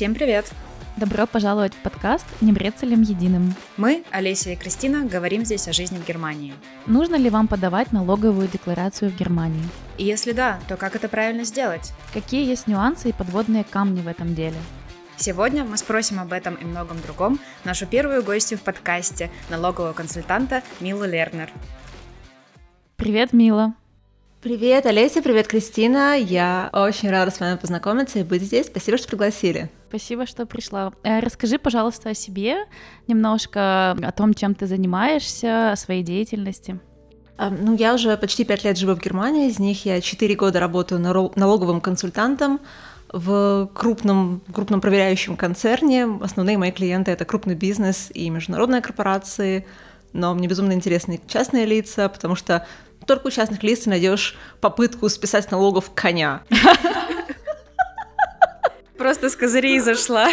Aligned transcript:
Всем 0.00 0.14
привет! 0.14 0.50
Добро 0.96 1.26
пожаловать 1.26 1.74
в 1.74 1.82
подкаст 1.82 2.24
«Не 2.40 2.52
брецелем 2.52 3.02
единым». 3.02 3.54
Мы, 3.76 4.02
Олеся 4.10 4.48
и 4.48 4.56
Кристина, 4.56 5.04
говорим 5.04 5.44
здесь 5.44 5.68
о 5.68 5.74
жизни 5.74 5.98
в 5.98 6.08
Германии. 6.08 6.54
Нужно 6.86 7.16
ли 7.16 7.28
вам 7.28 7.48
подавать 7.48 7.92
налоговую 7.92 8.48
декларацию 8.48 9.10
в 9.10 9.16
Германии? 9.18 9.62
И 9.98 10.04
если 10.06 10.32
да, 10.32 10.58
то 10.68 10.78
как 10.78 10.96
это 10.96 11.06
правильно 11.06 11.44
сделать? 11.44 11.92
Какие 12.14 12.48
есть 12.48 12.66
нюансы 12.66 13.10
и 13.10 13.12
подводные 13.12 13.62
камни 13.62 14.00
в 14.00 14.08
этом 14.08 14.34
деле? 14.34 14.56
Сегодня 15.18 15.64
мы 15.64 15.76
спросим 15.76 16.18
об 16.18 16.32
этом 16.32 16.54
и 16.54 16.64
многом 16.64 16.98
другом 17.02 17.38
нашу 17.64 17.84
первую 17.84 18.24
гостью 18.24 18.56
в 18.56 18.62
подкасте, 18.62 19.30
налогового 19.50 19.92
консультанта 19.92 20.62
Милу 20.80 21.04
Лернер. 21.04 21.50
Привет, 22.96 23.34
Мила! 23.34 23.74
Привет, 24.40 24.86
Олеся, 24.86 25.20
привет, 25.20 25.46
Кристина. 25.46 26.16
Я 26.16 26.70
очень 26.72 27.10
рада 27.10 27.30
с 27.30 27.38
вами 27.38 27.58
познакомиться 27.58 28.18
и 28.18 28.22
быть 28.22 28.40
здесь. 28.40 28.68
Спасибо, 28.68 28.96
что 28.96 29.06
пригласили. 29.06 29.68
Спасибо, 29.90 30.24
что 30.24 30.46
пришла. 30.46 30.92
Э, 31.02 31.18
расскажи, 31.18 31.58
пожалуйста, 31.58 32.10
о 32.10 32.14
себе, 32.14 32.58
немножко 33.08 33.90
о 33.90 34.12
том, 34.12 34.34
чем 34.34 34.54
ты 34.54 34.68
занимаешься, 34.68 35.72
о 35.72 35.76
своей 35.76 36.04
деятельности. 36.04 36.78
Ну, 37.36 37.74
я 37.74 37.94
уже 37.94 38.16
почти 38.16 38.44
пять 38.44 38.62
лет 38.62 38.78
живу 38.78 38.94
в 38.94 39.00
Германии, 39.00 39.48
из 39.48 39.58
них 39.58 39.84
я 39.84 40.00
четыре 40.00 40.36
года 40.36 40.60
работаю 40.60 41.00
налоговым 41.00 41.80
консультантом 41.80 42.60
в 43.12 43.68
крупном, 43.74 44.42
крупном 44.52 44.80
проверяющем 44.80 45.36
концерне. 45.36 46.06
Основные 46.22 46.56
мои 46.56 46.70
клиенты— 46.70 47.10
это 47.12 47.24
крупный 47.24 47.56
бизнес 47.56 48.12
и 48.14 48.30
международные 48.30 48.82
корпорации, 48.82 49.66
но 50.12 50.34
мне 50.34 50.46
безумно 50.46 50.72
интересны 50.72 51.20
частные 51.26 51.66
лица, 51.66 52.08
потому 52.08 52.36
что 52.36 52.64
только 53.06 53.26
у 53.26 53.30
частных 53.30 53.64
лиц 53.64 53.80
ты 53.80 53.90
найдешь 53.90 54.36
попытку 54.60 55.08
списать 55.08 55.46
с 55.46 55.50
налогов 55.50 55.90
коня. 55.92 56.42
Просто 59.00 59.30
с 59.30 59.34
козырей 59.34 59.78
зашла. 59.80 60.28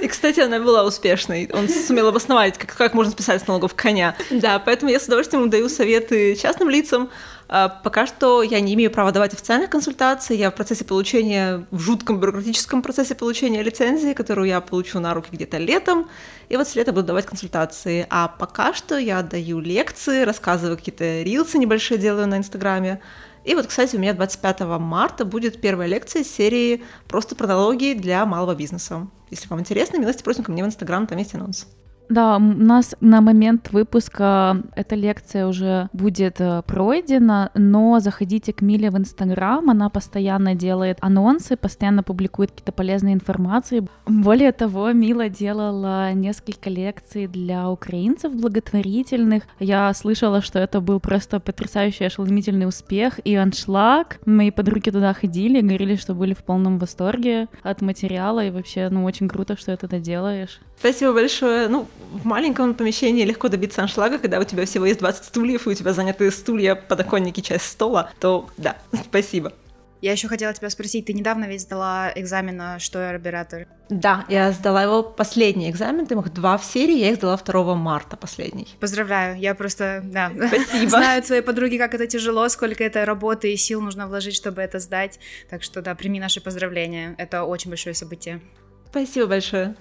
И, 0.00 0.06
кстати, 0.06 0.38
она 0.38 0.60
была 0.60 0.84
успешной. 0.84 1.50
Он 1.52 1.68
сумел 1.68 2.06
обосновать, 2.06 2.56
как, 2.56 2.76
как 2.76 2.94
можно 2.94 3.10
списать 3.10 3.42
с 3.42 3.48
налогов 3.48 3.74
коня. 3.74 4.14
Да, 4.30 4.60
поэтому 4.60 4.92
я 4.92 5.00
с 5.00 5.06
удовольствием 5.06 5.50
даю 5.50 5.68
советы 5.68 6.36
частным 6.36 6.70
лицам, 6.70 7.10
а, 7.48 7.68
пока 7.68 8.06
что 8.06 8.44
я 8.44 8.60
не 8.60 8.74
имею 8.74 8.92
права 8.92 9.10
давать 9.10 9.34
официальных 9.34 9.68
консультаций. 9.68 10.36
Я 10.36 10.52
в 10.52 10.54
процессе 10.54 10.84
получения, 10.84 11.66
в 11.72 11.80
жутком 11.80 12.20
бюрократическом 12.20 12.82
процессе 12.82 13.16
получения 13.16 13.64
лицензии, 13.64 14.12
которую 14.12 14.46
я 14.46 14.60
получу 14.60 15.00
на 15.00 15.12
руки 15.12 15.30
где-то 15.32 15.58
летом. 15.58 16.08
И 16.50 16.56
вот 16.56 16.68
с 16.68 16.76
лета 16.76 16.92
буду 16.92 17.08
давать 17.08 17.26
консультации. 17.26 18.06
А 18.10 18.28
пока 18.28 18.72
что 18.72 18.96
я 18.96 19.22
даю 19.22 19.58
лекции, 19.58 20.22
рассказываю 20.22 20.78
какие-то 20.78 21.22
рилсы 21.22 21.58
небольшие, 21.58 21.98
делаю 21.98 22.28
на 22.28 22.38
Инстаграме. 22.38 23.00
И 23.44 23.54
вот, 23.54 23.66
кстати, 23.66 23.96
у 23.96 23.98
меня 23.98 24.12
25 24.12 24.60
марта 24.78 25.24
будет 25.24 25.60
первая 25.60 25.88
лекция 25.88 26.22
из 26.22 26.30
серии 26.30 26.82
«Просто 27.08 27.34
про 27.34 27.46
для 27.94 28.26
малого 28.26 28.54
бизнеса». 28.54 29.08
Если 29.30 29.48
вам 29.48 29.60
интересно, 29.60 29.98
милости 29.98 30.22
просим 30.22 30.44
ко 30.44 30.52
мне 30.52 30.62
в 30.62 30.66
Инстаграм, 30.66 31.06
там 31.06 31.18
есть 31.18 31.34
анонс. 31.34 31.66
Да, 32.10 32.38
у 32.38 32.40
нас 32.40 32.96
на 33.00 33.20
момент 33.20 33.70
выпуска 33.70 34.62
эта 34.74 34.96
лекция 34.96 35.46
уже 35.46 35.88
будет 35.92 36.40
э, 36.40 36.62
пройдена, 36.66 37.52
но 37.54 38.00
заходите 38.00 38.52
к 38.52 38.62
Миле 38.62 38.90
в 38.90 38.98
Инстаграм, 38.98 39.70
она 39.70 39.88
постоянно 39.90 40.56
делает 40.56 40.98
анонсы, 41.00 41.56
постоянно 41.56 42.02
публикует 42.02 42.50
какие-то 42.50 42.72
полезные 42.72 43.14
информации. 43.14 43.86
Более 44.06 44.50
того, 44.50 44.90
Мила 44.90 45.28
делала 45.28 46.12
несколько 46.12 46.68
лекций 46.68 47.28
для 47.28 47.70
украинцев 47.70 48.34
благотворительных. 48.34 49.44
Я 49.60 49.94
слышала, 49.94 50.42
что 50.42 50.58
это 50.58 50.80
был 50.80 50.98
просто 50.98 51.38
потрясающий 51.38 52.06
ошеломительный 52.06 52.66
успех 52.66 53.20
и 53.22 53.36
аншлаг. 53.36 54.18
Мои 54.26 54.50
подруги 54.50 54.90
туда 54.90 55.14
ходили, 55.14 55.60
говорили, 55.60 55.94
что 55.94 56.14
были 56.14 56.34
в 56.34 56.42
полном 56.42 56.78
восторге 56.78 57.46
от 57.62 57.82
материала, 57.82 58.44
и 58.44 58.50
вообще, 58.50 58.88
ну, 58.90 59.04
очень 59.04 59.28
круто, 59.28 59.56
что 59.56 59.76
ты 59.76 59.86
это 59.86 60.00
делаешь. 60.00 60.60
Спасибо 60.80 61.12
большое. 61.12 61.68
Ну, 61.68 61.86
в 62.10 62.24
маленьком 62.24 62.74
помещении 62.74 63.22
легко 63.24 63.48
добиться 63.48 63.82
аншлага, 63.82 64.18
когда 64.18 64.40
у 64.40 64.44
тебя 64.44 64.64
всего 64.64 64.86
есть 64.86 64.98
20 64.98 65.24
стульев, 65.26 65.66
и 65.66 65.70
у 65.70 65.74
тебя 65.74 65.92
заняты 65.92 66.30
стулья, 66.30 66.74
подоконники, 66.74 67.40
часть 67.40 67.66
стола, 67.66 68.10
то 68.18 68.48
да, 68.56 68.76
спасибо. 69.04 69.52
Я 70.00 70.12
еще 70.12 70.28
хотела 70.28 70.54
тебя 70.54 70.70
спросить, 70.70 71.04
ты 71.04 71.12
недавно 71.12 71.44
ведь 71.44 71.60
сдала 71.60 72.10
экзамен 72.14 72.56
на 72.56 72.78
что 72.78 73.10
оператор? 73.10 73.66
Да, 73.90 74.24
я 74.30 74.50
сдала 74.52 74.82
его 74.82 75.02
последний 75.02 75.68
экзамен, 75.68 76.06
там 76.06 76.20
их 76.20 76.32
два 76.32 76.56
в 76.56 76.64
серии, 76.64 76.96
я 76.96 77.10
их 77.10 77.16
сдала 77.16 77.36
2 77.36 77.74
марта 77.74 78.16
последний. 78.16 78.68
Поздравляю, 78.80 79.38
я 79.38 79.54
просто, 79.54 80.00
да, 80.02 80.32
Спасибо. 80.48 80.88
знаю 80.88 81.18
от 81.18 81.26
своей 81.26 81.42
подруги, 81.42 81.76
как 81.76 81.92
это 81.92 82.06
тяжело, 82.06 82.48
сколько 82.48 82.82
это 82.82 83.04
работы 83.04 83.52
и 83.52 83.56
сил 83.58 83.82
нужно 83.82 84.08
вложить, 84.08 84.34
чтобы 84.34 84.62
это 84.62 84.78
сдать, 84.78 85.20
так 85.50 85.62
что 85.62 85.82
да, 85.82 85.94
прими 85.94 86.18
наши 86.18 86.40
поздравления, 86.40 87.14
это 87.18 87.44
очень 87.44 87.68
большое 87.68 87.94
событие. 87.94 88.40
Спасибо 88.88 89.26
большое. 89.26 89.74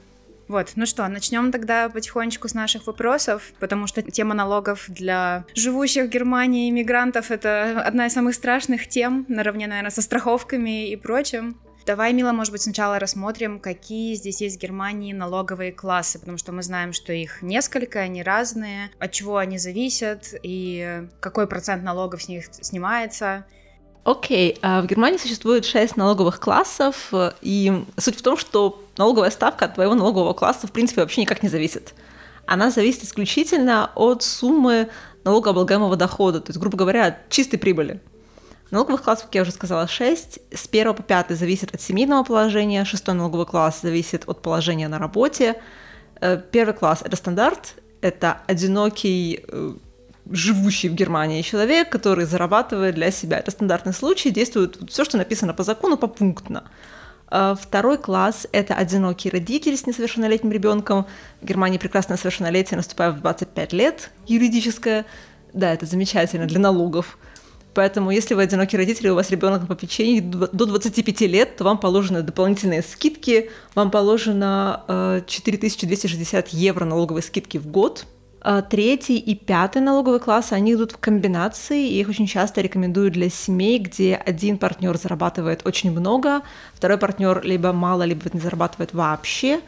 Вот, 0.50 0.72
ну 0.76 0.88
что, 0.88 1.08
начнем 1.08 1.52
тогда 1.52 1.90
потихонечку 1.90 2.48
с 2.48 2.56
наших 2.56 2.88
вопросов, 2.88 3.54
потому 3.60 3.86
что 3.86 4.02
тема 4.02 4.34
налогов 4.34 4.86
для 4.88 5.46
живущих 5.54 6.06
в 6.06 6.10
Германии 6.10 6.72
иммигрантов— 6.72 7.30
это 7.32 7.80
одна 7.86 8.08
из 8.08 8.14
самых 8.14 8.34
страшных 8.34 8.88
тем, 8.88 9.26
наравне, 9.28 9.68
наверное, 9.68 9.92
со 9.92 10.02
страховками 10.02 10.90
и 10.90 10.96
прочим. 10.96 11.62
Давай, 11.86 12.14
Мила, 12.14 12.32
может 12.32 12.52
быть, 12.52 12.64
сначала 12.64 12.98
рассмотрим, 12.98 13.60
какие 13.60 14.16
здесь 14.16 14.42
есть 14.42 14.58
в 14.58 14.60
Германии 14.60 15.14
налоговые 15.14 15.72
классы, 15.72 16.18
потому 16.18 16.40
что 16.40 16.52
мы 16.52 16.64
знаем, 16.64 16.94
что 16.94 17.14
их 17.14 17.44
несколько, 17.44 18.00
они 18.00 18.24
разные, 18.24 18.90
от 18.98 19.12
чего 19.12 19.38
они 19.38 19.60
зависят 19.60 20.34
и 20.42 21.08
какой 21.20 21.46
процент 21.46 21.84
налогов 21.84 22.24
с 22.24 22.28
них 22.28 22.46
снимается. 22.60 23.46
Окей, 24.04 24.58
okay. 24.60 24.82
в 24.82 24.88
Германии 24.88 25.18
существует 25.18 25.66
шесть 25.66 25.96
налоговых 25.96 26.40
классов, 26.40 27.12
и 27.42 27.84
суть 27.98 28.18
в 28.18 28.24
том, 28.24 28.38
что 28.38 28.84
налоговая 29.00 29.32
ставка 29.32 29.66
от 29.66 29.76
твоего 29.76 29.96
налогового 29.96 30.34
класса 30.34 30.68
в 30.68 30.72
принципе 30.72 31.02
вообще 31.02 31.22
никак 31.22 31.42
не 31.42 31.50
зависит. 31.50 31.96
Она 32.46 32.70
зависит 32.70 33.04
исключительно 33.04 33.92
от 33.96 34.22
суммы 34.24 34.90
налогооблагаемого 35.24 35.96
дохода, 35.96 36.42
то 36.42 36.50
есть, 36.50 36.60
грубо 36.60 36.78
говоря, 36.78 37.06
от 37.06 37.30
чистой 37.30 37.58
прибыли. 37.58 38.02
Налоговых 38.72 39.02
классов, 39.02 39.26
как 39.26 39.36
я 39.36 39.42
уже 39.42 39.52
сказала, 39.52 39.88
6. 39.88 40.40
С 40.52 40.68
1 40.68 40.94
по 40.94 41.02
5 41.02 41.32
зависит 41.32 41.74
от 41.74 41.82
семейного 41.82 42.24
положения, 42.24 42.86
шестой 42.86 43.16
налоговый 43.16 43.46
класс 43.46 43.80
зависит 43.82 44.24
от 44.28 44.42
положения 44.42 44.88
на 44.88 45.00
работе. 45.00 45.56
Э, 46.22 46.40
первый 46.52 46.74
класс– 46.74 47.02
это 47.04 47.16
стандарт, 47.16 47.76
это 48.02 48.42
одинокий 48.48 49.44
э, 49.48 49.74
живущий 50.30 50.90
в 50.90 50.94
Германии 50.94 51.42
человек, 51.42 51.90
который 51.90 52.26
зарабатывает 52.26 52.96
для 52.96 53.12
себя. 53.12 53.40
Это 53.40 53.52
стандартный 53.52 53.94
случай, 53.94 54.30
действует 54.30 54.78
все, 54.90 55.06
что 55.06 55.18
написано 55.18 55.54
по 55.54 55.64
закону, 55.64 55.98
попунктно. 55.98 56.64
А, 57.30 57.56
второй 57.56 57.98
класс– 57.98 58.48
это 58.52 58.74
одинокий 58.74 59.30
родитель 59.30 59.78
с 59.78 59.86
несовершеннолетним 59.86 60.52
ребенком. 60.52 61.06
В 61.42 61.46
Германии 61.46 61.78
прекрасное 61.78 62.18
совершеннолетие 62.18 62.78
наступает 62.78 63.16
в 63.16 63.22
25 63.22 63.74
лет, 63.74 64.12
юридическое. 64.28 65.06
Да, 65.54 65.74
это 65.74 65.86
замечательно 65.86 66.46
для 66.46 66.60
налогов. 66.60 67.18
Поэтому, 67.76 68.10
если 68.10 68.34
вы 68.34 68.42
одинокий 68.42 68.78
родитель, 68.78 69.08
и 69.08 69.10
у 69.12 69.16
вас 69.16 69.30
ребенок 69.30 69.62
на 69.62 69.68
попечении 69.68 70.20
до 70.22 70.66
25 70.66 71.22
лет, 71.22 71.56
то 71.56 71.64
вам 71.64 71.78
положены 71.78 72.24
дополнительные 72.24 72.82
скидки, 72.82 73.52
вам 73.76 73.92
положено 73.92 75.24
4260 75.28 76.46
э, 76.46 76.58
евро 76.58 76.86
налоговой 76.86 77.22
скидки 77.22 77.58
в 77.58 77.68
год– 77.68 78.06
третий 78.70 79.18
и 79.18 79.36
пятый 79.36 79.82
налоговый 79.82 80.20
класс, 80.20 80.52
они 80.52 80.74
идут 80.74 80.94
в 80.94 80.98
комбинации, 80.98 81.88
и 81.88 82.00
их 82.00 82.10
очень 82.10 82.28
часто 82.28 82.62
рекомендуют 82.62 83.14
для 83.14 83.30
семей, 83.30 83.80
где 83.80 84.16
один 84.16 84.58
партнер 84.58 84.98
зарабатывает 84.98 85.66
очень 85.66 85.92
много, 85.92 86.42
второй 86.74 86.98
партнер 86.98 87.42
либо 87.44 87.74
мало, 87.74 88.04
либо 88.04 88.30
не 88.32 88.40
зарабатывает 88.40 88.94
вообще. 88.94 89.62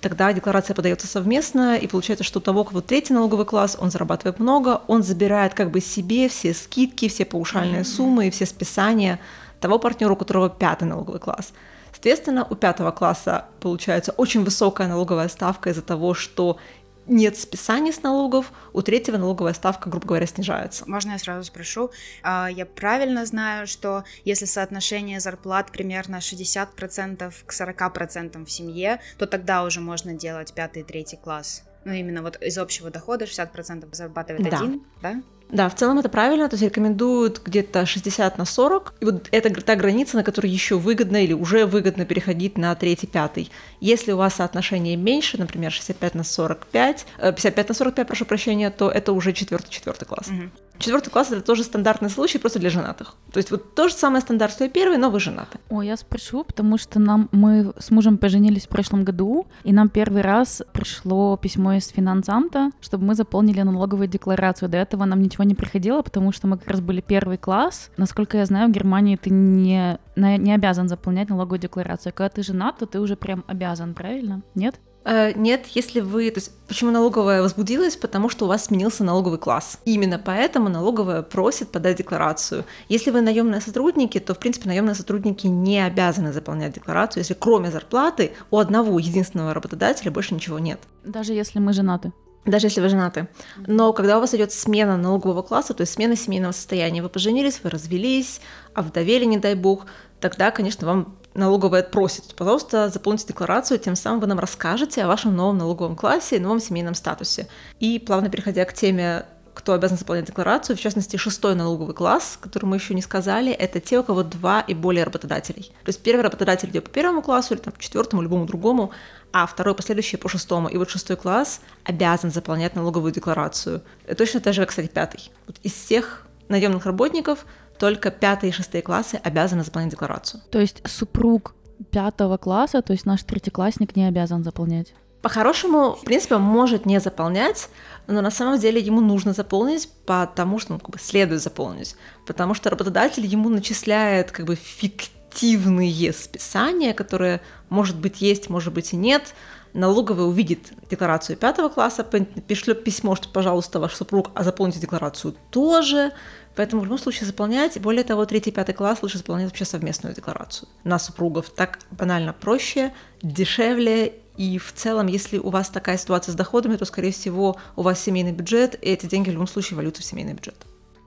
Тогда 0.00 0.32
декларация 0.32 0.74
подается 0.74 1.06
совместно, 1.06 1.76
и 1.76 1.86
получается, 1.86 2.24
что 2.24 2.40
у 2.40 2.42
того, 2.42 2.64
кого 2.64 2.80
третий 2.80 3.12
налоговый 3.12 3.46
класс, 3.46 3.76
он 3.80 3.90
зарабатывает 3.90 4.40
много, 4.40 4.82
он 4.88 5.04
забирает 5.04 5.54
как 5.54 5.70
бы 5.70 5.80
себе 5.80 6.28
все 6.28 6.54
скидки, 6.54 7.08
все 7.08 7.24
паушальные 7.24 7.84
суммы 7.84 8.26
и 8.26 8.30
все 8.30 8.46
списания 8.46 9.20
того 9.60 9.78
партнера, 9.78 10.12
у 10.12 10.16
которого 10.16 10.50
пятый 10.50 10.84
налоговый 10.84 11.20
класс. 11.20 11.52
Соответственно, 11.92 12.44
у 12.50 12.56
пятого 12.56 12.90
класса 12.90 13.44
получается 13.60 14.12
очень 14.16 14.42
высокая 14.42 14.88
налоговая 14.88 15.28
ставка 15.28 15.70
из-за 15.70 15.82
того, 15.82 16.14
что 16.14 16.58
нет 17.06 17.36
списания 17.36 17.92
с 17.92 18.02
налогов, 18.02 18.52
у 18.72 18.82
третьего 18.82 19.16
налоговая 19.16 19.54
ставка, 19.54 19.90
грубо 19.90 20.06
говоря, 20.06 20.26
снижается. 20.26 20.88
Можно 20.88 21.12
я 21.12 21.18
сразу 21.18 21.44
спрошу? 21.44 21.90
А, 22.22 22.48
я 22.50 22.66
правильно 22.66 23.26
знаю, 23.26 23.66
что 23.66 24.04
если 24.24 24.44
соотношение 24.44 25.20
зарплат 25.20 25.70
примерно 25.72 26.16
60% 26.16 27.32
к 27.46 27.52
40% 27.52 28.44
в 28.44 28.50
семье, 28.50 29.00
то 29.18 29.26
тогда 29.26 29.64
уже 29.64 29.80
можно 29.80 30.14
делать 30.14 30.52
пятый 30.54 30.82
и 30.82 30.84
третий 30.84 31.16
класс? 31.16 31.64
Ну, 31.84 31.92
именно 31.92 32.22
вот 32.22 32.40
из 32.40 32.58
общего 32.58 32.90
дохода 32.90 33.24
60% 33.24 33.88
зарабатывает 33.92 34.48
да. 34.48 34.56
один, 34.56 34.82
да? 35.00 35.22
Да, 35.52 35.68
в 35.68 35.74
целом 35.74 35.98
это 35.98 36.08
правильно, 36.08 36.48
то 36.48 36.54
есть 36.54 36.64
рекомендуют 36.64 37.42
где-то 37.44 37.84
60 37.84 38.38
на 38.38 38.46
40, 38.46 38.94
и 39.00 39.04
вот 39.04 39.28
это 39.30 39.50
та 39.62 39.76
граница, 39.76 40.16
на 40.16 40.24
которой 40.24 40.50
еще 40.50 40.78
выгодно 40.78 41.22
или 41.22 41.34
уже 41.34 41.66
выгодно 41.66 42.06
переходить 42.06 42.56
на 42.56 42.74
третий, 42.74 43.06
пятый. 43.06 43.50
Если 43.78 44.12
у 44.12 44.16
вас 44.16 44.36
соотношение 44.36 44.96
меньше, 44.96 45.36
например, 45.38 45.70
65 45.70 46.14
на 46.14 46.24
45, 46.24 47.06
55 47.18 47.66
э, 47.66 47.68
на 47.68 47.74
45, 47.74 48.06
прошу 48.06 48.24
прощения, 48.24 48.70
то 48.70 48.90
это 48.90 49.12
уже 49.12 49.34
четвертый, 49.34 49.70
четвертый 49.70 50.06
класс. 50.06 50.28
Угу. 50.28 50.50
Четвертый 50.78 51.10
класс 51.10 51.30
это 51.30 51.42
тоже 51.42 51.62
стандартный 51.62 52.10
случай, 52.10 52.38
просто 52.38 52.58
для 52.58 52.70
женатых. 52.70 53.14
То 53.32 53.38
есть 53.38 53.50
вот 53.50 53.74
то 53.74 53.88
же 53.88 53.94
самое 53.94 54.20
стандарт, 54.20 54.52
что 54.52 54.64
и 54.64 54.68
первый, 54.68 54.98
но 54.98 55.10
вы 55.10 55.20
женаты. 55.20 55.58
О, 55.70 55.82
я 55.82 55.96
спрошу, 55.96 56.44
потому 56.44 56.76
что 56.78 56.98
нам 56.98 57.28
мы 57.32 57.72
с 57.78 57.90
мужем 57.90 58.18
поженились 58.18 58.66
в 58.66 58.68
прошлом 58.68 59.04
году, 59.04 59.46
и 59.64 59.72
нам 59.72 59.88
первый 59.88 60.22
раз 60.22 60.62
пришло 60.72 61.36
письмо 61.36 61.74
из 61.74 61.88
финансамта, 61.88 62.70
чтобы 62.80 63.04
мы 63.04 63.14
заполнили 63.14 63.62
налоговую 63.62 64.08
декларацию. 64.08 64.68
До 64.68 64.78
этого 64.78 65.04
нам 65.04 65.22
ничего 65.22 65.44
не 65.44 65.54
приходило, 65.54 66.02
потому 66.02 66.32
что 66.32 66.46
мы 66.46 66.58
как 66.58 66.68
раз 66.68 66.80
были 66.80 67.00
первый 67.00 67.38
класс. 67.38 67.90
Насколько 67.96 68.38
я 68.38 68.46
знаю, 68.46 68.68
в 68.68 68.72
Германии 68.72 69.16
ты 69.16 69.30
не, 69.30 69.98
не 70.16 70.54
обязан 70.54 70.88
заполнять 70.88 71.28
налоговую 71.28 71.60
декларацию. 71.60 72.12
Когда 72.12 72.28
ты 72.28 72.42
женат, 72.42 72.78
то 72.78 72.86
ты 72.86 73.00
уже 73.00 73.16
прям 73.16 73.44
обязан, 73.46 73.94
правильно? 73.94 74.42
Нет? 74.54 74.80
Э, 75.04 75.32
нет, 75.34 75.66
если 75.74 76.00
вы... 76.00 76.30
То 76.30 76.38
есть, 76.38 76.52
почему 76.68 76.90
налоговая 76.90 77.42
возбудилась? 77.42 77.96
Потому 77.96 78.28
что 78.28 78.44
у 78.44 78.48
вас 78.48 78.66
сменился 78.66 79.04
налоговый 79.04 79.38
класс. 79.38 79.78
Именно 79.84 80.18
поэтому 80.18 80.68
налоговая 80.68 81.22
просит 81.22 81.70
подать 81.70 81.98
декларацию. 81.98 82.64
Если 82.88 83.10
вы 83.10 83.20
наемные 83.20 83.60
сотрудники, 83.60 84.18
то, 84.18 84.34
в 84.34 84.38
принципе, 84.38 84.68
наемные 84.68 84.94
сотрудники 84.94 85.46
не 85.46 85.80
обязаны 85.84 86.32
заполнять 86.32 86.74
декларацию, 86.74 87.20
если 87.20 87.34
кроме 87.34 87.70
зарплаты 87.70 88.32
у 88.50 88.58
одного 88.58 88.98
единственного 88.98 89.54
работодателя 89.54 90.10
больше 90.10 90.34
ничего 90.34 90.58
нет. 90.58 90.80
Даже 91.04 91.32
если 91.32 91.58
мы 91.58 91.72
женаты? 91.72 92.12
Даже 92.44 92.66
если 92.66 92.80
вы 92.80 92.88
женаты. 92.88 93.28
Но 93.68 93.92
когда 93.92 94.18
у 94.18 94.20
вас 94.20 94.34
идет 94.34 94.52
смена 94.52 94.96
налогового 94.96 95.42
класса, 95.42 95.74
то 95.74 95.82
есть 95.82 95.92
смена 95.92 96.16
семейного 96.16 96.52
состояния, 96.52 97.00
вы 97.00 97.08
поженились, 97.08 97.60
вы 97.62 97.70
развелись, 97.70 98.40
овдовели, 98.74 99.24
не 99.24 99.38
дай 99.38 99.54
бог, 99.54 99.86
тогда, 100.20 100.50
конечно, 100.50 100.86
вам 100.86 101.16
налоговая 101.34 101.82
просит, 101.82 102.34
пожалуйста, 102.34 102.88
заполните 102.88 103.26
декларацию, 103.28 103.78
тем 103.78 103.96
самым 103.96 104.20
вы 104.20 104.26
нам 104.26 104.38
расскажете 104.38 105.02
о 105.02 105.08
вашем 105.08 105.34
новом 105.36 105.58
налоговом 105.58 105.96
классе 105.96 106.36
и 106.36 106.40
новом 106.40 106.60
семейном 106.60 106.94
статусе. 106.94 107.48
И 107.80 107.98
плавно 107.98 108.28
переходя 108.30 108.64
к 108.64 108.72
теме 108.72 109.24
кто 109.54 109.74
обязан 109.74 109.98
заполнять 109.98 110.26
декларацию, 110.26 110.76
в 110.76 110.80
частности, 110.80 111.16
шестой 111.16 111.54
налоговый 111.54 111.94
класс, 111.94 112.38
который 112.40 112.66
мы 112.66 112.76
еще 112.76 112.94
не 112.94 113.02
сказали, 113.02 113.52
это 113.52 113.80
те, 113.80 113.98
у 113.98 114.02
кого 114.02 114.22
два 114.22 114.60
и 114.60 114.74
более 114.74 115.04
работодателей. 115.04 115.64
То 115.84 115.88
есть 115.88 116.02
первый 116.02 116.22
работодатель 116.22 116.70
идет 116.70 116.84
по 116.84 116.90
первому 116.90 117.22
классу 117.22 117.54
или 117.54 117.60
там, 117.60 117.74
четвертому, 117.78 118.22
любому 118.22 118.46
другому, 118.46 118.92
а 119.32 119.46
второй 119.46 119.74
последующий 119.74 120.18
по 120.18 120.28
шестому. 120.28 120.68
И 120.68 120.76
вот 120.76 120.90
шестой 120.90 121.16
класс 121.16 121.60
обязан 121.84 122.30
заполнять 122.30 122.74
налоговую 122.74 123.12
декларацию. 123.12 123.82
Это 124.06 124.16
точно 124.16 124.40
так 124.40 124.54
же, 124.54 124.62
как, 124.62 124.70
кстати, 124.70 124.88
пятый. 124.88 125.30
Вот 125.46 125.56
из 125.62 125.72
всех 125.72 126.26
наемных 126.48 126.86
работников 126.86 127.46
только 127.82 128.12
пятые 128.12 128.50
и 128.50 128.52
шестые 128.52 128.80
классы 128.80 129.20
обязаны 129.24 129.64
заполнять 129.64 129.90
декларацию. 129.90 130.40
То 130.52 130.60
есть 130.60 130.88
супруг 130.88 131.56
пятого 131.90 132.36
класса, 132.36 132.80
то 132.80 132.92
есть 132.92 133.06
наш 133.06 133.24
третьеклассник 133.24 133.96
не 133.96 134.06
обязан 134.06 134.44
заполнять? 134.44 134.94
По-хорошему, 135.20 135.96
в 135.96 136.04
принципе, 136.04 136.36
он 136.36 136.42
может 136.42 136.86
не 136.86 137.00
заполнять, 137.00 137.68
но 138.06 138.20
на 138.20 138.30
самом 138.30 138.60
деле 138.60 138.80
ему 138.80 139.00
нужно 139.00 139.32
заполнить, 139.32 139.88
потому 140.06 140.60
что 140.60 140.74
ну, 140.74 140.78
как 140.78 140.90
бы 140.90 140.98
следует 141.00 141.42
заполнить, 141.42 141.96
потому 142.24 142.54
что 142.54 142.70
работодатель 142.70 143.26
ему 143.26 143.48
начисляет 143.48 144.30
как 144.30 144.46
бы 144.46 144.54
фиктивные 144.54 146.12
списания, 146.12 146.94
которые, 146.94 147.40
может 147.68 147.96
быть, 147.96 148.20
есть, 148.20 148.48
может 148.48 148.72
быть, 148.72 148.92
и 148.92 148.96
нет. 148.96 149.34
Налоговый 149.74 150.28
увидит 150.28 150.72
декларацию 150.88 151.36
пятого 151.36 151.68
класса, 151.68 152.04
пришлет 152.04 152.84
письмо, 152.84 153.16
что, 153.16 153.28
пожалуйста, 153.28 153.80
ваш 153.80 153.94
супруг, 153.96 154.30
а 154.34 154.44
заполните 154.44 154.78
декларацию 154.78 155.34
тоже. 155.50 156.12
Поэтому 156.54 156.82
в 156.82 156.84
любом 156.84 156.98
случае 156.98 157.26
заполнять, 157.26 157.80
более 157.80 158.04
того, 158.04 158.26
третий, 158.26 158.50
пятый 158.50 158.74
класс 158.74 158.98
лучше 159.02 159.18
заполнять 159.18 159.48
вообще 159.48 159.64
совместную 159.64 160.14
декларацию 160.14 160.68
на 160.84 160.98
супругов. 160.98 161.50
Так 161.50 161.78
банально 161.90 162.32
проще, 162.32 162.92
дешевле 163.22 164.14
и 164.36 164.58
в 164.58 164.72
целом, 164.72 165.06
если 165.06 165.38
у 165.38 165.50
вас 165.50 165.68
такая 165.68 165.98
ситуация 165.98 166.32
с 166.32 166.34
доходами, 166.34 166.76
то, 166.76 166.84
скорее 166.84 167.12
всего, 167.12 167.56
у 167.76 167.82
вас 167.82 168.00
семейный 168.00 168.32
бюджет, 168.32 168.74
и 168.82 168.88
эти 168.88 169.06
деньги 169.06 169.28
в 169.28 169.32
любом 169.32 169.46
случае 169.46 169.76
валются 169.76 170.02
в 170.02 170.04
семейный 170.04 170.32
бюджет. 170.32 170.56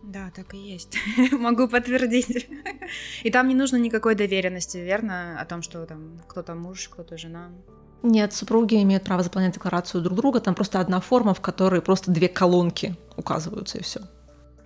Да, 0.04 0.32
так 0.36 0.54
и 0.54 0.58
есть. 0.58 0.98
Могу 1.32 1.68
подтвердить. 1.68 2.48
И 3.24 3.32
там 3.32 3.48
не 3.48 3.56
нужно 3.56 3.78
никакой 3.78 4.16
доверенности, 4.16 4.78
верно, 4.78 5.40
о 5.42 5.46
том, 5.46 5.64
что 5.64 5.86
там 5.86 6.22
кто-то 6.28 6.54
муж, 6.54 6.88
кто-то 6.90 7.18
жена. 7.18 7.50
Нет, 8.04 8.34
супруги 8.34 8.82
имеют 8.84 9.04
право 9.04 9.24
заполнять 9.24 9.56
декларацию 9.56 10.02
друг 10.04 10.16
друга. 10.16 10.40
Там 10.40 10.54
просто 10.54 10.80
одна 10.80 11.02
форма, 11.02 11.34
в 11.34 11.42
которой 11.42 11.82
просто 11.82 12.12
две 12.12 12.30
колонки 12.30 12.96
указываются, 13.18 13.80
и 13.80 13.82
все. 13.82 14.02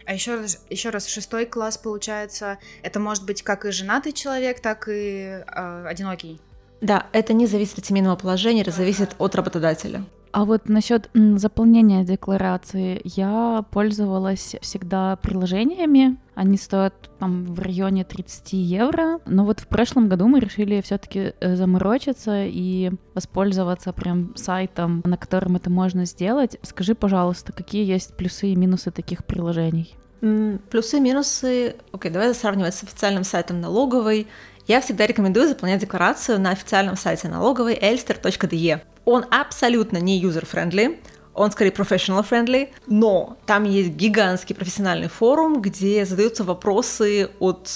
А 0.10 0.14
еще 0.14 0.38
раз, 0.38 0.58
еще 0.72 0.90
раз, 0.90 1.06
шестой 1.06 1.46
класс 1.46 1.78
получается, 1.78 2.58
это 2.82 3.00
может 3.00 3.28
быть 3.28 3.44
как 3.44 3.64
и 3.66 3.72
женатый 3.72 4.12
человек, 4.12 4.60
так 4.60 4.90
и 4.90 5.44
э, 5.46 5.86
одинокий. 5.86 6.42
Да, 6.82 7.06
это 7.12 7.34
не 7.34 7.46
зависит 7.46 7.78
от 7.78 7.86
семейного 7.86 8.16
положения, 8.16 8.62
это 8.62 8.72
зависит 8.72 9.12
от 9.20 9.36
работодателя. 9.36 10.04
А 10.32 10.46
вот 10.46 10.70
насчет 10.70 11.10
заполнения 11.14 12.04
декларации, 12.04 13.02
я 13.04 13.66
пользовалась 13.72 14.56
всегда 14.62 15.16
приложениями. 15.16 16.18
Они 16.36 16.58
стоят 16.58 17.10
там 17.20 17.46
в 17.46 17.60
районе 17.60 18.04
30 18.04 18.54
евро. 18.54 19.20
Но 19.26 19.44
вот 19.46 19.60
в 19.60 19.68
прошлом 19.68 20.08
году 20.08 20.28
мы 20.28 20.40
решили 20.40 20.82
все-таки 20.82 21.34
э, 21.40 21.56
заморочиться 21.56 22.46
и 22.46 22.92
воспользоваться 23.16 23.92
прям 23.92 24.36
сайтом, 24.36 25.02
на 25.04 25.18
котором 25.18 25.56
это 25.56 25.70
можно 25.70 26.06
сделать. 26.06 26.58
Скажи, 26.62 26.96
пожалуйста, 26.96 27.52
какие 27.52 27.86
есть 27.86 28.16
плюсы 28.16 28.50
и 28.50 28.56
минусы 28.56 28.92
таких 28.92 29.26
приложений? 29.26 29.96
Плюсы, 30.22 31.00
минусы. 31.00 31.76
Окей, 31.92 32.12
давай 32.12 32.34
сравнивать 32.34 32.76
с 32.76 32.84
официальным 32.84 33.24
сайтом 33.24 33.62
налоговой. 33.62 34.28
Я 34.68 34.82
всегда 34.82 35.08
рекомендую 35.08 35.48
заполнять 35.48 35.82
декларацию 35.82 36.40
на 36.40 36.52
официальном 36.52 36.96
сайте 36.96 37.28
налоговой 37.28 37.74
elster.de. 37.76 38.82
Он 39.12 39.26
абсолютно 39.32 39.98
не 39.98 40.24
user-friendly, 40.24 41.00
он 41.34 41.50
скорее 41.52 41.72
professional-friendly, 41.72 42.70
но 42.86 43.38
там 43.48 43.64
есть 43.64 43.90
гигантский 43.90 44.54
профессиональный 44.54 45.08
форум, 45.08 45.64
где 45.64 46.06
задаются 46.06 46.44
вопросы 46.44 47.32
от 47.40 47.72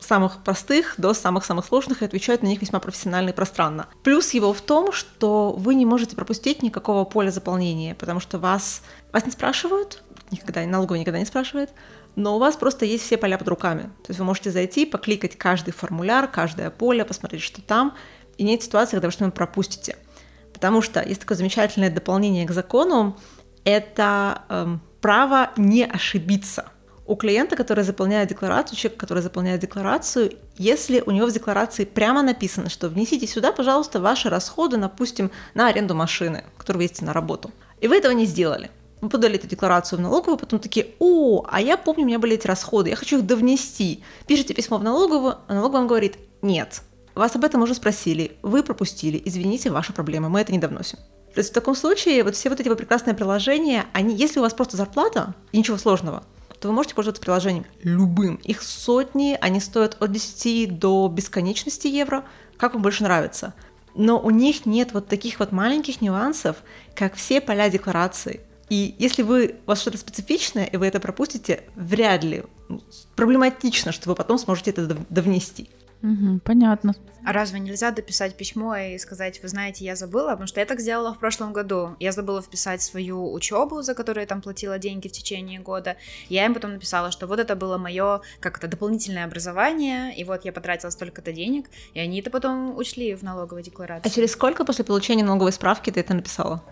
самых 0.00 0.44
простых 0.44 0.96
до 0.98 1.14
самых-самых 1.14 1.64
сложных 1.64 2.02
и 2.02 2.04
отвечают 2.04 2.42
на 2.42 2.48
них 2.48 2.60
весьма 2.60 2.78
профессионально 2.78 3.30
и 3.30 3.32
пространно. 3.32 3.86
Плюс 4.02 4.34
его 4.34 4.52
в 4.52 4.60
том, 4.60 4.92
что 4.92 5.52
вы 5.52 5.74
не 5.74 5.86
можете 5.86 6.14
пропустить 6.14 6.62
никакого 6.62 7.06
поля 7.06 7.30
заполнения, 7.30 7.94
потому 7.94 8.20
что 8.20 8.38
вас, 8.38 8.82
вас 9.12 9.24
не 9.24 9.32
спрашивают, 9.32 10.02
никогда, 10.30 10.60
налоговый 10.66 11.00
никогда 11.00 11.18
не 11.18 11.24
спрашивает, 11.24 11.70
но 12.16 12.36
у 12.36 12.38
вас 12.38 12.54
просто 12.54 12.84
есть 12.84 13.04
все 13.04 13.16
поля 13.16 13.38
под 13.38 13.48
руками. 13.48 13.84
То 14.02 14.08
есть 14.10 14.18
вы 14.18 14.26
можете 14.26 14.50
зайти, 14.50 14.84
покликать 14.84 15.38
каждый 15.38 15.70
формуляр, 15.70 16.28
каждое 16.28 16.68
поле, 16.68 17.02
посмотреть, 17.06 17.40
что 17.40 17.62
там, 17.62 17.96
и 18.36 18.44
нет 18.44 18.62
ситуации, 18.62 18.96
когда 18.96 19.08
вы 19.08 19.12
что-нибудь 19.12 19.34
пропустите. 19.34 19.96
Потому 20.56 20.80
что 20.80 21.06
есть 21.06 21.20
такое 21.20 21.36
замечательное 21.36 21.90
дополнение 21.90 22.46
к 22.46 22.50
закону, 22.50 23.18
это 23.62 24.40
эм, 24.48 24.80
право 25.02 25.50
не 25.58 25.84
ошибиться. 25.84 26.70
У 27.04 27.14
клиента, 27.14 27.56
который 27.56 27.84
заполняет 27.84 28.30
декларацию, 28.30 28.78
человек, 28.78 28.98
который 28.98 29.22
заполняет 29.22 29.60
декларацию, 29.60 30.32
если 30.56 31.02
у 31.04 31.10
него 31.10 31.26
в 31.26 31.32
декларации 31.32 31.84
прямо 31.84 32.22
написано, 32.22 32.70
что 32.70 32.88
внесите 32.88 33.26
сюда, 33.26 33.52
пожалуйста, 33.52 34.00
ваши 34.00 34.30
расходы, 34.30 34.78
допустим, 34.78 35.30
на 35.52 35.68
аренду 35.68 35.94
машины, 35.94 36.44
которую 36.56 36.78
вы 36.78 36.84
ездите 36.84 37.04
на 37.04 37.12
работу, 37.12 37.50
и 37.82 37.86
вы 37.86 37.98
этого 37.98 38.12
не 38.12 38.24
сделали, 38.24 38.70
мы 39.02 39.10
подали 39.10 39.34
эту 39.34 39.46
декларацию 39.46 39.98
в 39.98 40.02
налоговую, 40.02 40.38
потом 40.38 40.58
такие, 40.58 40.86
о, 41.00 41.44
а 41.46 41.60
я 41.60 41.76
помню, 41.76 42.04
у 42.04 42.06
меня 42.06 42.18
были 42.18 42.36
эти 42.36 42.46
расходы, 42.46 42.88
я 42.88 42.96
хочу 42.96 43.18
их 43.18 43.26
довнести. 43.26 44.02
Пишите 44.26 44.54
письмо 44.54 44.78
в 44.78 44.82
налоговую, 44.82 45.36
а 45.48 45.52
налоговая 45.52 45.80
вам 45.80 45.88
говорит, 45.88 46.16
нет, 46.40 46.80
вас 47.20 47.34
об 47.36 47.44
этом 47.44 47.62
уже 47.62 47.74
спросили, 47.74 48.36
вы 48.42 48.62
пропустили, 48.62 49.20
извините, 49.24 49.70
ваша 49.70 49.92
проблема, 49.92 50.28
мы 50.28 50.40
это 50.40 50.52
не 50.52 50.58
довносим. 50.58 50.98
То 51.34 51.40
есть 51.40 51.50
в 51.50 51.54
таком 51.54 51.74
случае 51.74 52.24
вот 52.24 52.34
все 52.34 52.48
вот 52.48 52.60
эти 52.60 52.68
вот 52.68 52.78
прекрасные 52.78 53.14
приложения, 53.14 53.86
они, 53.92 54.14
если 54.14 54.38
у 54.38 54.42
вас 54.42 54.54
просто 54.54 54.76
зарплата 54.76 55.34
и 55.52 55.58
ничего 55.58 55.76
сложного, 55.76 56.24
то 56.60 56.68
вы 56.68 56.74
можете 56.74 56.94
пользоваться 56.94 57.20
приложением 57.20 57.66
любым. 57.82 58.36
Их 58.36 58.62
сотни, 58.62 59.36
они 59.40 59.60
стоят 59.60 59.96
от 60.00 60.12
10 60.12 60.78
до 60.78 61.08
бесконечности 61.08 61.88
евро, 61.88 62.24
как 62.56 62.74
вам 62.74 62.82
больше 62.82 63.02
нравится. 63.02 63.54
Но 63.94 64.18
у 64.18 64.30
них 64.30 64.66
нет 64.66 64.92
вот 64.92 65.08
таких 65.08 65.38
вот 65.38 65.52
маленьких 65.52 66.00
нюансов, 66.00 66.56
как 66.94 67.14
все 67.14 67.40
поля 67.40 67.68
декларации. 67.68 68.40
И 68.68 68.94
если 68.98 69.22
вы, 69.22 69.56
у 69.64 69.68
вас 69.68 69.80
что-то 69.80 69.98
специфичное, 69.98 70.64
и 70.64 70.76
вы 70.76 70.86
это 70.86 71.00
пропустите, 71.00 71.64
вряд 71.76 72.24
ли 72.24 72.44
ну, 72.68 72.82
проблематично, 73.14 73.92
что 73.92 74.08
вы 74.08 74.14
потом 74.14 74.38
сможете 74.38 74.70
это 74.70 74.98
довнести. 75.08 75.70
Угу, 76.02 76.40
понятно. 76.44 76.94
А 77.24 77.32
разве 77.32 77.58
нельзя 77.58 77.90
дописать 77.90 78.36
письмо 78.36 78.76
и 78.76 78.98
сказать, 78.98 79.42
вы 79.42 79.48
знаете, 79.48 79.84
я 79.84 79.96
забыла? 79.96 80.30
Потому 80.30 80.46
что 80.46 80.60
я 80.60 80.66
так 80.66 80.78
сделала 80.78 81.12
в 81.12 81.18
прошлом 81.18 81.52
году. 81.52 81.96
Я 81.98 82.12
забыла 82.12 82.40
вписать 82.40 82.82
свою 82.82 83.32
учебу, 83.32 83.82
за 83.82 83.94
которую 83.94 84.22
я 84.22 84.28
там 84.28 84.40
платила 84.40 84.78
деньги 84.78 85.08
в 85.08 85.12
течение 85.12 85.58
года. 85.58 85.96
Я 86.28 86.46
им 86.46 86.54
потом 86.54 86.74
написала, 86.74 87.10
что 87.10 87.26
вот 87.26 87.40
это 87.40 87.56
было 87.56 87.78
мое 87.78 88.20
как 88.38 88.60
то 88.60 88.68
дополнительное 88.68 89.24
образование, 89.24 90.16
и 90.16 90.22
вот 90.22 90.44
я 90.44 90.52
потратила 90.52 90.90
столько-то 90.90 91.32
денег, 91.32 91.66
и 91.94 91.98
они 91.98 92.20
это 92.20 92.30
потом 92.30 92.76
учли 92.76 93.16
в 93.16 93.22
налоговой 93.22 93.64
декларации. 93.64 94.08
А 94.08 94.10
через 94.10 94.32
сколько 94.32 94.64
после 94.64 94.84
получения 94.84 95.24
налоговой 95.24 95.52
справки 95.52 95.90
ты 95.90 95.98
это 96.00 96.14
написала? 96.14 96.62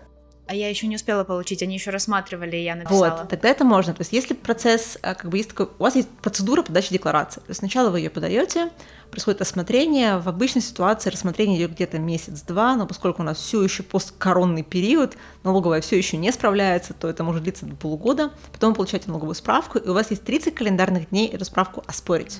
А 0.47 0.53
я 0.53 0.69
еще 0.69 0.85
не 0.85 0.95
успела 0.95 1.23
получить, 1.23 1.63
они 1.63 1.73
еще 1.73 1.89
рассматривали, 1.89 2.55
и 2.55 2.63
я 2.63 2.75
написала. 2.75 3.17
Вот, 3.21 3.29
тогда 3.29 3.49
это 3.49 3.63
можно. 3.63 3.93
То 3.95 4.01
есть, 4.01 4.13
если 4.13 4.35
процесс, 4.35 4.99
а, 5.01 5.15
как 5.15 5.31
бы 5.31 5.37
есть 5.37 5.49
такой, 5.49 5.69
у 5.79 5.83
вас 5.83 5.95
есть 5.95 6.07
процедура 6.21 6.61
подачи 6.61 6.93
декларации. 6.93 7.39
То 7.39 7.47
есть 7.49 7.59
сначала 7.59 7.89
вы 7.89 8.01
ее 8.01 8.11
подаете, 8.11 8.69
происходит 9.09 9.41
осмотрение. 9.41 10.19
В 10.19 10.29
обычной 10.29 10.61
ситуации 10.61 11.09
рассмотрение 11.09 11.57
идет 11.57 11.71
где-то 11.71 11.97
месяц-два, 11.97 12.75
но 12.75 12.85
поскольку 12.85 13.23
у 13.23 13.25
нас 13.25 13.39
все 13.39 13.63
еще 13.63 13.81
посткоронный 13.81 14.61
период, 14.61 15.17
налоговая 15.43 15.81
все 15.81 15.97
еще 15.97 16.15
не 16.15 16.31
справляется, 16.31 16.93
то 16.93 17.07
это 17.07 17.23
может 17.23 17.41
длиться 17.41 17.65
до 17.65 17.75
полугода. 17.75 18.31
Потом 18.51 18.69
вы 18.69 18.75
получаете 18.75 19.07
налоговую 19.07 19.35
справку, 19.35 19.79
и 19.79 19.89
у 19.89 19.93
вас 19.93 20.11
есть 20.11 20.23
30 20.25 20.53
календарных 20.53 21.09
дней 21.09 21.27
эту 21.27 21.45
справку 21.45 21.83
оспорить. 21.87 22.39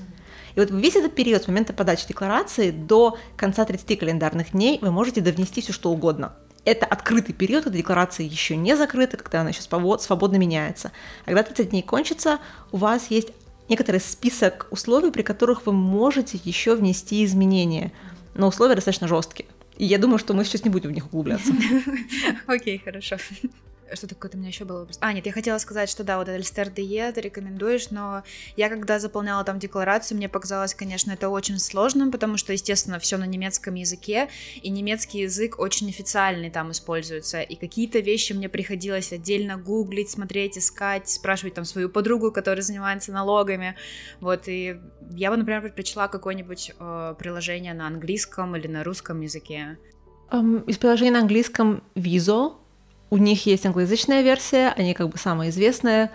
И 0.54 0.60
вот 0.60 0.70
весь 0.70 0.96
этот 0.96 1.16
период 1.16 1.44
с 1.44 1.48
момента 1.48 1.74
подачи 1.74 2.08
декларации 2.08 2.70
до 2.70 3.18
конца 3.36 3.66
30 3.66 3.98
календарных 4.00 4.52
дней 4.52 4.78
вы 4.80 4.92
можете 4.92 5.22
довнести 5.22 5.62
все 5.62 5.74
что 5.74 5.90
угодно 5.92 6.34
это 6.66 6.86
открытый 6.86 7.34
период, 7.34 7.64
когда 7.64 7.78
декларация 7.78 8.26
еще 8.26 8.56
не 8.56 8.76
закрыта, 8.76 9.18
когда 9.18 9.42
она 9.42 9.52
еще 9.52 9.62
свободно 9.62 10.36
меняется. 10.38 10.92
А 11.24 11.28
когда 11.28 11.44
30 11.44 11.70
дней 11.70 11.84
кончится, 11.84 12.40
у 12.72 12.78
вас 12.78 13.10
есть 13.12 13.30
некоторый 13.70 14.02
список 14.02 14.68
условий, 14.72 15.12
при 15.12 15.22
которых 15.22 15.66
вы 15.66 15.72
можете 15.72 16.40
еще 16.44 16.76
внести 16.76 17.24
изменения. 17.24 17.92
Но 18.34 18.48
условия 18.48 18.76
достаточно 18.76 19.08
жесткие. 19.08 19.48
И 19.78 19.86
я 19.86 19.98
думаю, 19.98 20.18
что 20.18 20.34
мы 20.34 20.44
сейчас 20.44 20.64
не 20.64 20.70
будем 20.70 20.90
в 20.90 20.94
них 20.94 21.06
углубляться. 21.06 21.54
Окей, 22.48 22.82
хорошо. 22.84 23.18
Что 23.94 24.08
такое 24.08 24.32
у 24.34 24.38
меня 24.38 24.48
еще 24.48 24.66
было? 24.66 24.88
А, 25.00 25.14
нет, 25.14 25.26
я 25.26 25.32
хотела 25.32 25.58
сказать, 25.60 25.90
что 25.90 26.04
да, 26.04 26.18
вот 26.18 26.28
Эльстер 26.28 26.70
ДЕ 26.70 27.12
ты 27.12 27.22
рекомендуешь, 27.22 27.92
но 27.92 28.24
я 28.58 28.70
когда 28.70 29.00
заполняла 29.00 29.44
там 29.44 29.60
декларацию, 29.60 30.18
мне 30.18 30.28
показалось, 30.28 30.74
конечно, 30.74 31.12
это 31.12 31.30
очень 31.30 31.60
сложным, 31.60 32.12
потому 32.12 32.38
что, 32.38 32.54
естественно, 32.54 33.00
все 33.00 33.18
на 33.18 33.26
немецком 33.26 33.76
языке, 33.76 34.30
и 34.62 34.70
немецкий 34.70 35.20
язык 35.20 35.60
очень 35.60 35.90
официальный 35.90 36.50
там 36.50 36.72
используется, 36.72 37.42
и 37.42 37.56
какие-то 37.56 38.00
вещи 38.00 38.34
мне 38.34 38.50
приходилось 38.50 39.14
отдельно 39.14 39.58
гуглить, 39.58 40.10
смотреть, 40.10 40.58
искать, 40.58 41.10
спрашивать 41.10 41.54
там 41.54 41.66
свою 41.66 41.90
подругу, 41.90 42.32
которая 42.32 42.64
занимается 42.64 43.12
налогами, 43.12 43.76
вот, 44.20 44.48
и 44.48 44.80
я 45.12 45.30
бы, 45.30 45.38
например, 45.38 45.62
предпочла 45.62 46.08
какое-нибудь 46.08 46.74
э, 46.78 47.16
приложение 47.20 47.74
на 47.74 47.88
английском 47.88 48.56
или 48.56 48.68
на 48.68 48.84
русском 48.84 49.22
языке. 49.22 49.78
Um, 50.32 50.66
из 50.66 50.78
приложений 50.78 51.12
на 51.12 51.20
английском 51.20 51.84
Viso, 51.96 52.56
у 53.16 53.18
них 53.18 53.46
есть 53.46 53.66
англоязычная 53.66 54.22
версия, 54.22 54.74
они 54.76 54.94
как 54.94 55.08
бы 55.08 55.18
самая 55.18 55.50
известная. 55.50 56.12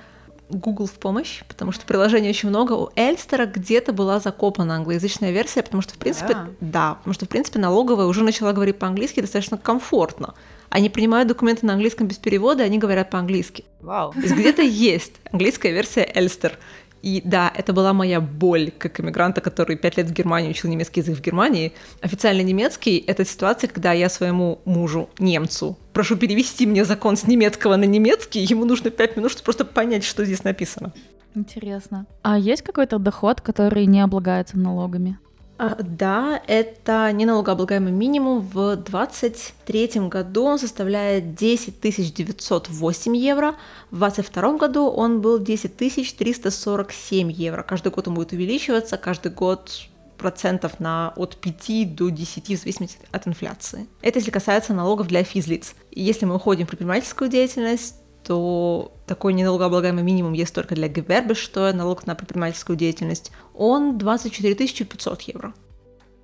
Google 0.50 0.86
в 0.86 0.94
помощь, 0.94 1.44
потому 1.46 1.70
что 1.70 1.86
приложений 1.86 2.30
очень 2.30 2.48
много. 2.48 2.72
У 2.72 2.90
Эльстера 2.96 3.46
где-то 3.46 3.92
была 3.92 4.18
закопана 4.18 4.74
англоязычная 4.74 5.30
версия, 5.30 5.62
потому 5.62 5.80
что, 5.80 5.94
в 5.94 5.96
принципе, 5.96 6.34
да, 6.34 6.48
да 6.60 6.94
потому 6.96 7.14
что, 7.14 7.24
в 7.24 7.28
принципе, 7.28 7.60
налоговая 7.60 8.06
уже 8.06 8.24
начала 8.24 8.52
говорить 8.52 8.76
по-английски 8.76 9.20
достаточно 9.20 9.56
комфортно. 9.56 10.34
Они 10.68 10.90
принимают 10.90 11.28
документы 11.28 11.66
на 11.66 11.74
английском 11.74 12.08
без 12.08 12.18
перевода, 12.18 12.64
они 12.64 12.78
говорят 12.78 13.10
по-английски. 13.10 13.64
Вау. 13.80 14.12
То 14.12 14.20
есть 14.20 14.34
где-то 14.34 14.62
есть 14.62 15.12
английская 15.30 15.72
версия 15.72 16.10
Эльстер. 16.14 16.58
И 17.02 17.22
да, 17.24 17.50
это 17.54 17.72
была 17.72 17.92
моя 17.92 18.20
боль 18.20 18.70
как 18.76 19.00
иммигранта, 19.00 19.40
который 19.40 19.76
пять 19.76 19.96
лет 19.96 20.08
в 20.08 20.12
Германии 20.12 20.50
учил 20.50 20.68
немецкий 20.68 21.00
язык 21.00 21.16
в 21.16 21.22
Германии. 21.22 21.72
Официально 22.02 22.42
немецкий— 22.42 22.98
это 23.06 23.24
ситуация, 23.24 23.68
когда 23.68 23.92
я 23.92 24.08
своему 24.08 24.60
мужу, 24.64 25.08
немцу, 25.18 25.78
прошу 25.92 26.16
перевести 26.16 26.66
мне 26.66 26.84
закон 26.84 27.16
с 27.16 27.26
немецкого 27.26 27.76
на 27.76 27.84
немецкий, 27.84 28.40
ему 28.40 28.64
нужно 28.64 28.90
пять 28.90 29.16
минут, 29.16 29.32
чтобы 29.32 29.44
просто 29.44 29.64
понять, 29.64 30.04
что 30.04 30.24
здесь 30.24 30.44
написано. 30.44 30.92
Интересно. 31.34 32.06
А 32.22 32.38
есть 32.38 32.62
какой-то 32.62 32.98
доход, 32.98 33.40
который 33.40 33.86
не 33.86 34.00
облагается 34.00 34.58
налогами? 34.58 35.18
А, 35.62 35.76
да, 35.78 36.40
это 36.46 37.12
неналогооблагаемый 37.12 37.92
минимум. 37.92 38.40
В 38.40 38.76
2023 38.76 40.08
году 40.08 40.44
он 40.44 40.58
составляет 40.58 41.34
10 41.34 41.78
908 41.82 43.16
евро, 43.16 43.56
в 43.90 43.98
2022 43.98 44.56
году 44.56 44.86
он 44.88 45.20
был 45.20 45.38
10 45.38 45.76
347 45.76 47.30
евро. 47.30 47.62
Каждый 47.62 47.92
год 47.92 48.08
он 48.08 48.14
будет 48.14 48.32
увеличиваться, 48.32 48.96
каждый 48.96 49.32
год 49.32 49.89
процентов 50.20 50.78
на 50.78 51.12
от 51.16 51.36
5 51.36 51.94
до 51.94 52.10
10 52.10 52.44
в 52.44 52.60
зависимости 52.60 52.98
от 53.10 53.26
инфляции. 53.26 53.86
Это 54.02 54.18
если 54.18 54.30
касается 54.30 54.74
налогов 54.74 55.08
для 55.08 55.24
физлиц. 55.24 55.74
Если 55.90 56.26
мы 56.26 56.36
уходим 56.36 56.66
в 56.66 56.68
предпринимательскую 56.68 57.30
деятельность, 57.30 57.96
то 58.22 58.92
такой 59.06 59.32
неналогооблагаемый 59.32 60.02
минимум 60.02 60.34
есть 60.34 60.54
только 60.54 60.74
для 60.74 60.88
Gewerbe, 60.88 61.34
что 61.34 61.72
налог 61.72 62.06
на 62.06 62.14
предпринимательскую 62.14 62.76
деятельность, 62.76 63.32
он 63.54 63.98
24 63.98 64.54
500 64.54 65.22
евро. 65.22 65.54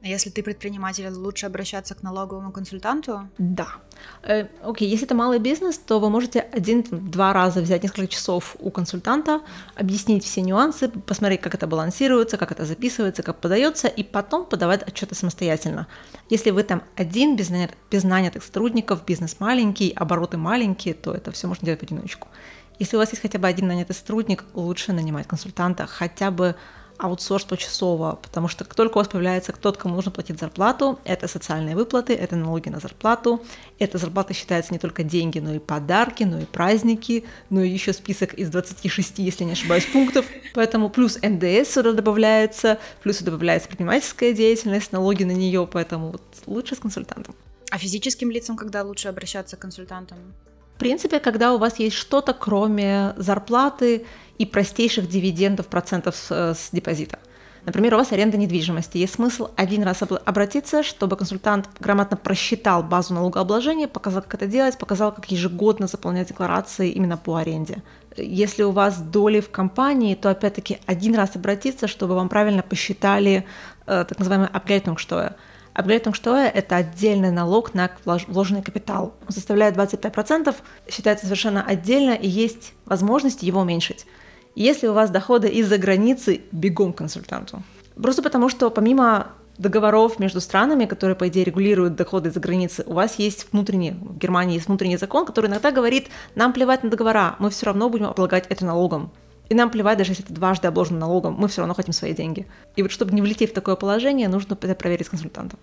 Если 0.07 0.31
ты 0.31 0.43
предприниматель, 0.43 1.09
лучше 1.09 1.47
обращаться 1.47 1.95
к 1.95 2.03
налоговому 2.03 2.53
консультанту? 2.53 3.29
Да. 3.39 3.69
Э, 4.23 4.47
окей, 4.63 4.89
если 4.89 5.07
это 5.07 5.15
малый 5.15 5.39
бизнес, 5.39 5.79
то 5.79 5.99
вы 5.99 6.11
можете 6.11 6.41
один-два 6.41 7.33
раза 7.33 7.61
взять 7.61 7.83
несколько 7.83 8.09
часов 8.09 8.57
у 8.59 8.71
консультанта, 8.71 9.41
объяснить 9.75 10.25
все 10.25 10.43
нюансы, 10.43 10.89
посмотреть, 10.89 11.41
как 11.41 11.55
это 11.55 11.67
балансируется, 11.67 12.37
как 12.37 12.53
это 12.53 12.65
записывается, 12.65 13.23
как 13.23 13.41
подается, 13.41 13.89
и 13.89 14.03
потом 14.03 14.47
подавать 14.47 14.83
отчеты 14.83 15.15
самостоятельно. 15.15 15.87
Если 16.31 16.51
вы 16.51 16.63
там 16.63 16.83
один, 16.95 17.37
без, 17.37 17.51
без 17.91 18.05
нанятых 18.05 18.45
сотрудников, 18.45 19.05
бизнес 19.05 19.41
маленький, 19.41 19.91
обороты 19.91 20.37
маленькие, 20.37 20.95
то 20.95 21.13
это 21.15 21.33
все 21.33 21.49
можно 21.49 21.65
делать 21.65 21.81
в 21.81 21.83
одиночку. 21.83 22.29
Если 22.79 22.97
у 22.97 22.99
вас 22.99 23.11
есть 23.11 23.23
хотя 23.23 23.39
бы 23.39 23.49
один 23.49 23.69
нанятый 23.69 23.97
сотрудник, 23.97 24.45
лучше 24.55 24.93
нанимать 24.93 25.27
консультанта 25.27 25.87
хотя 25.87 26.31
бы 26.31 26.57
аутсорс 26.99 27.45
почасово, 27.45 28.19
потому 28.23 28.49
что 28.49 28.65
как 28.65 28.75
только 28.75 28.97
у 28.97 29.01
вас 29.01 29.09
появляется 29.09 29.53
кто-то, 29.53 29.79
кому 29.79 29.95
нужно 29.95 30.11
платить 30.11 30.39
зарплату, 30.39 30.99
это 31.05 31.29
социальные 31.29 31.77
выплаты, 31.77 32.15
это 32.15 32.37
налоги 32.37 32.69
на 32.69 32.81
зарплату, 32.81 33.43
эта 33.79 33.99
зарплата 33.99 34.35
считается 34.35 34.73
не 34.73 34.79
только 34.79 35.03
деньги, 35.03 35.39
но 35.39 35.55
и 35.55 35.59
подарки, 35.59 36.25
но 36.25 36.41
и 36.41 36.45
праздники, 36.45 37.25
но 37.51 37.63
и 37.63 37.69
еще 37.69 37.93
список 37.93 38.35
из 38.35 38.51
26, 38.51 39.19
если 39.19 39.45
не 39.45 39.53
ошибаюсь, 39.53 39.87
пунктов, 39.87 40.27
поэтому 40.55 40.91
плюс 40.91 41.19
НДС 41.23 41.75
сюда 41.75 41.93
добавляется, 41.93 42.79
плюс 43.03 43.21
добавляется 43.21 43.69
предпринимательская 43.69 44.33
деятельность, 44.33 44.93
налоги 44.93 45.25
на 45.25 45.33
нее, 45.33 45.69
поэтому 45.71 46.13
вот 46.13 46.23
лучше 46.47 46.75
с 46.75 46.79
консультантом. 46.79 47.35
А 47.71 47.79
физическим 47.79 48.31
лицам 48.31 48.57
когда 48.57 48.83
лучше 48.83 49.09
обращаться 49.09 49.57
к 49.57 49.61
консультантам? 49.61 50.19
В 50.77 50.79
принципе, 50.79 51.21
когда 51.21 51.55
у 51.55 51.59
вас 51.59 51.79
есть 51.79 51.97
что-то, 51.97 52.35
кроме 52.35 53.15
зарплаты 53.17 54.05
и 54.37 54.45
простейших 54.45 55.09
дивидендов 55.09 55.69
процентов 55.69 56.15
с, 56.15 56.29
э, 56.31 56.55
депозита. 56.71 57.19
Например, 57.65 57.95
у 57.95 57.97
вас 57.97 58.13
аренда 58.13 58.37
недвижимости. 58.37 58.99
Есть 58.99 59.15
смысл 59.15 59.49
один 59.57 59.85
раз 59.85 60.03
обратиться, 60.03 60.83
чтобы 60.83 61.17
консультант 61.17 61.71
грамотно 61.81 62.19
просчитал 62.19 62.83
базу 62.83 63.15
налогообложения, 63.15 63.89
показал, 63.89 64.21
как 64.21 64.35
это 64.35 64.47
делать, 64.47 64.77
показал, 64.77 65.13
как 65.13 65.31
ежегодно 65.31 65.87
заполнять 65.87 66.29
декларации 66.29 66.91
именно 66.91 67.17
по 67.17 67.37
аренде. 67.37 67.83
Если 68.15 68.63
у 68.63 68.71
вас 68.71 68.99
доли 68.99 69.41
в 69.41 69.51
компании, 69.51 70.15
то 70.15 70.29
опять-таки 70.29 70.79
один 70.85 71.15
раз 71.15 71.37
обратиться, 71.37 71.89
чтобы 71.89 72.15
вам 72.15 72.29
правильно 72.29 72.63
посчитали 72.63 73.47
э, 73.87 74.05
так 74.07 74.19
называемый 74.19 74.49
Abgeltungssteuer– 75.77 76.47
Abgeltungssteuer– 76.47 76.51
это 76.55 76.77
отдельный 76.77 77.31
налог 77.31 77.75
на 77.75 77.91
вложенный 78.05 78.63
капитал. 78.63 79.15
Он 79.27 79.33
составляет 79.33 79.77
25%, 79.77 80.55
считается 80.89 81.27
совершенно 81.27 81.63
отдельно, 81.63 82.13
и 82.13 82.29
есть 82.29 82.73
возможность 82.87 83.43
его 83.43 83.61
уменьшить. 83.61 84.07
Если 84.55 84.87
у 84.87 84.95
вас 84.95 85.11
доходы 85.11 85.49
из-за 85.49 85.77
границы, 85.77 86.41
бегом 86.51 86.93
к 86.95 86.99
консультанту. 86.99 87.63
Просто 87.95 88.23
потому, 88.23 88.49
что 88.49 88.71
помимо 88.71 89.29
договоров 89.59 90.19
между 90.19 90.41
странами, 90.41 90.87
которые, 90.87 91.15
по 91.17 91.29
идее, 91.29 91.45
регулируют 91.45 91.95
доходы 91.95 92.31
из-за 92.31 92.41
границы, 92.41 92.83
у 92.87 92.95
вас 92.95 93.19
есть 93.19 93.49
внутренний, 93.53 93.93
в 93.93 94.19
Германии 94.19 94.55
есть 94.55 94.69
внутренний 94.69 94.97
закон, 94.97 95.27
который 95.27 95.51
иногда 95.51 95.71
говорит, 95.71 96.09
нам 96.35 96.53
плевать 96.53 96.85
на 96.85 96.91
договора, 96.91 97.37
мы 97.39 97.51
все 97.51 97.67
равно 97.67 97.89
будем 97.91 98.07
облагать 98.07 98.47
это 98.49 98.65
налогом. 98.65 99.11
И 99.49 99.55
нам 99.55 99.71
плевать, 99.71 99.99
даже 99.99 100.13
если 100.13 100.25
это 100.25 100.35
дважды 100.35 100.69
обложено 100.69 100.99
налогом, 100.99 101.35
мы 101.35 101.49
все 101.49 101.61
равно 101.61 101.75
хотим 101.75 101.93
свои 101.93 102.15
деньги. 102.15 102.47
И 102.75 102.83
вот 102.83 102.91
чтобы 102.91 103.13
не 103.13 103.23
влететь 103.23 103.51
в 103.51 103.55
такое 103.55 103.77
положение, 103.77 104.29
нужно 104.29 104.55
это 104.55 104.75
проверить 104.75 105.07
с 105.07 105.11
консультантом. 105.11 105.59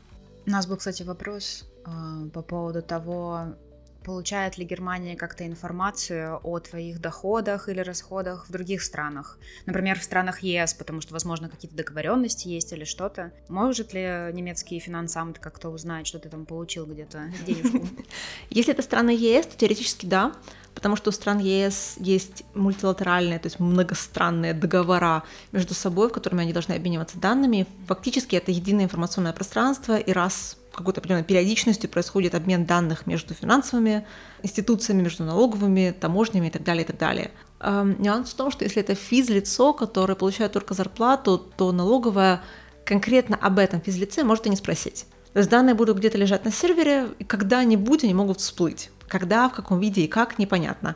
У 0.45 0.49
нас 0.49 0.67
был, 0.67 0.77
кстати, 0.77 1.03
вопрос 1.03 1.65
э, 1.85 2.29
по 2.33 2.41
поводу 2.41 2.81
того, 2.81 3.55
получает 4.03 4.57
ли 4.57 4.65
Германия 4.65 5.15
как-то 5.15 5.45
информацию 5.47 6.39
о 6.43 6.59
твоих 6.59 6.99
доходах 6.99 7.69
или 7.69 7.79
расходах 7.79 8.47
в 8.47 8.51
других 8.51 8.83
странах. 8.83 9.39
Например, 9.65 9.99
в 9.99 10.03
странах 10.03 10.43
ЕС, 10.43 10.73
потому 10.73 11.01
что, 11.01 11.13
возможно, 11.13 11.49
какие-то 11.49 11.75
договоренности 11.75 12.49
есть 12.49 12.71
или 12.73 12.83
что-то. 12.83 13.31
Может 13.47 13.93
ли 13.93 14.29
немецкий 14.33 14.79
финансамт 14.79 15.39
как-то 15.39 15.69
узнать, 15.69 16.05
что 16.05 16.19
ты 16.19 16.29
там 16.29 16.45
получил 16.45 16.85
где-то 16.85 17.31
денежку? 17.45 17.87
Если 18.49 18.73
это 18.73 18.81
страны 18.81 19.11
ЕС, 19.11 19.47
то 19.47 19.57
теоретически 19.57 20.05
да 20.05 20.33
потому 20.73 20.95
что 20.95 21.09
у 21.09 21.13
стран 21.13 21.39
ЕС 21.39 21.95
есть 21.97 22.43
мультилатеральные, 22.53 23.39
то 23.39 23.47
есть 23.47 23.59
многостранные 23.59 24.53
договора 24.53 25.23
между 25.51 25.73
собой, 25.73 26.09
в 26.09 26.13
которыми 26.13 26.43
они 26.43 26.53
должны 26.53 26.73
обмениваться 26.73 27.17
данными. 27.17 27.67
Фактически 27.87 28.35
это 28.35 28.51
единое 28.51 28.85
информационное 28.85 29.33
пространство, 29.33 29.97
и 29.97 30.11
раз 30.11 30.57
какой-то 30.73 31.01
определенной 31.01 31.23
периодичностью 31.23 31.89
происходит 31.89 32.35
обмен 32.35 32.65
данных 32.65 33.05
между 33.05 33.33
финансовыми 33.33 34.05
институциями, 34.41 35.03
между 35.03 35.23
налоговыми, 35.23 35.95
таможнями 35.97 36.47
и 36.47 36.49
так 36.49 36.63
далее, 36.63 36.83
и 36.83 36.87
так 36.87 36.97
далее. 36.97 37.31
Эм, 37.59 38.01
нюанс 38.01 38.31
в 38.31 38.33
том, 38.33 38.51
что 38.51 38.63
если 38.63 38.81
это 38.81 38.95
физлицо, 38.95 39.73
которое 39.73 40.15
получает 40.15 40.51
только 40.51 40.73
зарплату, 40.73 41.37
то 41.37 41.71
налоговая 41.71 42.41
конкретно 42.85 43.37
об 43.37 43.59
этом 43.59 43.81
физлице 43.81 44.23
может 44.23 44.47
и 44.47 44.49
не 44.49 44.55
спросить. 44.55 45.05
То 45.33 45.39
есть 45.39 45.49
данные 45.49 45.73
будут 45.73 45.97
где-то 45.97 46.17
лежать 46.17 46.45
на 46.45 46.51
сервере, 46.51 47.07
и 47.19 47.23
когда-нибудь 47.23 48.03
они 48.03 48.13
могут 48.13 48.39
всплыть 48.39 48.89
Когда, 49.13 49.47
в 49.47 49.53
каком 49.53 49.79
виде 49.79 50.01
и 50.01 50.07
как, 50.07 50.39
непонятно. 50.39 50.95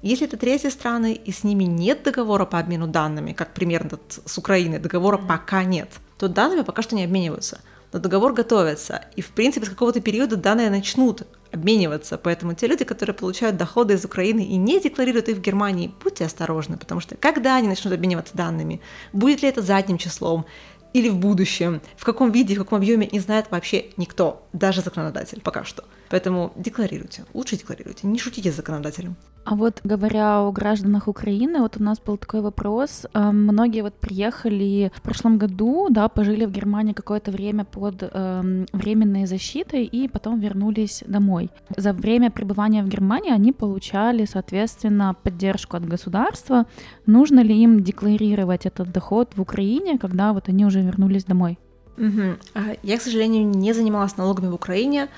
Если 0.00 0.26
это 0.26 0.38
третьи 0.38 0.70
страны, 0.70 1.12
и 1.12 1.30
с 1.30 1.44
ними 1.44 1.64
нет 1.64 2.02
договора 2.02 2.46
по 2.46 2.58
обмену 2.58 2.86
данными, 2.86 3.34
как 3.34 3.52
примерно 3.52 3.98
с 4.24 4.38
Украиной, 4.38 4.78
договора 4.78 5.18
пока 5.18 5.64
нет, 5.64 5.90
то 6.16 6.28
данными 6.28 6.62
пока 6.62 6.80
что 6.80 6.96
не 6.96 7.04
обмениваются. 7.04 7.60
Но 7.92 7.98
договор 7.98 8.32
готовится, 8.32 9.04
и 9.16 9.20
в 9.20 9.32
принципе 9.32 9.66
с 9.66 9.68
какого-то 9.68 10.00
периода 10.00 10.36
данные 10.36 10.70
начнут 10.70 11.26
обмениваться. 11.52 12.16
Поэтому 12.16 12.54
те 12.54 12.68
люди, 12.68 12.86
которые 12.86 13.14
получают 13.14 13.58
доходы 13.58 13.92
из 13.92 14.04
Украины 14.06 14.46
и 14.46 14.56
не 14.56 14.80
декларируют 14.80 15.28
их 15.28 15.36
в 15.36 15.42
Германии, 15.42 15.92
будьте 16.02 16.24
осторожны, 16.24 16.78
потому 16.78 17.02
что 17.02 17.16
когда 17.16 17.56
они 17.56 17.68
начнут 17.68 17.92
обмениваться 17.92 18.34
данными, 18.34 18.80
будет 19.12 19.42
ли 19.42 19.48
это 19.50 19.60
задним 19.60 19.98
числом, 19.98 20.46
или 20.94 21.10
в 21.10 21.18
будущем, 21.18 21.82
в 21.98 22.04
каком 22.06 22.32
виде, 22.32 22.54
в 22.54 22.60
каком 22.60 22.78
объеме, 22.78 23.10
не 23.12 23.20
знает 23.20 23.50
вообще 23.50 23.90
никто, 23.98 24.46
даже 24.54 24.80
законодатель 24.80 25.42
пока 25.42 25.64
что. 25.64 25.84
Поэтому 26.10 26.52
декларируйте, 26.56 27.24
лучше 27.34 27.56
декларируйте, 27.56 28.06
не 28.06 28.18
шутите 28.18 28.50
с 28.50 28.56
законодателем. 28.56 29.16
А 29.44 29.54
вот 29.54 29.80
говоря 29.82 30.40
о 30.40 30.52
гражданах 30.52 31.08
Украины, 31.08 31.60
вот 31.60 31.78
у 31.78 31.82
нас 31.82 31.98
был 32.00 32.18
такой 32.18 32.42
вопрос. 32.42 33.06
Э, 33.14 33.30
многие 33.30 33.82
вот 33.82 33.94
приехали 33.94 34.90
в 34.94 35.00
прошлом 35.00 35.38
году, 35.38 35.88
да, 35.90 36.08
пожили 36.08 36.44
в 36.44 36.50
Германии 36.50 36.92
какое-то 36.92 37.30
время 37.30 37.64
под 37.64 38.02
э, 38.02 38.66
временной 38.74 39.24
защитой 39.26 39.84
и 39.84 40.06
потом 40.08 40.40
вернулись 40.40 41.02
домой. 41.06 41.50
За 41.76 41.94
время 41.94 42.30
пребывания 42.30 42.82
в 42.82 42.88
Германии 42.88 43.32
они 43.32 43.52
получали, 43.52 44.26
соответственно, 44.26 45.14
поддержку 45.22 45.78
от 45.78 45.86
государства. 45.86 46.66
Нужно 47.06 47.40
ли 47.40 47.62
им 47.62 47.82
декларировать 47.82 48.66
этот 48.66 48.92
доход 48.92 49.32
в 49.34 49.40
Украине, 49.40 49.98
когда 49.98 50.32
вот 50.32 50.50
они 50.50 50.66
уже 50.66 50.82
вернулись 50.82 51.24
домой? 51.24 51.58
Угу. 51.98 52.62
Я, 52.82 52.98
к 52.98 53.02
сожалению, 53.02 53.48
не 53.48 53.72
занималась 53.72 54.16
налогами 54.16 54.48
в 54.48 54.54
Украине. 54.54 55.08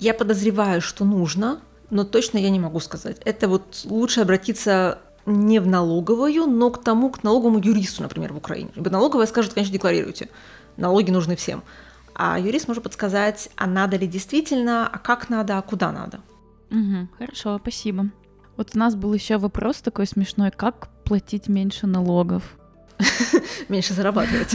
Я 0.00 0.14
подозреваю, 0.14 0.80
что 0.80 1.04
нужно, 1.04 1.60
но 1.90 2.04
точно 2.04 2.38
я 2.38 2.48
не 2.48 2.58
могу 2.58 2.80
сказать. 2.80 3.18
Это 3.26 3.48
вот 3.48 3.82
лучше 3.84 4.22
обратиться 4.22 4.98
не 5.26 5.60
в 5.60 5.66
налоговую, 5.66 6.46
но 6.46 6.70
к 6.70 6.82
тому, 6.82 7.10
к 7.10 7.22
налоговому 7.22 7.58
юристу, 7.58 8.02
например, 8.02 8.32
в 8.32 8.38
Украине. 8.38 8.70
Ибо 8.76 8.88
налоговая 8.88 9.26
скажет, 9.26 9.52
конечно, 9.52 9.74
декларируйте. 9.74 10.30
Налоги 10.78 11.10
нужны 11.10 11.36
всем. 11.36 11.62
А 12.14 12.40
юрист 12.40 12.66
может 12.66 12.82
подсказать, 12.82 13.50
а 13.56 13.66
надо 13.66 13.98
ли 13.98 14.06
действительно, 14.06 14.88
а 14.88 14.98
как 14.98 15.28
надо, 15.28 15.58
а 15.58 15.62
куда 15.62 15.92
надо. 15.92 16.20
Угу, 16.70 17.08
хорошо, 17.18 17.58
спасибо. 17.60 18.06
Вот 18.56 18.70
у 18.74 18.78
нас 18.78 18.94
был 18.94 19.12
еще 19.12 19.36
вопрос 19.36 19.82
такой 19.82 20.06
смешной, 20.06 20.50
как 20.50 20.88
платить 21.04 21.48
меньше 21.48 21.86
налогов? 21.86 22.56
Меньше 23.68 23.94
зарабатывать. 23.94 24.54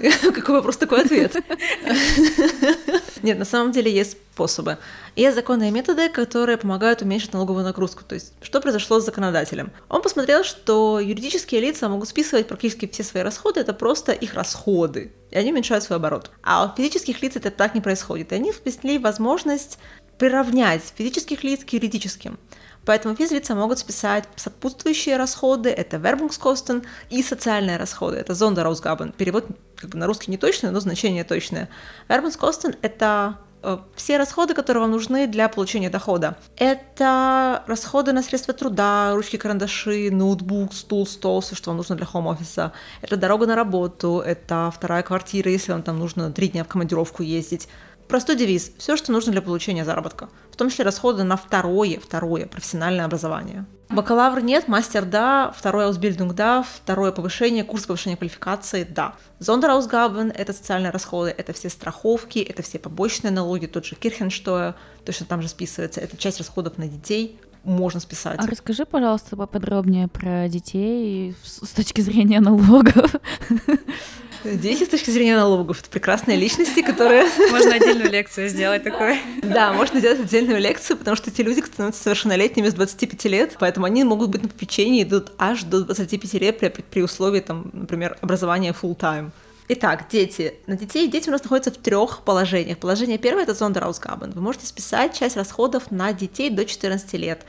Какой 0.34 0.56
вопрос, 0.56 0.76
такой 0.76 1.02
ответ. 1.02 1.36
Нет, 3.22 3.38
на 3.38 3.44
самом 3.44 3.72
деле 3.72 3.92
есть 3.92 4.16
способы. 4.32 4.78
Есть 5.14 5.34
законные 5.34 5.70
методы, 5.70 6.08
которые 6.08 6.58
помогают 6.58 7.02
уменьшить 7.02 7.32
налоговую 7.32 7.64
нагрузку. 7.64 8.04
То 8.04 8.14
есть, 8.14 8.34
что 8.42 8.60
произошло 8.60 9.00
с 9.00 9.04
законодателем? 9.04 9.72
Он 9.88 10.02
посмотрел, 10.02 10.44
что 10.44 11.00
юридические 11.00 11.60
лица 11.60 11.88
могут 11.88 12.08
списывать 12.08 12.46
практически 12.46 12.86
все 12.86 13.02
свои 13.02 13.22
расходы, 13.22 13.60
это 13.60 13.72
просто 13.72 14.12
их 14.12 14.34
расходы, 14.34 15.12
и 15.30 15.38
они 15.38 15.52
уменьшают 15.52 15.84
свой 15.84 15.96
оборот. 15.96 16.30
А 16.42 16.66
у 16.66 16.76
физических 16.76 17.22
лиц 17.22 17.36
это 17.36 17.50
так 17.50 17.74
не 17.74 17.80
происходит. 17.80 18.32
И 18.32 18.34
они 18.34 18.52
вписали 18.52 18.98
возможность 18.98 19.78
приравнять 20.18 20.82
физических 20.96 21.44
лиц 21.44 21.64
к 21.64 21.70
юридическим. 21.70 22.38
Поэтому 22.86 23.16
физлица 23.16 23.54
могут 23.54 23.78
списать 23.78 24.24
сопутствующие 24.36 25.16
расходы, 25.16 25.70
это 25.70 25.96
Werbungskosten, 25.96 26.86
и 27.10 27.22
социальные 27.22 27.76
расходы, 27.76 28.16
это 28.16 28.32
Sonderausgaben. 28.32 29.12
Перевод 29.12 29.46
как 29.74 29.90
бы 29.90 29.98
на 29.98 30.06
русский 30.06 30.30
не 30.30 30.38
точный, 30.38 30.70
но 30.70 30.80
значение 30.80 31.24
точное. 31.24 31.68
Werbungskosten– 32.08 32.76
это 32.82 33.38
э, 33.62 33.78
все 33.96 34.18
расходы, 34.18 34.54
которые 34.54 34.82
вам 34.82 34.92
нужны 34.92 35.26
для 35.26 35.48
получения 35.48 35.90
дохода. 35.90 36.38
Это 36.56 37.64
расходы 37.66 38.12
на 38.12 38.22
средства 38.22 38.54
труда, 38.54 39.12
ручки, 39.14 39.36
карандаши, 39.36 40.10
ноутбук, 40.12 40.72
стул, 40.72 41.08
стол, 41.08 41.40
все, 41.40 41.56
что 41.56 41.70
вам 41.70 41.78
нужно 41.78 41.96
для 41.96 42.06
хоум-офиса. 42.06 42.72
Это 43.02 43.16
дорога 43.16 43.46
на 43.46 43.56
работу, 43.56 44.22
это 44.24 44.72
вторая 44.74 45.02
квартира, 45.02 45.50
если 45.50 45.72
вам 45.72 45.82
там 45.82 45.98
нужно 45.98 46.30
три 46.32 46.48
дня 46.48 46.62
в 46.62 46.68
командировку 46.68 47.24
ездить. 47.24 47.68
Простой 48.08 48.36
девиз– 48.36 48.72
все, 48.78 48.96
что 48.96 49.10
нужно 49.10 49.32
для 49.32 49.42
получения 49.42 49.84
заработка, 49.84 50.28
в 50.52 50.56
том 50.56 50.70
числе 50.70 50.84
расходы 50.84 51.24
на 51.24 51.36
второе, 51.36 51.98
второе 51.98 52.46
профессиональное 52.46 53.04
образование. 53.04 53.66
Бакалавр 53.88 54.40
нет, 54.40 54.68
мастер 54.68 55.04
да, 55.04 55.52
второе 55.56 55.88
Ausbildung 55.88 56.32
да, 56.32 56.62
второе 56.62 57.12
повышение, 57.12 57.64
курс 57.64 57.86
повышения 57.86 58.16
квалификации 58.16 58.84
да. 58.84 59.14
Sonderausgaben– 59.40 60.32
это 60.36 60.52
социальные 60.52 60.90
расходы, 60.90 61.30
это 61.30 61.52
все 61.52 61.68
страховки, 61.68 62.38
это 62.38 62.62
все 62.62 62.78
побочные 62.78 63.32
налоги, 63.32 63.66
тот 63.66 63.84
же 63.84 63.96
Kirchensteuer, 63.96 64.74
точно 65.04 65.26
там 65.26 65.42
же 65.42 65.48
списывается, 65.48 66.00
это 66.00 66.16
часть 66.16 66.38
расходов 66.38 66.78
на 66.78 66.86
детей, 66.86 67.40
можно 67.64 67.98
списать. 67.98 68.38
А 68.38 68.46
расскажи, 68.46 68.84
пожалуйста, 68.86 69.36
поподробнее 69.36 70.06
про 70.06 70.48
детей 70.48 71.34
с 71.42 71.70
точки 71.70 72.00
зрения 72.00 72.40
налогов. 72.40 73.16
Дети 74.54 74.84
с 74.84 74.88
точки 74.88 75.10
зрения 75.10 75.36
налогов— 75.36 75.80
это 75.80 75.90
прекрасные 75.90 76.36
личности, 76.36 76.82
которые... 76.82 77.24
Можно 77.50 77.74
отдельную 77.74 78.10
лекцию 78.10 78.48
сделать 78.48 78.84
такую. 78.84 79.16
Да, 79.42 79.72
можно 79.72 79.98
сделать 79.98 80.20
отдельную 80.20 80.60
лекцию, 80.60 80.96
потому 80.96 81.16
что 81.16 81.30
эти 81.30 81.40
люди 81.42 81.60
становятся 81.60 82.02
совершеннолетними 82.02 82.68
с 82.68 82.74
25 82.74 83.24
лет, 83.24 83.56
поэтому 83.58 83.86
они 83.86 84.04
могут 84.04 84.30
быть 84.30 84.42
на 84.42 84.48
попечении 84.48 85.02
идут 85.02 85.32
аж 85.38 85.64
до 85.64 85.84
25 85.84 86.34
лет 86.34 86.58
при, 86.58 86.68
при 86.68 87.02
условии, 87.02 87.40
там, 87.40 87.70
например, 87.72 88.16
образования 88.20 88.74
full-time. 88.80 89.30
Итак, 89.68 90.06
дети. 90.10 90.54
На 90.66 90.76
детей 90.76 91.08
дети 91.08 91.28
у 91.28 91.32
нас 91.32 91.42
находятся 91.42 91.72
в 91.72 91.76
трех 91.76 92.22
положениях. 92.22 92.78
Положение 92.78 93.18
первое– 93.18 93.42
это 93.44 93.54
Зондераусгабен. 93.54 94.30
Вы 94.30 94.40
можете 94.40 94.66
списать 94.66 95.18
часть 95.18 95.36
расходов 95.36 95.90
на 95.90 96.12
детей 96.12 96.50
до 96.50 96.64
14 96.64 97.12
лет. 97.14 97.44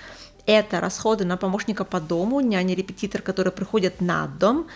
Это 0.48 0.80
расходы 0.80 1.26
на 1.26 1.38
помощника 1.38 1.84
по 1.84 2.00
дому, 2.00 2.40
няня-репетитор, 2.40 3.22
которые 3.22 3.52
приходят 3.52 4.02
на 4.02 4.28
дом, 4.28 4.68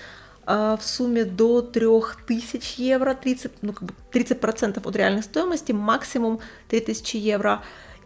в 0.45 0.79
сумме 0.81 1.23
до 1.23 1.61
3000 1.61 2.79
евро, 2.81 3.13
30, 3.13 3.51
ну, 3.61 3.73
как 3.73 3.83
бы 3.83 3.93
30% 4.11 4.87
от 4.87 4.95
реальной 4.95 5.23
стоимости, 5.23 5.71
максимум 5.71 6.39
3000 6.69 7.17
евро. 7.17 7.63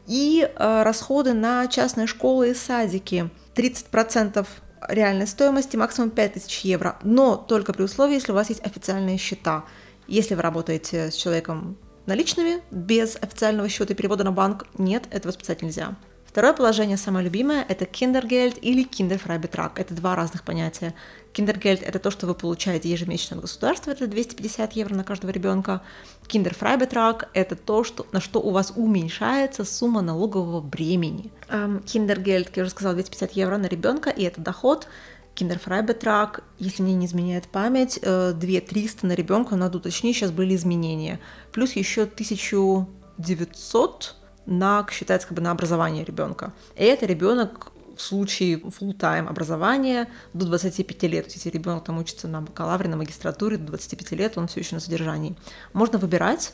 И 0.08 0.48
э, 0.48 0.84
расходы 0.84 1.34
на 1.34 1.68
частные 1.68 2.08
школы 2.08 2.52
и 2.52 2.54
садики 2.54 3.30
30% 3.56 4.46
реальной 4.88 5.28
стоимости, 5.28 5.78
максимум 5.78 6.12
5000 6.12 6.66
евро, 6.66 7.00
но 7.04 7.36
только 7.36 7.74
при 7.74 7.84
условии, 7.84 8.16
если 8.16 8.32
у 8.32 8.36
вас 8.36 8.50
есть 8.50 8.64
официальные 8.64 9.18
счета. 9.18 9.66
Если 10.08 10.36
вы 10.36 10.42
работаете 10.42 11.10
с 11.10 11.16
человеком 11.16 11.78
наличными, 12.06 12.62
без 12.70 13.16
официального 13.16 13.68
счета 13.70 13.94
и 13.94 13.96
перевода 13.96 14.24
на 14.24 14.32
банк, 14.32 14.68
нет, 14.78 15.08
этого 15.10 15.32
списать 15.32 15.62
нельзя. 15.62 15.96
Второе 16.36 16.52
положение, 16.52 16.98
самое 16.98 17.24
любимое, 17.24 17.66
это 17.66 17.86
Kindergeld 17.86 18.60
или 18.60 18.86
Kinderfreibetrag. 18.86 19.72
Это 19.78 19.94
два 19.94 20.18
разных 20.18 20.44
понятия. 20.44 20.94
Kindergeld– 21.34 21.82
это 21.82 21.98
то, 21.98 22.12
что 22.12 22.28
вы 22.28 22.36
получаете 22.36 22.92
ежемесячно 22.92 23.38
от 23.38 23.44
государства, 23.44 23.92
это 23.92 24.06
250 24.06 24.74
евро 24.74 24.94
на 24.94 25.06
каждого 25.06 25.32
ребенка. 25.32 25.82
Kinderfreibetrag– 26.28 27.28
это 27.34 27.56
то, 27.56 27.86
что, 27.86 28.06
на 28.12 28.20
что 28.20 28.42
у 28.42 28.50
вас 28.50 28.74
уменьшается 28.76 29.64
сумма 29.64 30.02
налогового 30.02 30.60
бремени. 30.60 31.32
Um, 31.48 31.82
Kindergeld, 31.86 32.48
как 32.48 32.58
я 32.58 32.64
уже 32.64 32.72
сказала, 32.72 32.96
250 32.96 33.32
евро 33.32 33.56
на 33.56 33.68
ребенка, 33.68 34.10
и 34.10 34.24
это 34.24 34.42
доход. 34.42 34.90
Kinderfreibetrag, 35.38 36.44
если 36.60 36.84
мне 36.84 36.96
не 36.96 37.06
изменяет 37.06 37.48
память, 37.48 37.98
2300 38.02 39.08
э, 39.08 39.08
на 39.08 39.14
ребенка, 39.14 39.56
надо 39.56 39.78
уточнить, 39.78 40.18
сейчас 40.18 40.32
были 40.32 40.54
изменения. 40.54 41.22
Плюс 41.54 41.78
еще 41.78 42.02
1900 42.02 44.16
на, 44.46 44.86
считается 44.92 45.28
как 45.28 45.38
бы 45.38 45.42
на 45.42 45.52
образование 45.52 46.04
ребенка. 46.04 46.54
И 46.76 46.84
это 46.84 47.06
ребенок 47.06 47.72
в 47.96 48.02
случае 48.02 48.58
full-time 48.58 49.28
образования 49.28 50.10
до 50.34 50.46
25 50.46 51.04
лет. 51.04 51.32
Если 51.32 51.50
ребенок 51.50 51.86
там 51.86 51.98
учится 51.98 52.28
на 52.28 52.42
бакалавре, 52.42 52.90
на 52.90 52.98
магистратуре 52.98 53.58
до 53.58 53.68
25 53.68 54.12
лет, 54.12 54.38
он 54.38 54.48
все 54.48 54.60
еще 54.60 54.76
на 54.76 54.82
содержании. 54.82 55.36
Можно 55.74 55.98
выбирать, 55.98 56.54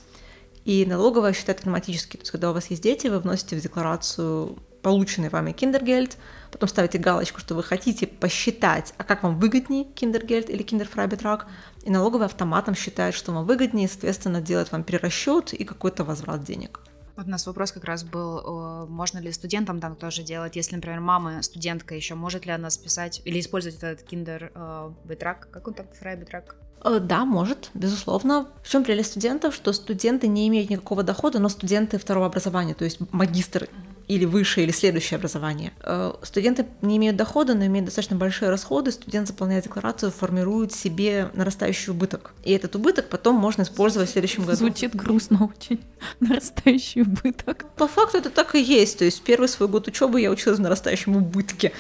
и 0.66 0.86
налоговая 0.86 1.34
считает 1.34 1.60
автоматически. 1.60 2.18
То 2.18 2.22
есть, 2.22 2.32
когда 2.32 2.52
у 2.52 2.54
вас 2.54 2.68
есть 2.68 2.84
дети, 2.84 3.08
вы 3.08 3.20
вносите 3.20 3.56
в 3.56 3.62
декларацию 3.62 4.58
полученный 4.82 5.30
вами 5.30 5.52
киндергельд, 5.52 6.18
потом 6.52 6.68
ставите 6.68 6.98
галочку, 6.98 7.40
что 7.40 7.54
вы 7.56 7.64
хотите 7.64 8.08
посчитать, 8.08 8.94
а 8.98 9.04
как 9.04 9.24
вам 9.24 9.40
выгоднее 9.40 9.84
киндергельд 9.84 10.50
или 10.50 10.64
киндерфрайбетрак, 10.64 11.48
и 11.84 11.92
налоговый 11.92 12.26
автоматом 12.26 12.76
считает, 12.76 13.14
что 13.14 13.32
вам 13.32 13.46
выгоднее, 13.46 13.88
и, 13.88 13.90
соответственно, 13.90 14.42
делает 14.42 14.72
вам 14.72 14.84
перерасчет 14.84 15.54
и 15.54 15.64
какой-то 15.64 16.04
возврат 16.04 16.44
денег. 16.44 16.82
Вот 17.22 17.28
у 17.28 17.30
нас 17.30 17.46
вопрос 17.46 17.72
как 17.72 17.84
раз 17.84 18.04
был, 18.04 18.88
можно 18.88 19.20
ли 19.20 19.32
студентам 19.32 19.80
там 19.80 19.96
тоже 19.96 20.24
делать, 20.24 20.56
если, 20.56 20.74
например, 20.74 21.02
мама 21.02 21.44
студентка 21.44 21.94
еще, 21.94 22.16
может 22.16 22.48
ли 22.48 22.52
она 22.52 22.72
списать 22.72 23.22
или 23.26 23.40
использовать 23.40 23.78
этот 23.78 24.02
киндер 24.02 24.52
э, 24.56 24.92
битрак, 25.04 25.48
как 25.52 25.68
он 25.68 25.76
там, 25.76 25.86
фрай 25.94 26.16
битрак? 26.16 26.56
Э, 26.84 26.98
да, 27.00 27.24
может, 27.26 27.70
безусловно. 27.76 28.48
В 28.64 28.70
чем 28.70 28.84
прелесть 28.84 29.12
студентов, 29.12 29.54
что 29.54 29.72
студенты 29.72 30.28
не 30.28 30.48
имеют 30.48 30.72
никакого 30.72 31.04
дохода, 31.04 31.38
но 31.38 31.48
студенты 31.50 32.00
второго 32.00 32.26
образования, 32.26 32.74
то 32.74 32.86
есть 32.86 33.00
магистры 33.12 33.70
или 34.12 34.26
высшее, 34.26 34.66
или 34.66 34.74
следующее 34.74 35.18
образование. 35.18 35.72
Э, 35.84 36.12
студенты 36.24 36.66
не 36.82 36.98
имеют 36.98 37.16
дохода, 37.16 37.54
но 37.54 37.66
имеют 37.66 37.86
достаточно 37.86 38.18
большие 38.18 38.50
расходы. 38.50 38.92
Студент, 38.92 39.28
заполняя 39.28 39.62
декларацию, 39.62 40.12
формирует 40.12 40.74
себе 40.74 41.30
нарастающий 41.34 41.92
убыток. 41.92 42.34
И 42.44 42.52
этот 42.52 42.76
убыток 42.76 43.08
потом 43.08 43.36
можно 43.36 43.62
использовать 43.62 44.10
в 44.10 44.12
следующем 44.12 44.44
году. 44.44 44.58
Звучит 44.58 44.94
грустно 44.96 45.50
очень. 45.56 45.80
Нарастающий 46.20 47.04
убыток. 47.04 47.66
По 47.78 47.88
факту 47.88 48.18
это 48.18 48.30
так 48.30 48.54
и 48.56 48.62
есть. 48.62 49.00
То 49.00 49.06
есть 49.06 49.22
первый 49.22 49.48
свой 49.48 49.70
год 49.70 49.88
учебы 49.88 50.20
я 50.20 50.30
училась 50.30 50.60
в 50.60 50.62
нарастающем 50.62 51.16
убытке 51.16 51.72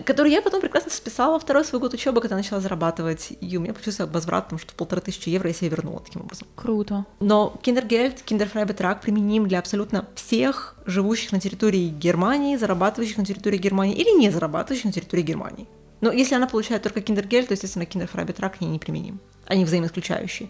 который 0.00 0.32
я 0.32 0.40
потом 0.40 0.60
прекрасно 0.60 0.90
списала 0.90 1.38
второй 1.38 1.64
свой 1.64 1.80
год 1.80 1.92
учебы, 1.92 2.20
когда 2.20 2.36
начала 2.36 2.60
зарабатывать, 2.60 3.32
и 3.40 3.56
у 3.56 3.60
меня 3.60 3.72
получился 3.74 4.06
возврат, 4.06 4.44
потому 4.44 4.58
что 4.58 4.72
полторы 4.74 5.02
тысячи 5.02 5.28
евро 5.28 5.48
я 5.48 5.54
себе 5.54 5.68
вернула 5.70 6.00
таким 6.00 6.22
образом. 6.22 6.48
Круто. 6.56 7.04
Но 7.20 7.58
Kindergeld, 7.62 8.22
Kinderfreibetrag 8.22 9.00
применим 9.02 9.46
для 9.48 9.58
абсолютно 9.58 10.08
всех 10.14 10.76
живущих 10.86 11.32
на 11.32 11.40
территории 11.40 11.88
Германии, 11.88 12.56
зарабатывающих 12.56 13.18
на 13.18 13.24
территории 13.24 13.58
Германии 13.58 13.94
или 13.94 14.18
не 14.18 14.30
зарабатывающих 14.30 14.86
на 14.86 14.92
территории 14.92 15.22
Германии. 15.22 15.66
Но 16.00 16.10
если 16.10 16.34
она 16.34 16.48
получает 16.48 16.82
только 16.82 17.00
Kindergeld, 17.00 17.48
то, 17.48 17.54
естественно, 17.54 17.86
Kinderfreibetrag 17.86 18.58
к 18.58 18.60
ней 18.60 18.68
не 18.68 18.78
применим. 18.78 19.20
Они 19.46 19.64
взаимоисключающие. 19.64 20.48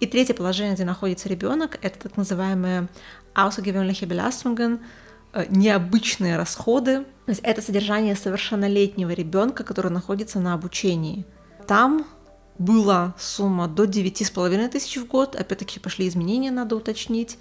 И 0.00 0.06
третье 0.06 0.34
положение, 0.34 0.74
где 0.74 0.84
находится 0.84 1.28
ребенок, 1.28 1.78
это 1.82 1.98
так 1.98 2.16
называемые 2.16 2.88
außergewöhnliche 3.34 4.06
Belastungen, 4.06 4.78
Э, 4.78 5.09
необычные 5.48 6.36
расходы. 6.36 7.00
То 7.26 7.30
есть 7.30 7.40
это 7.42 7.62
содержание 7.62 8.16
совершеннолетнего 8.16 9.10
ребенка, 9.10 9.64
который 9.64 9.90
находится 9.90 10.40
на 10.40 10.54
обучении. 10.54 11.24
Там 11.66 12.06
была 12.58 13.14
сумма 13.18 13.68
до 13.68 13.84
9,5 13.84 14.68
тысяч 14.68 14.96
в 14.96 15.06
год, 15.06 15.34
опять-таки 15.34 15.80
пошли 15.80 16.08
изменения, 16.08 16.50
надо 16.50 16.76
уточнить, 16.76 17.38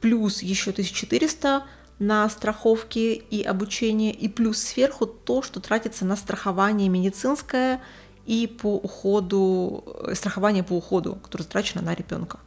плюс 0.00 0.42
еще 0.42 0.70
1400 0.70 1.64
на 1.98 2.28
страховки 2.28 3.22
и 3.30 3.42
обучение, 3.42 4.12
и 4.12 4.28
плюс 4.28 4.58
сверху 4.58 5.06
то, 5.06 5.42
что 5.42 5.60
тратится 5.60 6.04
на 6.04 6.16
страхование 6.16 6.88
медицинское 6.88 7.82
и 8.26 8.46
по 8.46 8.76
уходу, 8.76 9.84
э, 10.04 10.14
страхование 10.14 10.62
по 10.62 10.74
уходу, 10.74 11.16
которое 11.16 11.44
затрачено 11.44 11.82
на 11.82 11.94
ребенка. 11.94 12.38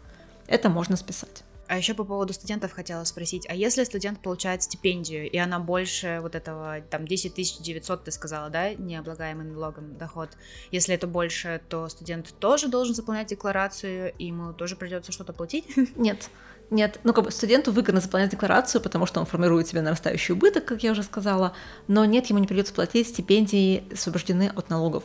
Это 0.47 0.69
можно 0.69 0.95
списать. 0.95 1.43
А 1.69 1.77
еще 1.77 1.93
по 1.93 2.03
поводу 2.03 2.33
студентов 2.33 2.71
хотела 2.71 3.03
спросить, 3.03 3.45
а 3.47 3.53
если 3.53 3.83
студент 3.83 4.19
получает 4.21 4.63
стипендию, 4.63 5.29
и 5.29 5.37
она 5.37 5.59
больше 5.59 6.17
вот 6.19 6.33
этого, 6.33 6.81
там, 6.89 7.07
10 7.07 7.61
900, 7.61 8.03
ты 8.05 8.11
сказала, 8.11 8.49
да, 8.49 8.73
необлагаемый 8.73 9.45
налогом 9.45 9.95
доход, 9.95 10.31
если 10.71 10.95
это 10.95 11.05
больше, 11.05 11.61
то 11.69 11.87
студент 11.87 12.33
тоже 12.39 12.69
должен 12.69 12.95
заполнять 12.95 13.27
декларацию, 13.27 14.11
и 14.17 14.25
ему 14.25 14.51
тоже 14.51 14.75
придется 14.75 15.11
что-то 15.11 15.31
платить? 15.31 15.65
Нет. 15.95 16.31
Нет, 16.71 16.99
ну 17.03 17.13
как 17.13 17.25
бы 17.25 17.31
студенту 17.31 17.71
выгодно 17.71 18.01
заполнять 18.01 18.31
декларацию, 18.31 18.81
потому 18.81 19.05
что 19.05 19.19
он 19.19 19.27
формирует 19.27 19.67
себе 19.67 19.81
нарастающий 19.81 20.33
убыток, 20.33 20.65
как 20.65 20.81
я 20.81 20.91
уже 20.91 21.03
сказала, 21.03 21.53
но 21.87 22.05
нет, 22.05 22.27
ему 22.27 22.39
не 22.39 22.47
придется 22.47 22.73
платить, 22.73 23.07
стипендии 23.07 23.83
освобождены 23.91 24.51
от 24.55 24.69
налогов 24.69 25.03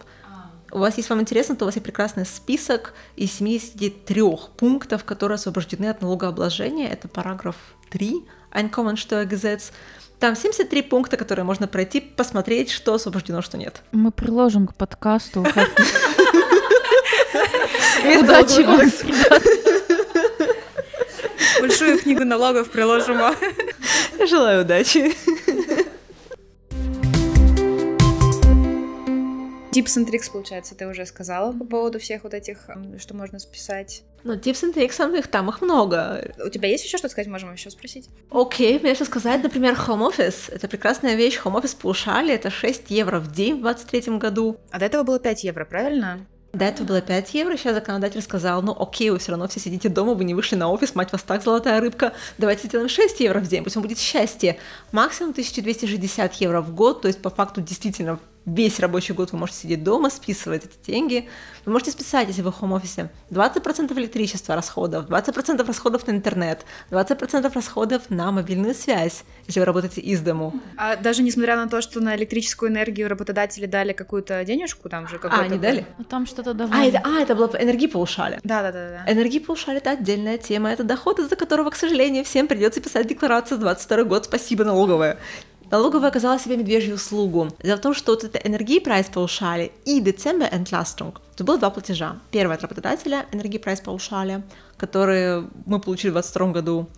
у 0.70 0.78
вас, 0.78 0.96
если 0.96 1.10
вам 1.10 1.20
интересно, 1.20 1.56
то 1.56 1.64
у 1.64 1.68
вас 1.68 1.76
есть 1.76 1.84
прекрасный 1.84 2.26
список 2.26 2.94
из 3.16 3.32
73 3.32 4.22
пунктов, 4.56 5.04
которые 5.04 5.36
освобождены 5.36 5.86
от 5.86 6.02
налогообложения. 6.02 6.88
Это 6.88 7.08
параграф 7.08 7.56
3 7.90 8.24
Einkommensteuergesetz. 8.52 9.72
Там 10.18 10.36
73 10.36 10.82
пункта, 10.82 11.16
которые 11.16 11.44
можно 11.44 11.66
пройти, 11.66 12.00
посмотреть, 12.00 12.70
что 12.70 12.94
освобождено, 12.94 13.42
что 13.42 13.58
нет. 13.58 13.82
Мы 13.92 14.10
приложим 14.10 14.66
к 14.66 14.74
подкасту. 14.74 15.40
Удачи 18.20 18.62
вам, 18.62 18.80
Большую 21.60 21.98
книгу 21.98 22.24
налогов 22.24 22.70
приложим. 22.70 23.20
Желаю 24.26 24.62
удачи. 24.62 25.14
Tips 29.74 29.96
and 29.96 30.08
tricks, 30.08 30.30
получается, 30.30 30.76
ты 30.76 30.86
уже 30.86 31.04
сказала 31.04 31.50
по 31.50 31.64
поводу 31.64 31.98
всех 31.98 32.22
вот 32.22 32.32
этих, 32.32 32.68
что 32.98 33.16
можно 33.16 33.40
списать. 33.40 34.04
Ну, 34.22 34.34
tips 34.34 34.62
and 34.62 34.72
tricks, 34.72 35.18
их 35.18 35.26
там 35.26 35.48
их 35.48 35.60
много. 35.62 36.32
У 36.46 36.48
тебя 36.48 36.68
есть 36.68 36.84
еще 36.84 36.96
что 36.96 37.08
сказать? 37.08 37.26
Можем 37.26 37.52
еще 37.52 37.70
спросить. 37.70 38.08
Окей, 38.30 38.78
okay, 38.78 38.82
мне 38.82 38.94
что 38.94 39.04
сказать, 39.04 39.42
например, 39.42 39.74
home 39.74 40.08
office. 40.08 40.52
Это 40.52 40.68
прекрасная 40.68 41.16
вещь. 41.16 41.40
Home 41.44 41.60
office 41.60 41.76
получали, 41.76 42.32
это 42.32 42.50
6 42.50 42.88
евро 42.90 43.18
в 43.18 43.32
день 43.32 43.56
в 43.56 43.60
23 43.62 44.18
году. 44.18 44.58
А 44.70 44.78
до 44.78 44.84
этого 44.86 45.02
было 45.02 45.18
5 45.18 45.42
евро, 45.42 45.64
правильно? 45.64 46.24
До 46.52 46.66
этого 46.66 46.86
было 46.86 47.00
5 47.00 47.34
евро, 47.34 47.56
сейчас 47.56 47.74
законодатель 47.74 48.22
сказал, 48.22 48.62
ну 48.62 48.76
окей, 48.78 49.10
вы 49.10 49.18
все 49.18 49.32
равно 49.32 49.48
все 49.48 49.58
сидите 49.58 49.88
дома, 49.88 50.14
вы 50.14 50.22
не 50.22 50.34
вышли 50.34 50.54
на 50.54 50.70
офис, 50.70 50.94
мать 50.94 51.10
вас 51.10 51.24
так, 51.24 51.42
золотая 51.42 51.80
рыбка, 51.80 52.12
давайте 52.38 52.68
сделаем 52.68 52.88
6 52.88 53.18
евро 53.18 53.40
в 53.40 53.48
день, 53.48 53.64
пусть 53.64 53.74
вам 53.74 53.82
будет 53.82 53.98
счастье. 53.98 54.56
Максимум 54.92 55.32
1260 55.32 56.32
евро 56.34 56.60
в 56.60 56.72
год, 56.72 57.02
то 57.02 57.08
есть 57.08 57.20
по 57.20 57.30
факту 57.30 57.60
действительно 57.60 58.20
весь 58.46 58.80
рабочий 58.80 59.14
год 59.14 59.32
вы 59.32 59.38
можете 59.38 59.60
сидеть 59.60 59.82
дома, 59.82 60.10
списывать 60.10 60.64
эти 60.64 60.90
деньги. 60.90 61.28
Вы 61.64 61.72
можете 61.72 61.90
списать, 61.92 62.28
если 62.28 62.42
вы 62.42 62.50
в 62.50 62.54
хом-офисе, 62.54 63.10
20% 63.30 63.92
электричества 63.98 64.54
расходов, 64.54 65.06
20% 65.08 65.66
расходов 65.66 66.06
на 66.06 66.12
интернет, 66.12 66.64
20% 66.90 67.52
расходов 67.54 68.10
на 68.10 68.30
мобильную 68.32 68.74
связь, 68.74 69.24
если 69.46 69.60
вы 69.60 69.66
работаете 69.66 70.00
из 70.00 70.20
дому. 70.20 70.54
А 70.76 70.96
даже 70.96 71.22
несмотря 71.22 71.56
на 71.56 71.68
то, 71.68 71.80
что 71.80 72.00
на 72.00 72.14
электрическую 72.16 72.70
энергию 72.70 73.08
работодатели 73.08 73.66
дали 73.66 73.92
какую-то 73.92 74.44
денежку, 74.44 74.88
там 74.88 75.08
же 75.08 75.18
какую-то... 75.18 75.44
А, 75.44 75.48
не 75.48 75.58
дали? 75.58 75.86
Ну, 75.98 76.04
там 76.04 76.26
что-то 76.26 76.54
давали. 76.54 76.80
А, 76.80 76.88
это, 76.88 77.02
а, 77.04 77.20
это 77.20 77.34
было 77.34 77.50
энергии 77.58 77.86
поушали. 77.86 78.40
Да-да-да. 78.44 79.10
Энергии 79.10 79.38
поушали— 79.38 79.78
это 79.78 79.90
отдельная 79.90 80.38
тема, 80.38 80.70
это 80.70 80.84
доход, 80.84 81.18
из-за 81.18 81.36
которого, 81.36 81.70
к 81.70 81.76
сожалению, 81.76 82.24
всем 82.24 82.46
придется 82.46 82.80
писать 82.80 83.06
декларацию 83.06 83.58
22 83.58 84.04
год, 84.04 84.24
спасибо, 84.26 84.64
налоговая. 84.64 85.18
Налоговая 85.70 86.10
оказала 86.10 86.38
себе 86.38 86.56
медвежью 86.56 86.96
услугу. 86.96 87.48
Дело 87.62 87.76
в 87.76 87.80
том, 87.80 87.94
что 87.94 88.12
вот 88.12 88.24
это 88.24 88.38
энергийпрайс 88.38 89.06
паушали 89.06 89.72
и 89.84 90.00
децембер 90.00 90.48
энтластунг. 90.52 91.20
Это 91.34 91.44
было 91.44 91.58
два 91.58 91.70
платежа. 91.70 92.18
Первый 92.30 92.56
от 92.56 92.62
работодателя 92.62 93.26
энергийпрайс 93.32 93.80
паушали, 93.80 94.42
который 94.76 95.44
мы 95.66 95.80
получили 95.80 96.10
в 96.10 96.14
2022 96.14 96.52
году. 96.52 96.88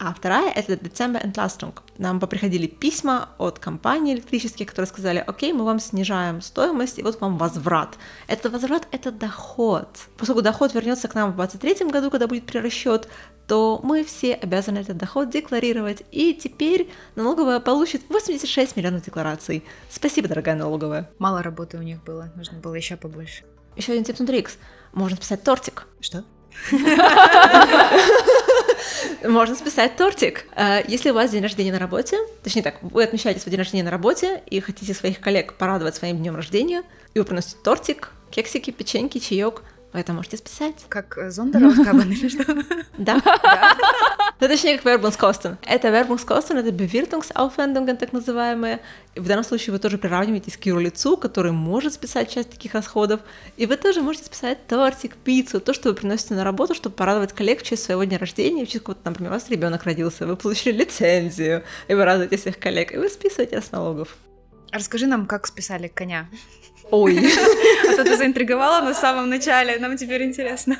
А 0.00 0.14
вторая— 0.14 0.52
это 0.54 0.74
December 0.74 1.20
Entlastung. 1.24 1.74
Нам 1.98 2.20
приходили 2.20 2.68
письма 2.68 3.30
от 3.36 3.58
компаний 3.58 4.14
электрических, 4.14 4.68
которые 4.68 4.86
сказали, 4.86 5.24
окей, 5.26 5.52
мы 5.52 5.64
вам 5.64 5.80
снижаем 5.80 6.40
стоимость, 6.40 7.00
и 7.00 7.02
вот 7.02 7.20
вам 7.20 7.36
возврат. 7.36 7.98
Это 8.28 8.48
возврат— 8.48 8.86
это 8.92 9.10
доход. 9.10 9.88
Поскольку 10.16 10.42
доход 10.42 10.72
вернется 10.72 11.08
к 11.08 11.16
нам 11.16 11.32
в 11.32 11.36
2023 11.36 11.90
году, 11.90 12.10
когда 12.12 12.28
будет 12.28 12.46
прирасчет, 12.46 13.08
то 13.48 13.80
мы 13.82 14.04
все 14.04 14.34
обязаны 14.34 14.78
этот 14.78 14.98
доход 14.98 15.30
декларировать. 15.30 16.04
И 16.12 16.32
теперь 16.32 16.88
налоговая 17.16 17.58
получит 17.58 18.02
86 18.08 18.76
миллионов 18.76 19.02
деклараций. 19.02 19.64
Спасибо, 19.90 20.28
дорогая 20.28 20.54
налоговая. 20.54 21.10
Мало 21.18 21.42
работы 21.42 21.76
у 21.76 21.82
них 21.82 22.04
было, 22.04 22.30
нужно 22.36 22.58
было 22.58 22.74
еще 22.76 22.96
побольше. 22.96 23.42
Еще 23.74 23.92
один 23.92 24.04
тип 24.04 24.16
трикс. 24.18 24.58
Можно 24.92 25.16
списать 25.16 25.42
тортик. 25.42 25.88
Что? 26.00 26.22
Можно 29.24 29.54
списать 29.54 29.96
тортик. 29.96 30.46
А, 30.54 30.82
если 30.86 31.10
у 31.10 31.14
вас 31.14 31.30
день 31.30 31.42
рождения 31.42 31.72
на 31.72 31.78
работе, 31.78 32.18
точнее 32.42 32.62
так, 32.62 32.76
вы 32.82 33.04
отмечаете 33.04 33.40
свой 33.40 33.50
день 33.50 33.60
рождения 33.60 33.84
на 33.84 33.90
работе 33.90 34.42
и 34.46 34.60
хотите 34.60 34.94
своих 34.94 35.20
коллег 35.20 35.54
порадовать 35.54 35.96
своим 35.96 36.18
днем 36.18 36.36
рождения, 36.36 36.82
и 37.14 37.18
вы 37.18 37.24
приносите 37.24 37.56
тортик, 37.62 38.12
кексики, 38.30 38.70
печеньки, 38.70 39.18
чаек, 39.18 39.62
вы 39.92 40.00
это 40.00 40.12
можете 40.12 40.36
списать. 40.36 40.84
Как 40.88 41.16
э, 41.16 41.30
Зондеров 41.30 41.78
или 41.78 42.28
что? 42.28 42.44
Да. 42.98 43.22
Ну, 44.40 44.46
точнее, 44.46 44.78
как 44.78 44.86
Werbungskosten. 44.86 45.56
Это 45.66 45.88
Werbungskosten, 45.88 46.58
это 46.58 46.70
Bewirtungsaufwendungen, 46.70 47.96
так 47.96 48.12
называемые. 48.12 48.80
В 49.16 49.26
данном 49.26 49.44
случае 49.44 49.72
вы 49.72 49.78
тоже 49.78 49.98
приравниваетесь 49.98 50.56
к 50.56 50.66
юрлицу, 50.66 51.16
который 51.16 51.52
может 51.52 51.94
списать 51.94 52.30
часть 52.30 52.50
таких 52.50 52.74
расходов. 52.74 53.20
И 53.56 53.66
вы 53.66 53.76
тоже 53.76 54.02
можете 54.02 54.26
списать 54.26 54.66
тортик, 54.66 55.16
пиццу, 55.16 55.60
то, 55.60 55.72
что 55.72 55.88
вы 55.88 55.94
приносите 55.94 56.34
на 56.34 56.44
работу, 56.44 56.74
чтобы 56.74 56.94
порадовать 56.94 57.32
коллег 57.32 57.60
в 57.60 57.64
честь 57.64 57.84
своего 57.84 58.04
дня 58.04 58.18
рождения, 58.18 58.64
в 58.64 58.68
честь, 58.68 58.86
вот, 58.86 59.04
например, 59.04 59.32
у 59.32 59.34
вас 59.34 59.48
ребенок 59.48 59.84
родился, 59.84 60.26
вы 60.26 60.36
получили 60.36 60.78
лицензию, 60.78 61.64
и 61.88 61.94
вы 61.94 62.04
радуете 62.04 62.36
всех 62.36 62.58
коллег, 62.58 62.92
и 62.92 62.98
вы 62.98 63.08
списываете 63.08 63.60
с 63.60 63.72
налогов. 63.72 64.16
Расскажи 64.70 65.06
нам, 65.06 65.26
как 65.26 65.46
списали 65.46 65.88
коня. 65.88 66.28
Ой. 66.90 67.18
А 67.88 67.96
то 67.96 68.04
ты 68.04 68.16
заинтриговала 68.16 68.84
на 68.84 68.94
самом 68.94 69.28
начале, 69.28 69.78
нам 69.78 69.96
теперь 69.96 70.22
интересно. 70.22 70.76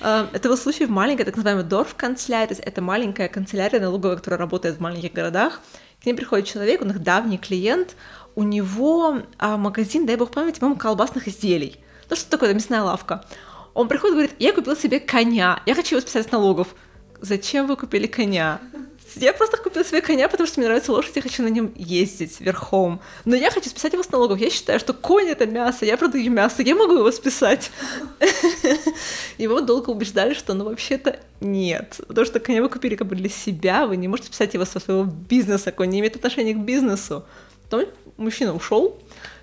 А, 0.00 0.28
это 0.32 0.48
был 0.48 0.56
случай 0.56 0.84
в 0.84 0.90
маленькой, 0.90 1.24
так 1.24 1.36
называемой 1.36 1.64
Дорф-канцелярии, 1.64 2.48
то 2.48 2.54
есть 2.54 2.62
это 2.64 2.82
маленькая 2.82 3.28
канцелярия 3.28 3.80
налоговая, 3.80 4.16
которая 4.16 4.38
работает 4.38 4.76
в 4.76 4.80
маленьких 4.80 5.12
городах. 5.12 5.60
К 6.02 6.06
ним 6.06 6.16
приходит 6.16 6.46
человек, 6.46 6.82
он 6.82 6.90
их 6.90 7.00
давний 7.00 7.38
клиент, 7.38 7.96
у 8.34 8.42
него 8.42 9.22
а, 9.38 9.56
магазин, 9.56 10.06
дай 10.06 10.16
бог 10.16 10.30
памяти, 10.30 10.60
по-моему, 10.60 10.78
колбасных 10.78 11.28
изделий. 11.28 11.78
Ну 12.10 12.16
что 12.16 12.30
такое, 12.30 12.54
мясная 12.54 12.82
лавка. 12.82 13.24
Он 13.74 13.88
приходит 13.88 14.12
и 14.12 14.16
говорит, 14.16 14.36
я 14.38 14.52
купил 14.52 14.76
себе 14.76 15.00
коня, 15.00 15.62
я 15.66 15.74
хочу 15.74 15.96
его 15.96 16.00
списать 16.00 16.28
с 16.28 16.32
налогов. 16.32 16.74
Зачем 17.20 17.66
вы 17.66 17.76
купили 17.76 18.06
коня? 18.06 18.60
Я 19.16 19.32
просто 19.32 19.56
купила 19.56 19.84
себе 19.84 20.00
коня, 20.00 20.28
потому 20.28 20.46
что 20.46 20.60
мне 20.60 20.68
нравится 20.68 20.92
лошадь, 20.92 21.16
я 21.16 21.22
хочу 21.22 21.42
на 21.42 21.48
нем 21.48 21.72
ездить 21.76 22.40
верхом. 22.40 23.00
Но 23.24 23.36
я 23.36 23.50
хочу 23.50 23.68
списать 23.68 23.92
его 23.92 24.02
с 24.02 24.10
налогов. 24.10 24.38
Я 24.38 24.50
считаю, 24.50 24.80
что 24.80 24.92
конь 24.92 25.28
это 25.28 25.46
мясо, 25.46 25.84
я 25.84 25.96
продаю 25.96 26.30
мясо, 26.30 26.62
я 26.62 26.74
могу 26.74 26.94
его 26.94 27.10
списать. 27.12 27.70
Его 29.38 29.60
долго 29.60 29.90
убеждали, 29.90 30.34
что 30.34 30.54
ну 30.54 30.64
вообще-то 30.64 31.18
нет. 31.40 32.00
Потому 32.06 32.24
что 32.26 32.38
коня 32.40 32.62
вы 32.62 32.68
купили 32.68 32.94
как 32.94 33.06
бы 33.06 33.16
для 33.16 33.28
себя, 33.28 33.86
вы 33.86 33.96
не 33.96 34.08
можете 34.08 34.28
списать 34.28 34.54
его 34.54 34.64
со 34.64 34.78
своего 34.78 35.04
бизнеса, 35.04 35.72
конь 35.72 35.90
не 35.90 36.00
имеет 36.00 36.16
отношения 36.16 36.54
к 36.54 36.58
бизнесу. 36.58 37.24
Потом 37.68 37.88
мужчина 38.16 38.54
ушел, 38.54 38.98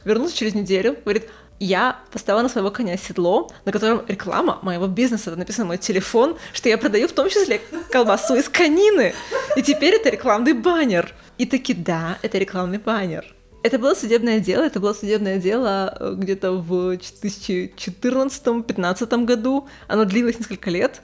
вернулся 0.06 0.36
через 0.36 0.54
неделю, 0.54 0.98
говорит, 1.04 1.30
я 1.60 2.00
поставила 2.12 2.42
на 2.42 2.50
своего 2.50 2.72
коня 2.72 2.98
седло, 2.98 3.50
на 3.66 3.72
котором 3.72 4.02
реклама 4.08 4.60
моего 4.62 4.88
бизнеса, 4.88 5.36
написано 5.36 5.66
мой 5.66 5.78
телефон, 5.78 6.38
что 6.54 6.70
я 6.70 6.78
продаю 6.78 7.08
в 7.08 7.12
том 7.12 7.30
числе 7.30 7.62
колбасу 7.92 8.36
из 8.36 8.50
конины. 8.50 9.14
И 9.56 9.62
теперь 9.62 9.96
это 9.96 10.10
рекламный 10.10 10.54
баннер. 10.54 11.14
И 11.38 11.46
таки 11.46 11.74
да, 11.74 12.18
это 12.22 12.38
рекламный 12.38 12.78
баннер. 12.78 13.26
Это 13.62 13.78
было 13.78 13.94
судебное 13.94 14.40
дело, 14.40 14.64
это 14.64 14.80
было 14.80 14.94
судебное 14.94 15.38
дело 15.38 15.94
э, 16.00 16.14
где-то 16.18 16.54
в 16.54 16.94
2014-2015 16.94 19.26
году. 19.26 19.68
Оно 19.90 20.06
длилось 20.06 20.40
несколько 20.40 20.70
лет. 20.70 21.02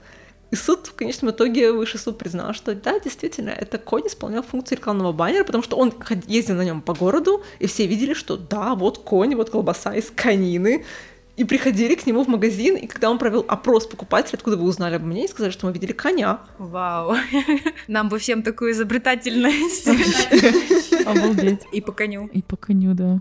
И 0.50 0.56
суд 0.56 0.86
в 0.86 0.94
конечном 0.94 1.32
итоге 1.32 1.72
высший 1.72 1.98
суд 1.98 2.18
признал, 2.18 2.54
что 2.54 2.74
да, 2.74 3.00
действительно, 3.00 3.50
это 3.50 3.78
конь 3.78 4.06
исполнял 4.06 4.42
функцию 4.42 4.78
рекламного 4.78 5.12
баннера, 5.12 5.44
потому 5.44 5.64
что 5.64 5.76
он 5.76 5.92
ездил 6.26 6.54
на 6.54 6.64
нем 6.64 6.82
по 6.82 6.94
городу, 6.94 7.42
и 7.58 7.66
все 7.66 7.86
видели, 7.86 8.14
что 8.14 8.36
да, 8.36 8.74
вот 8.74 8.98
конь, 8.98 9.34
вот 9.34 9.50
колбаса 9.50 9.94
из 9.94 10.10
конины, 10.10 10.84
и 11.36 11.44
приходили 11.44 11.94
к 11.94 12.06
нему 12.06 12.24
в 12.24 12.28
магазин, 12.28 12.76
и 12.76 12.86
когда 12.86 13.10
он 13.10 13.18
провел 13.18 13.44
опрос 13.46 13.86
покупателей, 13.86 14.38
откуда 14.38 14.56
вы 14.56 14.64
узнали 14.64 14.94
об 14.94 15.02
мне, 15.02 15.24
и 15.26 15.28
сказали, 15.28 15.50
что 15.50 15.66
мы 15.66 15.72
видели 15.72 15.92
коня. 15.92 16.40
Вау. 16.58 17.16
Нам 17.88 18.08
бы 18.08 18.18
всем 18.18 18.42
такую 18.42 18.70
изобретательность. 18.72 19.88
Обалдеть. 21.06 21.60
И 21.72 21.80
по 21.80 21.92
коню. 21.92 22.28
И 22.32 22.40
по 22.40 22.56
коню, 22.56 22.94
да. 22.94 23.20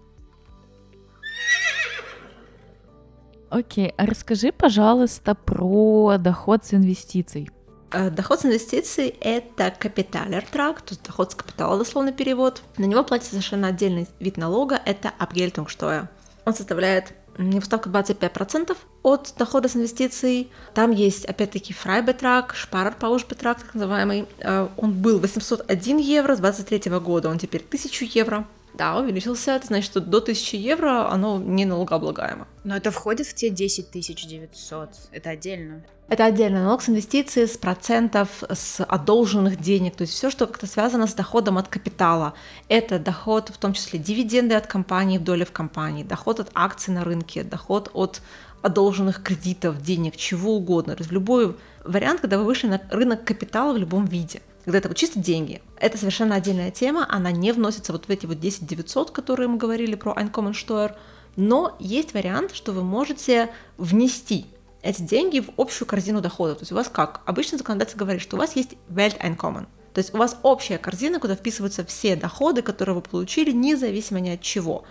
Окей, 3.49 3.93
а 3.97 4.05
расскажи, 4.05 4.51
пожалуйста, 4.51 5.35
про 5.35 6.17
доход 6.17 6.65
с 6.65 6.73
инвестиций. 6.73 7.49
Э, 7.91 8.09
доход 8.09 8.41
с 8.41 8.45
инвестиций– 8.45 9.07
это 9.21 9.71
капиталер-трак, 9.71 10.81
то 10.81 10.93
есть 10.93 11.03
доход 11.03 11.31
с 11.31 11.35
капитала, 11.35 11.77
дословно 11.77 12.11
перевод. 12.11 12.61
На 12.77 12.85
него 12.85 13.03
платится 13.03 13.31
совершенно 13.31 13.69
отдельный 13.69 14.07
вид 14.19 14.37
налога– 14.37 14.79
это 14.85 15.13
Abgeltungssteuer. 15.19 16.07
Он 16.45 16.53
составляет 16.53 17.13
его 17.37 17.61
ставка 17.61 17.89
25% 17.89 18.75
от 19.03 19.33
дохода 19.37 19.67
с 19.67 19.75
инвестиций. 19.75 20.51
Там 20.73 20.91
есть, 20.91 21.25
опять-таки, 21.25 21.73
фрайбетрак, 21.73 22.55
шпарерпаушбетрак, 22.55 23.59
так 23.61 23.73
называемый. 23.73 24.27
Э, 24.39 24.67
он 24.77 24.93
был 24.93 25.19
801 25.19 25.97
евро 25.97 26.35
с 26.35 26.39
23 26.39 26.91
года, 26.99 27.29
он 27.29 27.37
теперь 27.37 27.61
1000 27.61 28.05
евро. 28.05 28.45
Да, 28.77 28.97
увеличился. 28.97 29.51
Это 29.51 29.67
значит, 29.67 29.89
что 29.89 30.01
до 30.01 30.17
1000 30.17 30.57
евро 30.57 31.09
оно 31.09 31.37
не 31.37 31.65
налогооблагаемо. 31.65 32.47
Но 32.63 32.75
это 32.75 32.91
входит 32.91 33.27
в 33.27 33.33
те 33.33 33.49
10 33.49 33.91
900. 33.91 34.89
Это 35.11 35.29
отдельно. 35.29 35.83
Это 36.07 36.25
отдельно 36.25 36.63
налог 36.63 36.83
с 36.83 36.89
инвестиций, 36.89 37.47
с 37.47 37.57
процентов, 37.57 38.43
с 38.47 38.83
одолженных 38.83 39.59
денег, 39.59 39.95
то 39.95 40.03
есть 40.03 40.13
все, 40.13 40.29
что 40.29 40.45
как-то 40.45 40.67
связано 40.67 41.07
с 41.07 41.15
доходом 41.15 41.57
от 41.57 41.67
капитала. 41.67 42.35
Это 42.69 42.99
доход, 42.99 43.49
в 43.49 43.57
том 43.57 43.73
числе 43.73 43.97
дивиденды 43.97 44.53
от 44.53 44.67
компании, 44.67 45.17
доли 45.17 45.45
в 45.45 45.51
компании, 45.51 46.03
доход 46.03 46.39
от 46.39 46.51
акций 46.53 46.93
на 46.93 47.03
рынке, 47.03 47.43
доход 47.43 47.89
от 47.93 48.21
одолженных 48.61 49.23
кредитов, 49.23 49.81
денег, 49.81 50.15
чего 50.15 50.57
угодно. 50.57 50.95
То 50.95 51.01
есть 51.01 51.11
любой 51.11 51.55
вариант, 51.83 52.21
когда 52.21 52.37
вы 52.37 52.45
вышли 52.45 52.67
на 52.67 52.81
рынок 52.91 53.23
капитала 53.23 53.73
в 53.73 53.77
любом 53.77 54.05
виде 54.05 54.41
когда 54.65 54.79
это 54.79 54.87
вот 54.87 54.97
чисто 54.97 55.19
деньги. 55.19 55.61
Это 55.77 55.97
совершенно 55.97 56.35
отдельная 56.35 56.71
тема, 56.71 57.05
она 57.07 57.31
не 57.31 57.51
вносится 57.51 57.93
вот 57.93 58.05
в 58.05 58.09
эти 58.09 58.25
вот 58.25 58.39
10 58.39 58.65
900, 58.65 59.11
которые 59.11 59.47
мы 59.47 59.57
говорили 59.57 59.95
про 59.95 60.13
Einkommen 60.13 60.53
Steuer, 60.53 60.95
но 61.35 61.75
есть 61.79 62.13
вариант, 62.13 62.53
что 62.53 62.71
вы 62.71 62.83
можете 62.83 63.51
внести 63.77 64.47
эти 64.81 65.01
деньги 65.03 65.39
в 65.39 65.49
общую 65.57 65.87
корзину 65.87 66.19
доходов. 66.19 66.57
То 66.57 66.63
есть 66.63 66.71
у 66.71 66.75
вас 66.75 66.89
как? 66.89 67.21
Обычно 67.25 67.57
законодатель 67.57 67.97
говорит, 67.97 68.21
что 68.21 68.37
у 68.37 68.39
вас 68.39 68.55
есть 68.55 68.71
Welteinkommen, 68.89 69.67
то 69.93 69.99
есть 69.99 70.13
у 70.13 70.17
вас 70.17 70.37
общая 70.41 70.79
корзина, 70.79 71.19
куда 71.19 71.35
вписываются 71.35 71.85
все 71.85 72.15
доходы, 72.15 72.61
которые 72.61 72.95
вы 72.95 73.01
получили, 73.01 73.51
независимо 73.51 74.19
ни 74.19 74.29
от 74.29 74.41
чего, 74.41 74.83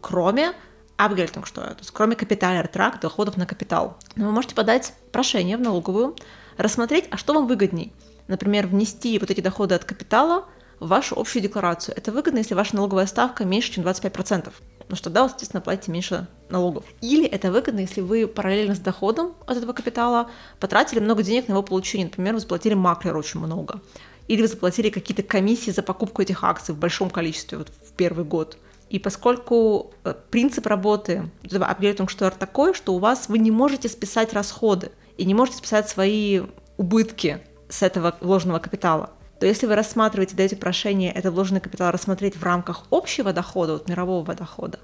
кроме 0.00 0.52
Abgeltungssteuer, 0.98 1.74
то 1.74 1.78
есть 1.78 1.92
кроме 1.92 2.16
капиталер-трак, 2.16 3.00
доходов 3.00 3.36
на 3.36 3.46
капитал. 3.46 3.96
Но 4.16 4.26
вы 4.26 4.32
можете 4.32 4.56
подать 4.56 4.92
прошение 5.12 5.56
в 5.56 5.60
налоговую, 5.60 6.16
рассмотреть, 6.56 7.06
а 7.10 7.16
что 7.16 7.32
вам 7.32 7.46
выгодней– 7.46 7.92
например, 8.30 8.66
внести 8.66 9.18
вот 9.18 9.30
эти 9.30 9.40
доходы 9.40 9.74
от 9.74 9.84
капитала 9.84 10.46
в 10.78 10.88
вашу 10.88 11.18
общую 11.18 11.42
декларацию. 11.42 11.94
Это 11.96 12.10
выгодно, 12.10 12.38
если 12.38 12.54
ваша 12.54 12.74
налоговая 12.76 13.06
ставка 13.06 13.44
меньше, 13.44 13.72
чем 13.72 13.84
25%. 13.84 14.50
Потому 14.78 14.96
что 14.96 15.04
тогда 15.04 15.22
вы, 15.24 15.30
естественно, 15.30 15.60
платите 15.60 15.92
меньше 15.92 16.26
налогов. 16.48 16.84
Или 17.00 17.26
это 17.26 17.52
выгодно, 17.52 17.80
если 17.80 18.00
вы 18.00 18.26
параллельно 18.26 18.74
с 18.74 18.78
доходом 18.78 19.34
от 19.46 19.56
этого 19.56 19.72
капитала 19.72 20.30
потратили 20.58 20.98
много 21.00 21.22
денег 21.22 21.48
на 21.48 21.52
его 21.52 21.62
получение. 21.62 22.06
Например, 22.06 22.34
вы 22.34 22.40
заплатили 22.40 22.74
маклеру 22.74 23.18
очень 23.18 23.40
много. 23.40 23.80
Или 24.26 24.42
вы 24.42 24.48
заплатили 24.48 24.90
какие-то 24.90 25.22
комиссии 25.22 25.70
за 25.70 25.82
покупку 25.82 26.22
этих 26.22 26.42
акций 26.44 26.74
в 26.74 26.78
большом 26.78 27.10
количестве 27.10 27.58
вот 27.58 27.68
в 27.68 27.92
первый 27.92 28.24
год. 28.24 28.56
И 28.88 28.98
поскольку 28.98 29.92
э, 30.02 30.14
принцип 30.30 30.66
работы 30.66 31.30
Upgrading 31.44 32.38
такой, 32.38 32.74
что 32.74 32.94
у 32.94 32.98
вас 32.98 33.28
вы 33.28 33.38
не 33.38 33.52
можете 33.52 33.88
списать 33.88 34.32
расходы 34.32 34.90
и 35.16 35.24
не 35.24 35.34
можете 35.34 35.58
списать 35.58 35.88
свои 35.88 36.42
убытки 36.76 37.40
с 37.70 37.82
этого 37.82 38.14
вложенного 38.20 38.58
капитала, 38.58 39.10
то 39.40 39.46
если 39.46 39.66
вы 39.66 39.74
рассматриваете, 39.74 40.36
даете 40.36 40.56
прошение 40.56 41.10
это 41.12 41.30
вложенный 41.30 41.60
капитал 41.60 41.90
рассмотреть 41.90 42.36
в 42.36 42.42
рамках 42.42 42.84
общего 42.90 43.32
дохода, 43.32 43.72
вот 43.72 43.88
мирового 43.88 44.34
дохода, 44.34 44.78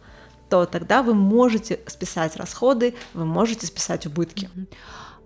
то 0.48 0.64
тогда 0.64 1.02
вы 1.02 1.14
можете 1.14 1.80
списать 1.86 2.36
расходы, 2.36 2.94
вы 3.12 3.26
можете 3.26 3.66
списать 3.66 4.06
убытки. 4.06 4.48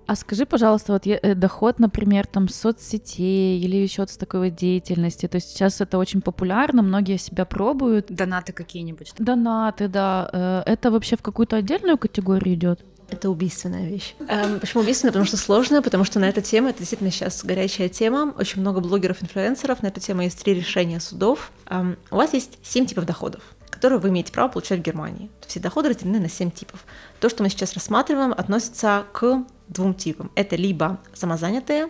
А 0.07 0.17
скажи, 0.17 0.45
пожалуйста, 0.45 0.93
вот 0.95 1.07
э, 1.07 1.37
доход, 1.37 1.79
например, 1.79 2.27
там 2.27 2.49
соцсетей 2.49 3.61
или 3.61 3.77
еще 3.77 4.05
с 4.09 4.17
такой 4.17 4.51
вот 4.51 4.59
деятельности. 4.59 5.29
То 5.29 5.37
есть 5.37 5.51
сейчас 5.51 5.81
это 5.81 5.99
очень 5.99 6.21
популярно, 6.21 6.83
многие 6.83 7.17
себя 7.17 7.45
пробуют. 7.45 8.07
Донаты 8.09 8.53
какие-нибудь. 8.53 9.13
Донаты, 9.19 9.87
да. 9.87 10.29
Э, 10.33 10.63
это 10.67 10.91
вообще 10.91 11.17
в 11.17 11.23
какую-то 11.23 11.55
отдельную 11.55 11.97
категорию 11.97 12.57
идет? 12.57 12.85
Это 13.11 13.31
убийственная 13.31 13.89
вещь. 13.89 14.15
Эм, 14.29 14.61
почему 14.61 14.83
убийственная? 14.83 15.13
Потому 15.13 15.27
что 15.27 15.37
сложная, 15.37 15.83
потому 15.83 16.05
что 16.05 16.19
на 16.19 16.29
эту 16.29 16.41
тему, 16.41 16.69
это 16.69 16.79
действительно 16.79 17.11
сейчас 17.11 17.45
горячая 17.45 17.89
тема, 17.89 18.35
очень 18.39 18.61
много 18.61 18.81
блогеров-инфлюенсеров, 18.81 19.83
на 19.83 19.89
эту 19.89 20.01
тему 20.01 20.23
есть 20.23 20.43
три 20.43 20.55
решения 20.55 21.01
судов. 21.01 21.51
Эм, 21.67 21.97
у 22.11 22.17
вас 22.17 22.33
есть 22.35 22.59
семь 22.63 22.87
типов 22.87 23.05
доходов 23.05 23.43
которые 23.71 23.99
вы 23.99 24.11
имеете 24.11 24.31
право 24.31 24.49
получать 24.49 24.81
в 24.81 24.83
Германии. 24.83 25.31
Все 25.47 25.59
доходы 25.59 25.89
разделены 25.89 26.21
на 26.21 26.29
семь 26.29 26.51
типов. 26.51 26.85
То, 27.19 27.31
что 27.31 27.43
мы 27.43 27.49
сейчас 27.49 27.73
рассматриваем, 27.73 28.33
относится 28.33 29.07
к 29.13 29.43
двум 29.69 29.95
типам. 29.95 30.31
Это 30.35 30.55
либо 30.57 31.01
самозанятые, 31.15 31.89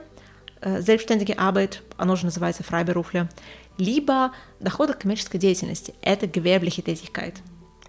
э, 0.61 0.83
selbstständige 0.83 1.35
Arbeit, 1.35 1.79
оно 1.97 2.15
же 2.15 2.27
называется 2.27 2.63
Freiberufler, 2.63 3.29
либо 3.77 4.33
доходы 4.61 4.93
коммерческой 4.93 5.39
деятельности, 5.39 5.95
это 6.01 6.27
gewerbliche 6.27 6.85
Tätigkeit. 6.85 7.35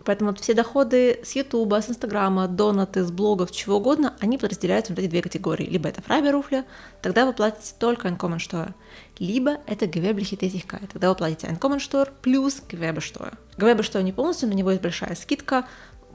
Поэтому 0.06 0.32
вот 0.32 0.40
все 0.40 0.54
доходы 0.54 1.20
с 1.24 1.34
Ютуба, 1.36 1.82
с 1.82 1.90
Инстаграма, 1.90 2.48
донаты, 2.48 3.04
с 3.04 3.12
блогов, 3.12 3.52
чего 3.52 3.78
угодно, 3.78 4.14
они 4.20 4.38
подразделяются 4.38 4.94
на 4.94 5.00
эти 5.00 5.08
две 5.08 5.22
категории. 5.22 5.66
Либо 5.66 5.90
это 5.90 6.02
Freiberufler, 6.02 6.66
тогда 7.02 7.26
вы 7.26 7.34
платите 7.34 7.74
только 7.80 8.08
Einkommensteuer, 8.08 8.74
либо 9.20 9.58
это 9.68 9.86
gewerbliche 9.86 10.38
Tätigkeit, 10.38 10.90
тогда 10.92 11.10
вы 11.10 11.16
платите 11.16 11.48
Einkommensteuer 11.48 12.10
плюс 12.22 12.62
Gewerbesteuer. 12.70 13.38
Gewerbesteuer 13.58 14.04
не 14.04 14.14
полностью, 14.14 14.50
на 14.50 14.54
него 14.54 14.72
есть 14.72 14.82
большая 14.82 15.16
скидка, 15.16 15.66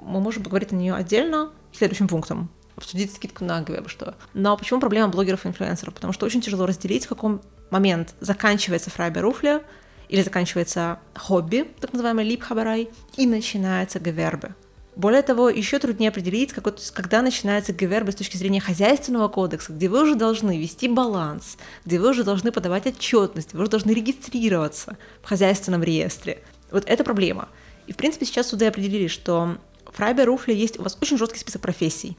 мы 0.00 0.20
можем 0.20 0.42
поговорить 0.42 0.72
о 0.72 0.76
нее 0.76 0.94
отдельно 0.94 1.50
следующим 1.72 2.08
пунктом 2.08 2.50
обсудить 2.76 3.14
скидку 3.14 3.44
на 3.44 3.62
Gewerbesteuer. 3.62 4.14
Но 4.34 4.56
почему 4.56 4.80
проблема 4.80 5.08
блогеров 5.08 5.46
и 5.46 5.48
инфлюенсеров? 5.48 5.94
Потому 5.94 6.12
что 6.12 6.26
очень 6.26 6.42
тяжело 6.42 6.66
разделить, 6.66 7.06
в 7.06 7.08
каком 7.08 7.40
момент 7.70 8.14
заканчивается 8.20 8.90
Freiberufler, 8.90 9.64
или 10.08 10.22
заканчивается 10.22 10.98
хобби, 11.14 11.70
так 11.80 11.92
называемый 11.92 12.24
липхабарай, 12.24 12.88
и 13.16 13.26
начинается 13.26 13.98
гевербе. 13.98 14.54
Более 14.96 15.20
того, 15.20 15.50
еще 15.50 15.78
труднее 15.78 16.08
определить, 16.08 16.54
когда 16.54 17.20
начинается 17.20 17.74
гевербе 17.74 18.12
с 18.12 18.14
точки 18.14 18.38
зрения 18.38 18.60
хозяйственного 18.60 19.28
кодекса, 19.28 19.74
где 19.74 19.90
вы 19.90 20.02
уже 20.02 20.14
должны 20.14 20.58
вести 20.58 20.88
баланс, 20.88 21.58
где 21.84 22.00
вы 22.00 22.10
уже 22.10 22.24
должны 22.24 22.50
подавать 22.50 22.86
отчетность, 22.86 23.52
вы 23.52 23.60
уже 23.60 23.70
должны 23.70 23.90
регистрироваться 23.90 24.96
в 25.22 25.28
хозяйственном 25.28 25.82
реестре. 25.82 26.42
Вот 26.70 26.84
это 26.86 27.04
проблема. 27.04 27.50
И, 27.86 27.92
в 27.92 27.96
принципе, 27.98 28.24
сейчас 28.24 28.48
суды 28.48 28.66
определили, 28.66 29.06
что 29.06 29.58
в 29.84 29.96
Фрайбе 29.96 30.24
Руфле 30.24 30.56
есть 30.56 30.78
у 30.78 30.82
вас 30.82 30.96
очень 31.02 31.18
жесткий 31.18 31.40
список 31.40 31.60
профессий. 31.60 32.16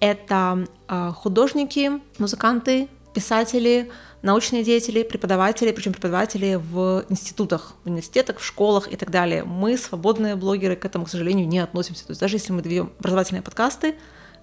Это 0.00 0.66
э, 0.88 1.10
художники, 1.14 2.00
музыканты, 2.18 2.88
писатели, 3.14 3.90
научные 4.22 4.64
деятели, 4.64 5.02
преподаватели, 5.02 5.72
причем 5.72 5.92
преподаватели 5.92 6.56
в 6.56 7.04
институтах, 7.08 7.74
в 7.84 7.86
университетах, 7.86 8.38
в 8.38 8.44
школах 8.44 8.92
и 8.92 8.96
так 8.96 9.10
далее. 9.10 9.44
Мы, 9.44 9.78
свободные 9.78 10.36
блогеры, 10.36 10.76
к 10.76 10.84
этому, 10.84 11.04
к 11.06 11.08
сожалению, 11.08 11.46
не 11.46 11.60
относимся. 11.60 12.06
То 12.06 12.10
есть 12.10 12.20
даже 12.20 12.36
если 12.36 12.52
мы 12.52 12.62
даем 12.62 12.92
образовательные 12.98 13.42
подкасты, 13.42 13.94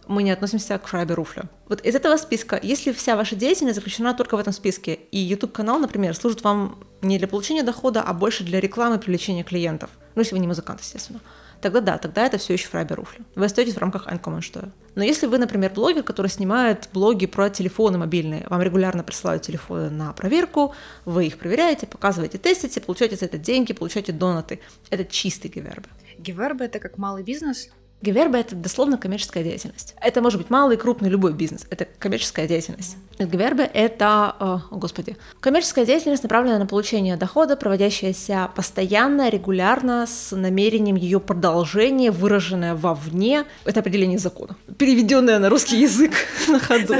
мы 0.07 0.23
не 0.23 0.31
относимся 0.31 0.77
к 0.77 0.87
Фрайбе 0.87 1.13
Руфлю. 1.13 1.43
Вот 1.67 1.81
из 1.81 1.95
этого 1.95 2.17
списка, 2.17 2.59
если 2.61 2.91
вся 2.91 3.15
ваша 3.15 3.35
деятельность 3.35 3.75
заключена 3.75 4.13
только 4.13 4.35
в 4.35 4.39
этом 4.39 4.53
списке, 4.53 4.95
и 5.11 5.17
YouTube-канал, 5.17 5.79
например, 5.79 6.15
служит 6.15 6.43
вам 6.43 6.83
не 7.01 7.17
для 7.17 7.27
получения 7.27 7.63
дохода, 7.63 8.01
а 8.01 8.13
больше 8.13 8.43
для 8.43 8.59
рекламы 8.59 8.95
и 8.95 8.99
привлечения 8.99 9.43
клиентов, 9.43 9.89
ну, 10.15 10.21
если 10.21 10.33
вы 10.33 10.39
не 10.39 10.47
музыкант, 10.47 10.81
естественно, 10.81 11.21
тогда 11.61 11.81
да, 11.81 11.97
тогда 11.97 12.25
это 12.25 12.37
все 12.37 12.53
еще 12.53 12.67
Фрайбе 12.67 12.95
Руфлю. 12.95 13.25
Вы 13.35 13.45
остаетесь 13.45 13.75
в 13.75 13.77
рамках 13.77 14.07
Uncommon 14.07 14.41
что 14.41 14.71
Но 14.95 15.03
если 15.03 15.27
вы, 15.27 15.37
например, 15.37 15.71
блогер, 15.73 16.03
который 16.03 16.27
снимает 16.27 16.89
блоги 16.93 17.25
про 17.25 17.49
телефоны 17.49 17.97
мобильные, 17.97 18.45
вам 18.49 18.61
регулярно 18.61 19.03
присылают 19.03 19.43
телефоны 19.43 19.89
на 19.89 20.13
проверку, 20.13 20.73
вы 21.05 21.27
их 21.27 21.37
проверяете, 21.37 21.87
показываете, 21.87 22.37
тестите, 22.37 22.81
получаете 22.81 23.15
за 23.15 23.25
это 23.25 23.37
деньги, 23.37 23.73
получаете 23.73 24.11
донаты. 24.11 24.59
Это 24.89 25.05
чистый 25.05 25.49
гевербе. 25.49 25.89
Гевербе— 26.17 26.65
это 26.67 26.79
как 26.79 26.97
малый 26.97 27.23
бизнес? 27.23 27.69
Геверба— 28.01 28.37
это 28.39 28.55
дословно 28.55 28.97
коммерческая 28.97 29.43
деятельность. 29.43 29.95
Это 30.01 30.21
может 30.21 30.39
быть 30.39 30.49
малый, 30.49 30.75
крупный, 30.75 31.09
любой 31.09 31.33
бизнес. 31.33 31.67
Это 31.69 31.87
коммерческая 31.99 32.47
деятельность. 32.47 32.97
Геверба— 33.19 33.63
это, 33.73 34.35
о, 34.39 34.61
господи, 34.71 35.17
коммерческая 35.39 35.85
деятельность, 35.85 36.23
направленная 36.23 36.57
на 36.57 36.65
получение 36.65 37.15
дохода, 37.15 37.55
проводящаяся 37.55 38.49
постоянно, 38.55 39.29
регулярно, 39.29 40.07
с 40.07 40.35
намерением 40.35 40.95
ее 40.95 41.19
продолжения, 41.19 42.09
выраженное 42.09 42.73
вовне. 42.73 43.45
Это 43.65 43.81
определение 43.81 44.17
закона, 44.17 44.55
переведенное 44.77 45.37
на 45.37 45.49
русский 45.49 45.79
язык 45.79 46.13
на 46.47 46.59
ходу. 46.59 46.95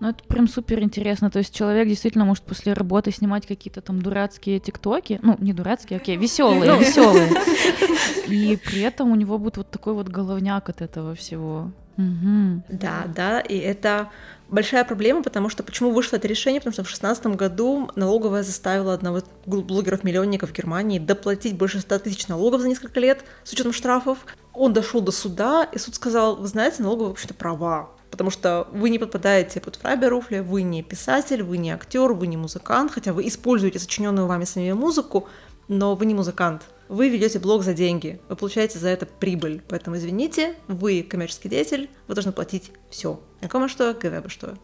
Ну, 0.00 0.10
это 0.10 0.22
прям 0.24 0.46
супер 0.46 0.80
интересно. 0.80 1.30
То 1.30 1.38
есть 1.38 1.54
человек 1.54 1.88
действительно 1.88 2.26
может 2.26 2.44
после 2.44 2.74
работы 2.74 3.10
снимать 3.10 3.46
какие-то 3.46 3.80
там 3.80 4.02
дурацкие 4.02 4.60
тиктоки. 4.60 5.18
Ну, 5.22 5.36
не 5.40 5.54
дурацкие, 5.54 5.98
окей, 5.98 6.16
веселые, 6.16 6.70
ну. 6.70 6.78
веселые. 6.78 7.30
И 8.28 8.58
при 8.62 8.82
этом 8.82 9.10
у 9.10 9.14
него 9.14 9.38
будет 9.38 9.56
вот 9.56 9.70
такой 9.70 9.94
вот 9.94 10.08
головняк 10.18 10.68
от 10.68 10.82
этого 10.82 11.14
всего. 11.14 11.70
Угу. 11.96 12.62
Да, 12.68 13.06
да, 13.14 13.40
и 13.40 13.58
это 13.58 14.10
большая 14.48 14.84
проблема, 14.84 15.22
потому 15.22 15.48
что 15.48 15.62
почему 15.62 15.90
вышло 15.90 16.16
это 16.16 16.28
решение? 16.28 16.60
Потому 16.60 16.72
что 16.72 16.82
в 16.82 16.86
2016 16.86 17.26
году 17.36 17.90
налоговая 17.96 18.42
заставила 18.42 18.94
одного 18.94 19.18
из 19.18 19.24
блогеров-миллионников 19.46 20.52
Германии 20.52 20.98
доплатить 20.98 21.56
больше 21.56 21.80
100 21.80 21.98
тысяч 21.98 22.28
налогов 22.28 22.60
за 22.60 22.68
несколько 22.68 23.00
лет 23.00 23.24
с 23.42 23.52
учетом 23.52 23.72
штрафов. 23.72 24.18
Он 24.52 24.72
дошел 24.72 25.00
до 25.00 25.12
суда, 25.12 25.68
и 25.72 25.78
суд 25.78 25.94
сказал, 25.94 26.36
вы 26.36 26.46
знаете, 26.46 26.82
налоговая 26.82 27.10
вообще-то 27.10 27.34
права, 27.34 27.90
потому 28.10 28.30
что 28.30 28.68
вы 28.72 28.90
не 28.90 28.98
подпадаете 28.98 29.60
под 29.60 29.76
Фрайберуфля, 29.76 30.42
вы 30.42 30.62
не 30.62 30.82
писатель, 30.82 31.42
вы 31.42 31.58
не 31.58 31.70
актер, 31.70 32.12
вы 32.12 32.28
не 32.28 32.36
музыкант, 32.36 32.92
хотя 32.92 33.12
вы 33.12 33.26
используете 33.26 33.80
сочиненную 33.80 34.26
вами 34.26 34.44
самими 34.44 34.72
музыку, 34.72 35.28
но 35.68 35.94
вы 35.96 36.06
не 36.06 36.14
музыкант. 36.14 36.62
Вы 36.88 37.10
ведете 37.10 37.38
блог 37.38 37.62
за 37.62 37.74
деньги, 37.74 38.20
вы 38.28 38.36
получаете 38.36 38.78
за 38.78 38.88
это 38.88 39.04
прибыль. 39.04 39.62
Поэтому, 39.68 39.96
извините, 39.96 40.54
вы 40.68 41.02
коммерческий 41.02 41.48
деятель, 41.48 41.90
вы 42.06 42.14
должны 42.14 42.32
платить 42.32 42.72
все. 42.90 43.20
Кому 43.48 43.68
что, 43.68 43.92
ГВБ 43.92 44.30
что. 44.30 44.56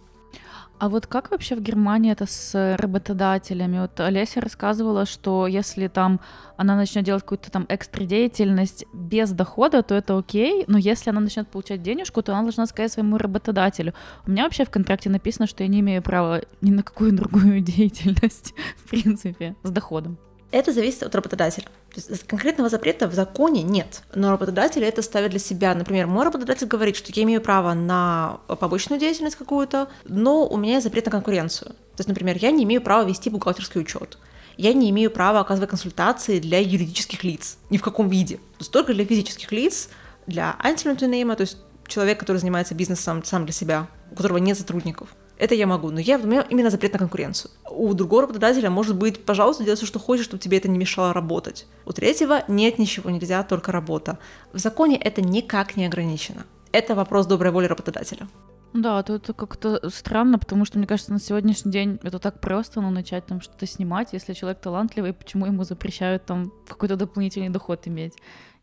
А 0.79 0.89
вот 0.89 1.07
как 1.07 1.31
вообще 1.31 1.55
в 1.55 1.61
Германии 1.61 2.11
это 2.11 2.27
с 2.27 2.77
работодателями? 2.77 3.79
Вот 3.79 4.01
Олеся 4.01 4.41
рассказывала, 4.41 5.07
что 5.07 5.47
если 5.47 5.87
там 5.87 6.21
она 6.57 6.75
начнет 6.77 7.05
делать 7.05 7.23
какую-то 7.23 7.51
там 7.51 7.65
экстра 7.69 8.05
деятельность 8.05 8.85
без 8.93 9.31
дохода, 9.31 9.83
то 9.83 9.95
это 9.95 10.19
окей, 10.19 10.65
но 10.67 10.77
если 10.77 11.11
она 11.11 11.21
начнет 11.21 11.49
получать 11.49 11.83
денежку, 11.83 12.23
то 12.23 12.33
она 12.33 12.43
должна 12.43 12.67
сказать 12.67 12.91
своему 12.91 13.19
работодателю. 13.19 13.95
У 14.27 14.31
меня 14.33 14.45
вообще 14.45 14.65
в 14.65 14.71
контракте 14.71 15.11
написано, 15.11 15.47
что 15.47 15.63
я 15.63 15.69
не 15.69 15.81
имею 15.81 16.03
права 16.03 16.43
ни 16.61 16.73
на 16.73 16.83
какую 16.83 17.13
другую 17.13 17.61
деятельность, 17.63 18.55
в 18.77 18.91
принципе, 18.91 19.55
с 19.63 19.71
доходом. 19.71 20.19
Это 20.55 20.73
зависит 20.73 21.03
от 21.03 21.13
работодателя. 21.17 21.65
То 21.93 22.01
есть 22.01 22.29
конкретного 22.29 22.71
запрета 22.71 23.09
в 23.09 23.13
законе 23.13 23.65
нет, 23.65 24.05
но 24.15 24.31
работодатели 24.31 24.87
это 24.87 25.03
ставят 25.03 25.33
для 25.33 25.41
себя. 25.41 25.75
Например, 25.75 26.07
мой 26.07 26.25
работодатель 26.25 26.69
говорит, 26.69 26.95
что 26.95 27.11
я 27.13 27.25
имею 27.25 27.41
право 27.41 27.75
на 27.75 28.39
побочную 28.47 29.01
деятельность 29.01 29.35
какую-то, 29.35 29.89
но 30.05 30.47
у 30.47 30.57
меня 30.57 30.75
есть 30.75 30.85
запрет 30.85 31.07
на 31.07 31.11
конкуренцию. 31.11 31.71
То 31.71 31.99
есть, 31.99 32.09
например, 32.09 32.37
я 32.41 32.53
не 32.53 32.63
имею 32.63 32.83
права 32.83 33.05
вести 33.05 33.31
бухгалтерский 33.31 33.81
учет. 33.81 34.17
Я 34.57 34.73
не 34.75 34.91
имею 34.91 35.11
права 35.11 35.41
оказывать 35.41 35.71
консультации 35.71 36.39
для 36.39 36.61
юридических 36.61 37.25
лиц, 37.25 37.59
ни 37.71 37.77
в 37.77 37.83
каком 37.83 38.09
виде. 38.09 38.37
То 38.37 38.61
есть 38.61 38.71
только 38.71 38.95
для 38.95 39.05
физических 39.05 39.51
лиц, 39.51 39.89
для 40.29 40.55
антилютинейма, 40.61 41.35
то 41.35 41.41
есть 41.41 41.57
человек, 41.89 42.21
который 42.21 42.37
занимается 42.37 42.77
бизнесом 42.77 43.25
сам 43.25 43.45
для 43.45 43.53
себя, 43.53 43.89
у 44.13 44.15
которого 44.15 44.39
нет 44.39 44.57
сотрудников 44.57 45.09
это 45.39 45.55
я 45.55 45.67
могу, 45.67 45.91
но 45.91 46.01
я, 46.01 46.19
у 46.19 46.27
меня 46.27 46.47
именно 46.49 46.71
запрет 46.71 46.93
на 46.93 46.99
конкуренцию. 46.99 47.51
У 47.69 47.93
другого 47.95 48.23
работодателя 48.23 48.71
может 48.71 48.97
быть, 48.97 49.25
пожалуйста, 49.25 49.65
делай 49.65 49.77
все, 49.77 49.87
что 49.87 49.99
хочешь, 49.99 50.27
чтобы 50.27 50.43
тебе 50.43 50.59
это 50.59 50.69
не 50.69 50.79
мешало 50.79 51.13
работать. 51.13 51.67
У 51.87 51.93
третьего 51.93 52.45
нет 52.49 52.79
ничего, 52.79 53.11
нельзя, 53.11 53.43
только 53.43 53.73
работа. 53.73 54.19
В 54.53 54.59
законе 54.59 54.97
это 54.97 55.23
никак 55.23 55.77
не 55.77 55.87
ограничено. 55.87 56.45
Это 56.73 56.95
вопрос 56.95 57.27
доброй 57.27 57.51
воли 57.51 57.67
работодателя. 57.67 58.29
Да, 58.73 59.01
то 59.05 59.15
это 59.15 59.33
как-то 59.33 59.89
странно, 59.89 60.37
потому 60.37 60.65
что, 60.65 60.79
мне 60.79 60.87
кажется, 60.89 61.13
на 61.13 61.21
сегодняшний 61.21 61.71
день 61.71 62.01
это 62.03 62.19
так 62.19 62.41
просто, 62.41 62.81
ну, 62.81 62.91
начать 62.91 63.25
там 63.25 63.41
что-то 63.41 63.67
снимать, 63.67 64.09
если 64.13 64.33
человек 64.33 64.61
талантливый, 64.61 65.13
почему 65.13 65.47
ему 65.47 65.63
запрещают 65.63 66.27
там 66.27 66.53
какой-то 66.67 66.97
дополнительный 66.97 67.51
доход 67.51 67.87
иметь? 67.87 68.15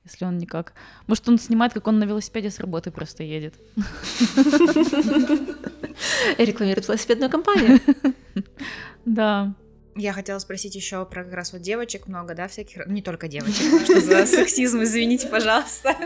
Если 0.04 0.26
он 0.26 0.38
никак... 0.38 0.74
Может, 1.08 1.30
он 1.30 1.38
снимает, 1.38 1.74
как 1.74 1.88
он 1.88 2.00
на 2.00 2.06
велосипеде 2.06 2.50
с 2.50 2.60
работы 2.60 2.92
просто 2.92 3.24
едет. 3.24 3.54
Рекламирует 6.38 6.88
велосипедную 6.88 7.30
компанию. 7.30 7.80
Да. 9.04 9.56
Я 9.96 10.14
хотела 10.14 10.38
спросить 10.38 10.76
еще 10.76 11.04
про 11.06 11.24
как 11.24 11.34
раз 11.34 11.54
вот 11.54 11.64
девочек 11.64 12.06
много, 12.08 12.36
да, 12.36 12.48
всяких, 12.48 12.86
не 12.86 13.02
только 13.02 13.28
девочек, 13.28 13.84
что 13.84 14.00
за 14.00 14.28
сексизм, 14.28 14.84
извините, 14.84 15.28
пожалуйста. 15.28 15.98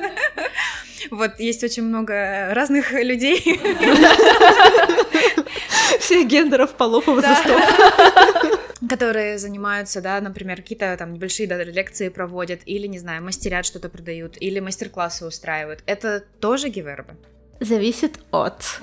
Вот 1.11 1.39
есть 1.39 1.63
очень 1.63 1.83
много 1.83 2.49
разных 2.53 2.91
людей. 2.91 3.59
Всех 5.99 6.27
гендеров, 6.27 6.71
полов 6.75 7.07
и 7.07 7.11
возрастов 7.11 7.61
которые 8.87 9.37
занимаются, 9.37 10.01
да, 10.01 10.19
например, 10.21 10.57
какие-то 10.57 10.95
там 10.97 11.13
небольшие 11.13 11.47
да, 11.47 11.63
лекции 11.63 12.09
проводят, 12.09 12.61
или, 12.65 12.87
не 12.87 12.99
знаю, 12.99 13.23
мастерят 13.23 13.65
что-то 13.65 13.89
продают, 13.89 14.37
или 14.39 14.59
мастер-классы 14.59 15.25
устраивают. 15.25 15.81
Это 15.85 16.23
тоже 16.39 16.69
гивербы? 16.69 17.15
Зависит 17.59 18.19
от. 18.31 18.79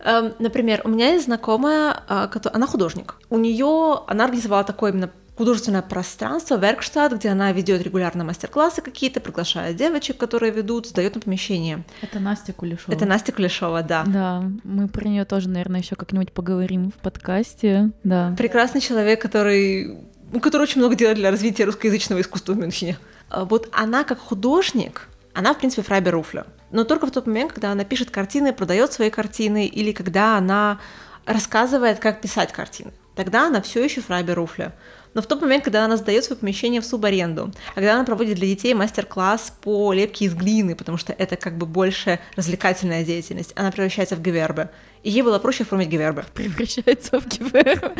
Эм, 0.00 0.34
например, 0.38 0.80
у 0.84 0.88
меня 0.88 1.12
есть 1.12 1.26
знакомая, 1.26 2.02
а, 2.08 2.30
она 2.52 2.66
художник. 2.66 3.16
У 3.28 3.38
нее, 3.38 4.02
она 4.06 4.24
организовала 4.24 4.64
такой 4.64 4.90
именно 4.90 5.10
художественное 5.40 5.80
пространство, 5.80 6.58
веркштадт, 6.58 7.14
где 7.14 7.30
она 7.30 7.50
ведет 7.52 7.80
регулярно 7.80 8.24
мастер-классы 8.24 8.82
какие-то, 8.82 9.20
приглашает 9.20 9.74
девочек, 9.74 10.18
которые 10.18 10.52
ведут, 10.52 10.88
сдает 10.88 11.14
на 11.14 11.22
помещение. 11.22 11.82
Это 12.02 12.20
Настя 12.20 12.52
Кулешова. 12.52 12.94
Это 12.94 13.06
Настя 13.06 13.32
Кулешова, 13.32 13.82
да. 13.82 14.04
Да, 14.06 14.44
мы 14.64 14.86
про 14.86 15.08
нее 15.08 15.24
тоже, 15.24 15.48
наверное, 15.48 15.80
еще 15.80 15.96
как-нибудь 15.96 16.32
поговорим 16.32 16.90
в 16.90 17.00
подкасте. 17.02 17.90
Да. 18.04 18.34
Прекрасный 18.36 18.82
человек, 18.82 19.22
который, 19.22 20.00
который 20.42 20.64
очень 20.64 20.82
много 20.82 20.94
делает 20.94 21.16
для 21.16 21.30
развития 21.30 21.64
русскоязычного 21.64 22.20
искусства 22.20 22.52
в 22.52 22.58
Мюнхене. 22.58 22.98
А 23.30 23.46
вот 23.46 23.70
она 23.72 24.04
как 24.04 24.18
художник, 24.18 25.08
она, 25.32 25.54
в 25.54 25.58
принципе, 25.58 25.80
Фрайбер 25.80 26.12
Руфля. 26.12 26.44
Но 26.70 26.84
только 26.84 27.06
в 27.06 27.12
тот 27.12 27.26
момент, 27.26 27.54
когда 27.54 27.72
она 27.72 27.84
пишет 27.84 28.10
картины, 28.10 28.52
продает 28.52 28.92
свои 28.92 29.08
картины, 29.08 29.64
или 29.64 29.92
когда 29.92 30.36
она 30.36 30.80
рассказывает, 31.24 31.98
как 31.98 32.20
писать 32.20 32.52
картины. 32.52 32.92
Тогда 33.16 33.46
она 33.46 33.60
все 33.60 33.82
еще 33.82 34.02
Фрайбер 34.02 34.34
Руфля. 34.36 34.74
Но 35.14 35.22
в 35.22 35.26
тот 35.26 35.40
момент, 35.40 35.64
когда 35.64 35.84
она 35.84 35.96
сдает 35.96 36.24
свое 36.24 36.38
помещение 36.38 36.80
в 36.80 36.86
субаренду, 36.86 37.52
когда 37.74 37.94
она 37.94 38.04
проводит 38.04 38.36
для 38.36 38.46
детей 38.46 38.74
мастер-класс 38.74 39.54
по 39.60 39.92
лепке 39.92 40.26
из 40.26 40.34
глины, 40.34 40.76
потому 40.76 40.98
что 40.98 41.12
это 41.12 41.36
как 41.36 41.58
бы 41.58 41.66
больше 41.66 42.20
развлекательная 42.36 43.04
деятельность, 43.04 43.52
она 43.56 43.72
превращается 43.72 44.14
в 44.16 44.22
гевербе. 44.22 44.70
И 45.02 45.10
ей 45.10 45.22
было 45.22 45.38
проще 45.38 45.64
оформить 45.64 45.88
гевербе. 45.88 46.24
Превращается 46.34 47.20
в 47.20 47.26
гевербе. 47.26 47.92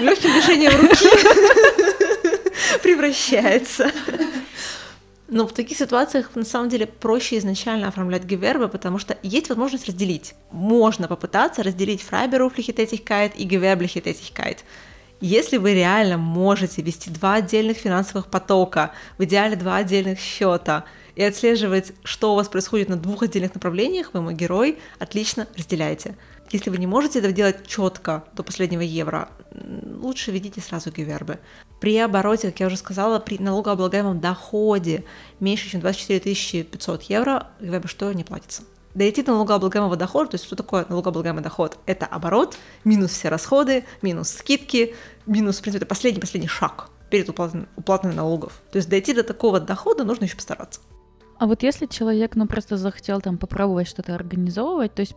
Легким 0.00 0.32
движением 0.32 0.80
руки 0.80 1.08
превращается. 2.82 3.90
Но 5.28 5.46
в 5.46 5.52
таких 5.54 5.78
ситуациях 5.78 6.32
на 6.34 6.44
самом 6.44 6.68
деле 6.68 6.86
проще 6.86 7.38
изначально 7.38 7.88
оформлять 7.88 8.24
Gewerbe, 8.24 8.68
потому 8.68 8.98
что 8.98 9.16
есть 9.22 9.48
возможность 9.48 9.86
разделить. 9.86 10.34
Можно 10.50 11.08
попытаться 11.08 11.62
разделить 11.62 12.02
freiberufliche 12.02 12.84
Tätigkeit 12.84 13.36
и 13.36 13.44
gewerbliche 13.44 14.07
Tätigkeit. 14.07 14.64
Если 15.22 15.56
вы 15.56 15.74
реально 15.74 16.18
можете 16.18 16.82
вести 16.82 17.08
два 17.08 17.34
отдельных 17.34 17.76
финансовых 17.76 18.26
потока, 18.26 18.90
в 19.18 19.22
идеале 19.22 19.54
два 19.54 19.76
отдельных 19.76 20.18
счета, 20.18 20.84
и 21.14 21.22
отслеживать, 21.22 21.92
что 22.02 22.32
у 22.32 22.34
вас 22.34 22.48
происходит 22.48 22.88
на 22.88 22.96
двух 22.96 23.22
отдельных 23.22 23.54
направлениях, 23.54 24.10
вы 24.14 24.20
мой 24.20 24.34
герой, 24.34 24.80
отлично 24.98 25.46
разделяйте. 25.56 26.16
Если 26.50 26.70
вы 26.70 26.78
не 26.78 26.88
можете 26.88 27.20
это 27.20 27.30
делать 27.30 27.64
четко 27.68 28.24
до 28.34 28.42
последнего 28.42 28.80
евро, 28.80 29.28
лучше 29.52 30.32
ведите 30.32 30.60
сразу 30.60 30.90
гивербы. 30.90 31.38
При 31.80 31.96
обороте, 31.98 32.50
как 32.50 32.58
я 32.58 32.66
уже 32.66 32.76
сказала, 32.76 33.20
при 33.20 33.38
налогооблагаемом 33.38 34.18
доходе 34.18 35.04
меньше, 35.38 35.70
чем 35.70 35.82
24 35.82 36.64
500 36.64 37.02
евро, 37.04 37.46
гивербы 37.60 37.86
что 37.86 38.12
не 38.12 38.24
платится 38.24 38.64
дойти 38.94 39.22
до 39.22 39.32
налогооблагаемого 39.32 39.96
дохода, 39.96 40.30
то 40.30 40.34
есть 40.34 40.44
что 40.44 40.56
такое 40.56 40.86
налогооблагаемый 40.88 41.42
доход? 41.42 41.78
Это 41.86 42.06
оборот, 42.06 42.56
минус 42.84 43.12
все 43.12 43.28
расходы, 43.28 43.84
минус 44.02 44.30
скидки, 44.30 44.94
минус, 45.26 45.58
в 45.58 45.62
принципе, 45.62 45.78
это 45.78 45.86
последний-последний 45.86 46.48
шаг 46.48 46.90
перед 47.10 47.28
уплатой, 47.28 47.66
уплатой 47.76 48.14
налогов. 48.14 48.60
То 48.70 48.76
есть 48.76 48.88
дойти 48.88 49.12
до 49.12 49.22
такого 49.22 49.60
дохода 49.60 50.04
нужно 50.04 50.24
еще 50.24 50.36
постараться. 50.36 50.80
А 51.42 51.46
вот 51.46 51.64
если 51.64 51.86
человек, 51.86 52.36
ну, 52.36 52.46
просто 52.46 52.76
захотел 52.76 53.20
там 53.20 53.36
попробовать 53.36 53.88
что-то 53.88 54.14
организовывать, 54.14 54.94
то 54.94 55.00
есть 55.00 55.16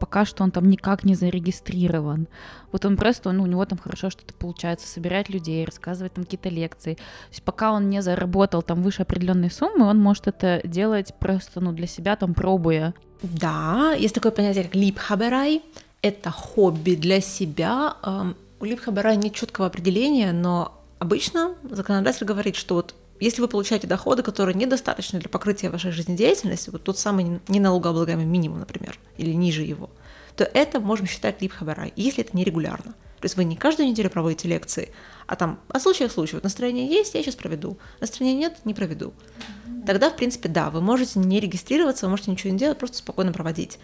пока 0.00 0.24
что 0.24 0.42
он 0.42 0.50
там 0.50 0.68
никак 0.68 1.04
не 1.04 1.14
зарегистрирован, 1.14 2.26
вот 2.72 2.84
он 2.84 2.96
просто, 2.96 3.30
ну, 3.30 3.44
у 3.44 3.46
него 3.46 3.64
там 3.64 3.78
хорошо 3.78 4.10
что-то 4.10 4.34
получается, 4.34 4.88
собирать 4.88 5.28
людей, 5.28 5.64
рассказывать 5.64 6.14
там 6.14 6.24
какие-то 6.24 6.48
лекции, 6.48 6.94
то 6.94 7.30
есть 7.30 7.44
пока 7.44 7.70
он 7.70 7.88
не 7.88 8.02
заработал 8.02 8.62
там 8.62 8.82
выше 8.82 9.02
определенной 9.02 9.48
суммы, 9.48 9.86
он 9.86 10.00
может 10.00 10.26
это 10.26 10.60
делать 10.64 11.14
просто, 11.20 11.60
ну, 11.60 11.70
для 11.70 11.86
себя 11.86 12.16
там 12.16 12.34
пробуя. 12.34 12.92
Да, 13.22 13.92
есть 13.96 14.16
такое 14.16 14.32
понятие, 14.32 14.64
как 14.64 14.74
липхаберай, 14.74 15.62
это 16.02 16.32
хобби 16.32 16.96
для 16.96 17.20
себя. 17.20 17.94
Эм, 18.02 18.34
у 18.58 18.64
липхаберай 18.64 19.16
нет 19.16 19.34
четкого 19.34 19.68
определения, 19.68 20.32
но 20.32 20.72
обычно 20.98 21.54
законодатель 21.70 22.26
говорит, 22.26 22.56
что 22.56 22.74
вот 22.74 22.96
если 23.20 23.40
вы 23.40 23.48
получаете 23.48 23.86
доходы, 23.86 24.22
которые 24.22 24.54
недостаточны 24.54 25.18
для 25.18 25.28
покрытия 25.28 25.70
вашей 25.70 25.90
жизнедеятельности, 25.90 26.70
вот 26.70 26.84
тот 26.84 26.98
самый 26.98 27.40
неналогооблагаемый 27.48 28.24
минимум, 28.24 28.60
например, 28.60 28.98
или 29.16 29.32
ниже 29.32 29.62
его, 29.62 29.90
то 30.36 30.44
это 30.44 30.80
можем 30.80 31.06
считать 31.06 31.42
липхабарай, 31.42 31.92
если 31.96 32.24
это 32.24 32.36
нерегулярно. 32.36 32.94
То 33.20 33.24
есть 33.24 33.36
вы 33.36 33.44
не 33.44 33.56
каждую 33.56 33.88
неделю 33.88 34.10
проводите 34.10 34.46
лекции, 34.46 34.92
а 35.26 35.34
там 35.34 35.58
от 35.68 35.82
случая 35.82 36.08
к 36.08 36.12
случаю. 36.12 36.36
Вот 36.36 36.44
настроение 36.44 36.86
есть, 36.86 37.14
я 37.14 37.22
сейчас 37.22 37.34
проведу. 37.34 37.76
Настроения 38.00 38.38
нет, 38.38 38.58
не 38.64 38.74
проведу. 38.74 39.12
Тогда, 39.86 40.10
в 40.10 40.16
принципе, 40.16 40.48
да, 40.48 40.70
вы 40.70 40.80
можете 40.80 41.18
не 41.18 41.40
регистрироваться, 41.40 42.06
вы 42.06 42.10
можете 42.10 42.30
ничего 42.30 42.52
не 42.52 42.58
делать, 42.58 42.78
просто 42.78 42.98
спокойно 42.98 43.32
проводить. 43.32 43.78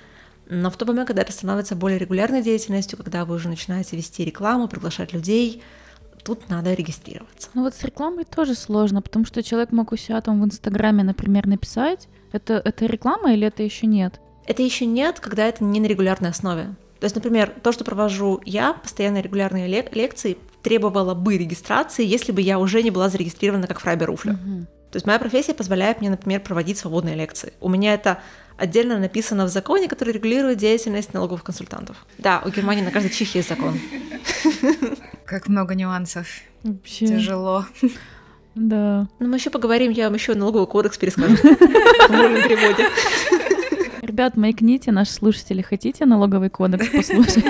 Но 0.49 0.70
в 0.70 0.76
тот 0.76 0.89
момент, 0.89 1.09
когда 1.09 1.22
это 1.22 1.32
становится 1.32 1.74
более 1.74 1.99
регулярной 1.99 2.43
деятельностью, 2.43 2.99
когда 2.99 3.24
вы 3.24 3.35
уже 3.35 3.49
начинаете 3.49 3.97
вести 3.97 4.24
рекламу, 4.24 4.68
приглашать 4.68 5.12
людей, 5.12 5.62
тут 6.25 6.49
надо 6.49 6.75
регистрироваться. 6.75 7.49
Ну 7.55 7.62
вот 7.62 7.75
с 7.75 7.85
рекламой 7.85 8.25
тоже 8.25 8.55
сложно, 8.55 9.03
потому 9.03 9.25
что 9.27 9.43
человек 9.43 9.72
мог 9.72 9.93
у 9.93 9.97
себя 9.97 10.20
там 10.20 10.41
в 10.41 10.45
Инстаграме, 10.45 11.05
например, 11.05 11.47
написать, 11.47 12.09
это, 12.33 12.55
это 12.64 12.87
реклама 12.87 13.33
или 13.33 13.47
это 13.47 13.62
еще 13.62 13.87
нет? 13.87 14.20
Это 14.47 14.62
еще 14.62 14.87
нет, 14.87 15.20
когда 15.20 15.47
это 15.47 15.62
не 15.62 15.81
на 15.81 15.87
регулярной 15.87 16.31
основе. 16.31 16.75
То 17.01 17.05
есть, 17.05 17.14
например, 17.14 17.53
то, 17.62 17.72
что 17.72 17.85
провожу 17.85 18.41
я, 18.45 18.72
постоянно 18.72 19.20
регулярные 19.20 19.68
лек- 19.68 19.95
лекции, 19.95 20.39
требовало 20.62 21.14
бы 21.14 21.37
регистрации, 21.37 22.05
если 22.05 22.33
бы 22.33 22.41
я 22.41 22.59
уже 22.59 22.83
не 22.83 22.91
была 22.91 23.09
зарегистрирована 23.09 23.66
как 23.66 23.81
фрайбер 23.81 24.07
Руфля. 24.07 24.33
Угу. 24.33 24.66
То 24.91 24.97
есть 24.97 25.07
моя 25.07 25.18
профессия 25.18 25.55
позволяет 25.55 26.01
мне, 26.01 26.09
например, 26.09 26.41
проводить 26.41 26.79
свободные 26.79 27.16
лекции. 27.16 27.53
У 27.61 27.68
меня 27.68 27.95
это 27.95 28.20
отдельно 28.57 28.99
написано 28.99 29.45
в 29.45 29.49
законе, 29.49 29.89
который 29.89 30.14
регулирует 30.14 30.59
деятельность 30.59 31.12
налоговых 31.12 31.43
консультантов. 31.43 32.07
Да, 32.18 32.43
у 32.45 32.51
Германии 32.51 32.83
на 32.83 32.91
каждый 32.91 33.11
чих 33.11 33.35
есть 33.35 33.49
закон. 33.49 33.79
Как 35.35 35.49
много 35.49 35.74
нюансов. 35.74 36.28
Вообще. 36.62 37.09
Тяжело. 37.09 37.66
Да. 38.55 39.09
Ну, 39.18 39.26
мы 39.26 39.35
еще 39.35 39.51
поговорим, 39.51 39.91
я 39.91 40.05
вам 40.05 40.14
еще 40.14 40.32
налоговый 40.35 40.68
кодекс 40.68 40.97
перескажу 40.97 41.35
в 41.43 42.09
вольном 42.09 42.41
переводе. 42.41 42.87
Ребят, 44.01 44.37
маякните, 44.37 44.93
наши 44.93 45.11
слушатели, 45.11 45.61
хотите 45.61 46.07
налоговый 46.07 46.51
кодекс 46.51 46.89
послушать? 46.89 47.45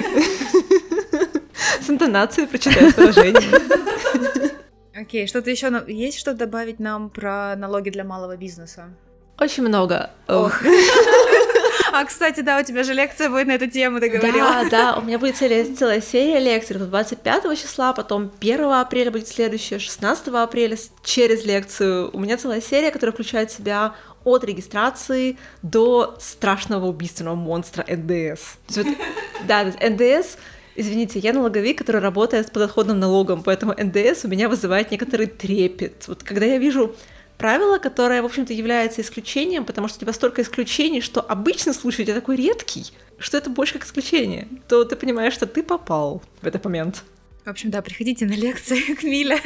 С 1.82 1.90
интонацией 1.90 2.48
прочитаю 2.48 2.90
выражение. 2.96 3.60
Окей, 4.98 5.26
что-то 5.26 5.50
еще 5.50 5.84
есть 5.86 6.18
что 6.18 6.32
добавить 6.32 6.80
нам 6.80 7.10
про 7.10 7.54
налоги 7.54 7.90
для 7.90 8.04
малого 8.04 8.38
бизнеса? 8.38 8.94
Очень 9.38 9.64
много. 9.64 10.10
Ох. 10.26 10.62
А, 11.94 12.04
кстати, 12.04 12.40
да, 12.40 12.58
у 12.58 12.64
тебя 12.64 12.82
же 12.82 12.92
лекция 12.92 13.30
будет 13.30 13.46
на 13.46 13.52
эту 13.52 13.68
тему, 13.68 14.00
ты 14.00 14.08
говорила. 14.08 14.64
Да, 14.64 14.70
да, 14.70 14.96
у 14.98 15.02
меня 15.02 15.16
будет 15.16 15.36
целая, 15.36 15.64
целая 15.76 16.00
серия 16.00 16.40
лекций 16.40 16.76
25 16.76 17.56
числа, 17.56 17.92
потом 17.92 18.32
1 18.40 18.64
апреля 18.64 19.12
будет 19.12 19.28
следующая, 19.28 19.78
16 19.78 20.26
апреля 20.28 20.76
через 21.04 21.44
лекцию. 21.44 22.10
У 22.12 22.18
меня 22.18 22.36
целая 22.36 22.60
серия, 22.60 22.90
которая 22.90 23.12
включает 23.12 23.52
в 23.52 23.56
себя 23.56 23.94
от 24.24 24.42
регистрации 24.42 25.38
до 25.62 26.16
страшного 26.18 26.86
убийственного 26.86 27.36
монстра 27.36 27.84
НДС. 27.88 28.56
Вот, 28.74 28.86
да, 29.46 29.64
НДС 29.64 30.36
Извините, 30.76 31.20
я 31.20 31.32
налоговик, 31.32 31.78
который 31.78 32.00
работает 32.00 32.48
с 32.48 32.50
подоходным 32.50 32.98
налогом, 32.98 33.44
поэтому 33.44 33.72
НДС 33.78 34.24
у 34.24 34.28
меня 34.28 34.48
вызывает 34.48 34.90
некоторый 34.90 35.26
трепет. 35.26 36.08
Вот 36.08 36.24
когда 36.24 36.46
я 36.46 36.58
вижу 36.58 36.96
правило, 37.44 37.76
которое, 37.76 38.22
в 38.22 38.24
общем-то, 38.24 38.54
является 38.54 39.02
исключением, 39.02 39.66
потому 39.66 39.86
что 39.86 39.98
у 39.98 40.00
тебя 40.00 40.14
столько 40.14 40.40
исключений, 40.40 41.02
что 41.02 41.20
обычный 41.20 41.74
случай 41.74 42.00
у 42.00 42.06
тебя 42.06 42.14
такой 42.14 42.36
редкий, 42.36 42.86
что 43.18 43.36
это 43.36 43.50
больше 43.50 43.74
как 43.74 43.84
исключение, 43.84 44.48
то 44.66 44.82
ты 44.84 44.96
понимаешь, 44.96 45.34
что 45.34 45.44
ты 45.44 45.62
попал 45.62 46.22
в 46.40 46.46
этот 46.46 46.64
момент. 46.64 47.04
В 47.44 47.50
общем, 47.50 47.70
да, 47.70 47.82
приходите 47.82 48.24
на 48.24 48.32
лекции 48.32 48.94
к 48.98 49.02
Миле. 49.02 49.38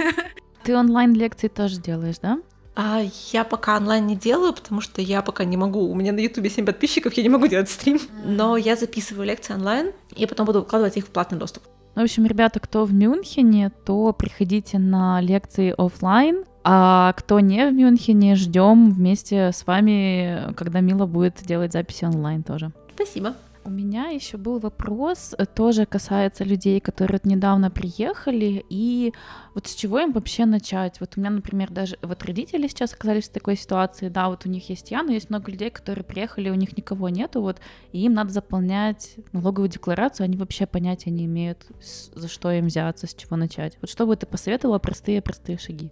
Ты 0.62 0.76
онлайн-лекции 0.76 1.48
тоже 1.48 1.80
делаешь, 1.80 2.20
да? 2.22 2.38
А 2.76 3.02
я 3.32 3.42
пока 3.42 3.76
онлайн 3.76 4.06
не 4.06 4.14
делаю, 4.14 4.52
потому 4.52 4.80
что 4.80 5.02
я 5.02 5.20
пока 5.20 5.42
не 5.42 5.56
могу. 5.56 5.90
У 5.90 5.96
меня 5.96 6.12
на 6.12 6.20
Ютубе 6.20 6.50
7 6.50 6.64
подписчиков, 6.64 7.14
я 7.14 7.24
не 7.24 7.28
могу 7.28 7.48
делать 7.48 7.68
стрим. 7.68 8.00
Но 8.24 8.56
я 8.56 8.76
записываю 8.76 9.26
лекции 9.26 9.54
онлайн, 9.54 9.90
и 10.14 10.24
потом 10.26 10.46
буду 10.46 10.60
выкладывать 10.60 10.96
их 10.96 11.06
в 11.06 11.08
платный 11.08 11.36
доступ. 11.36 11.64
В 11.96 12.00
общем, 12.00 12.26
ребята, 12.26 12.60
кто 12.60 12.84
в 12.84 12.92
Мюнхене, 12.92 13.72
то 13.84 14.12
приходите 14.12 14.78
на 14.78 15.20
лекции 15.20 15.74
офлайн. 15.76 16.44
А 16.70 17.14
кто 17.14 17.40
не 17.40 17.66
в 17.66 17.72
Мюнхене, 17.72 18.34
ждем 18.34 18.90
вместе 18.90 19.52
с 19.52 19.66
вами, 19.66 20.52
когда 20.54 20.80
Мила 20.80 21.06
будет 21.06 21.42
делать 21.42 21.72
записи 21.72 22.04
онлайн 22.04 22.42
тоже. 22.42 22.72
Спасибо. 22.94 23.32
У 23.64 23.70
меня 23.70 24.08
еще 24.08 24.36
был 24.36 24.58
вопрос, 24.58 25.34
э, 25.38 25.46
тоже 25.46 25.86
касается 25.86 26.44
людей, 26.44 26.78
которые 26.80 27.20
недавно 27.24 27.70
приехали, 27.70 28.66
и 28.68 29.14
вот 29.54 29.66
с 29.66 29.74
чего 29.74 30.00
им 30.00 30.12
вообще 30.12 30.44
начать? 30.44 31.00
Вот 31.00 31.14
у 31.16 31.20
меня, 31.20 31.30
например, 31.30 31.70
даже 31.70 31.96
вот 32.02 32.22
родители 32.24 32.68
сейчас 32.68 32.92
оказались 32.92 33.30
в 33.30 33.32
такой 33.32 33.56
ситуации, 33.56 34.10
да, 34.10 34.28
вот 34.28 34.44
у 34.44 34.50
них 34.50 34.68
есть 34.68 34.90
я, 34.90 35.02
но 35.02 35.12
есть 35.12 35.30
много 35.30 35.50
людей, 35.50 35.70
которые 35.70 36.04
приехали, 36.04 36.50
у 36.50 36.54
них 36.54 36.76
никого 36.76 37.08
нету, 37.08 37.40
вот, 37.40 37.60
и 37.92 38.04
им 38.04 38.12
надо 38.12 38.30
заполнять 38.30 39.16
налоговую 39.32 39.70
декларацию, 39.70 40.24
они 40.24 40.36
вообще 40.36 40.66
понятия 40.66 41.10
не 41.10 41.24
имеют, 41.24 41.66
за 42.14 42.28
что 42.28 42.52
им 42.52 42.66
взяться, 42.66 43.06
с 43.06 43.14
чего 43.14 43.36
начать. 43.36 43.78
Вот 43.80 43.88
что 43.88 44.06
бы 44.06 44.16
ты 44.16 44.26
посоветовала 44.26 44.78
простые-простые 44.78 45.56
шаги? 45.56 45.90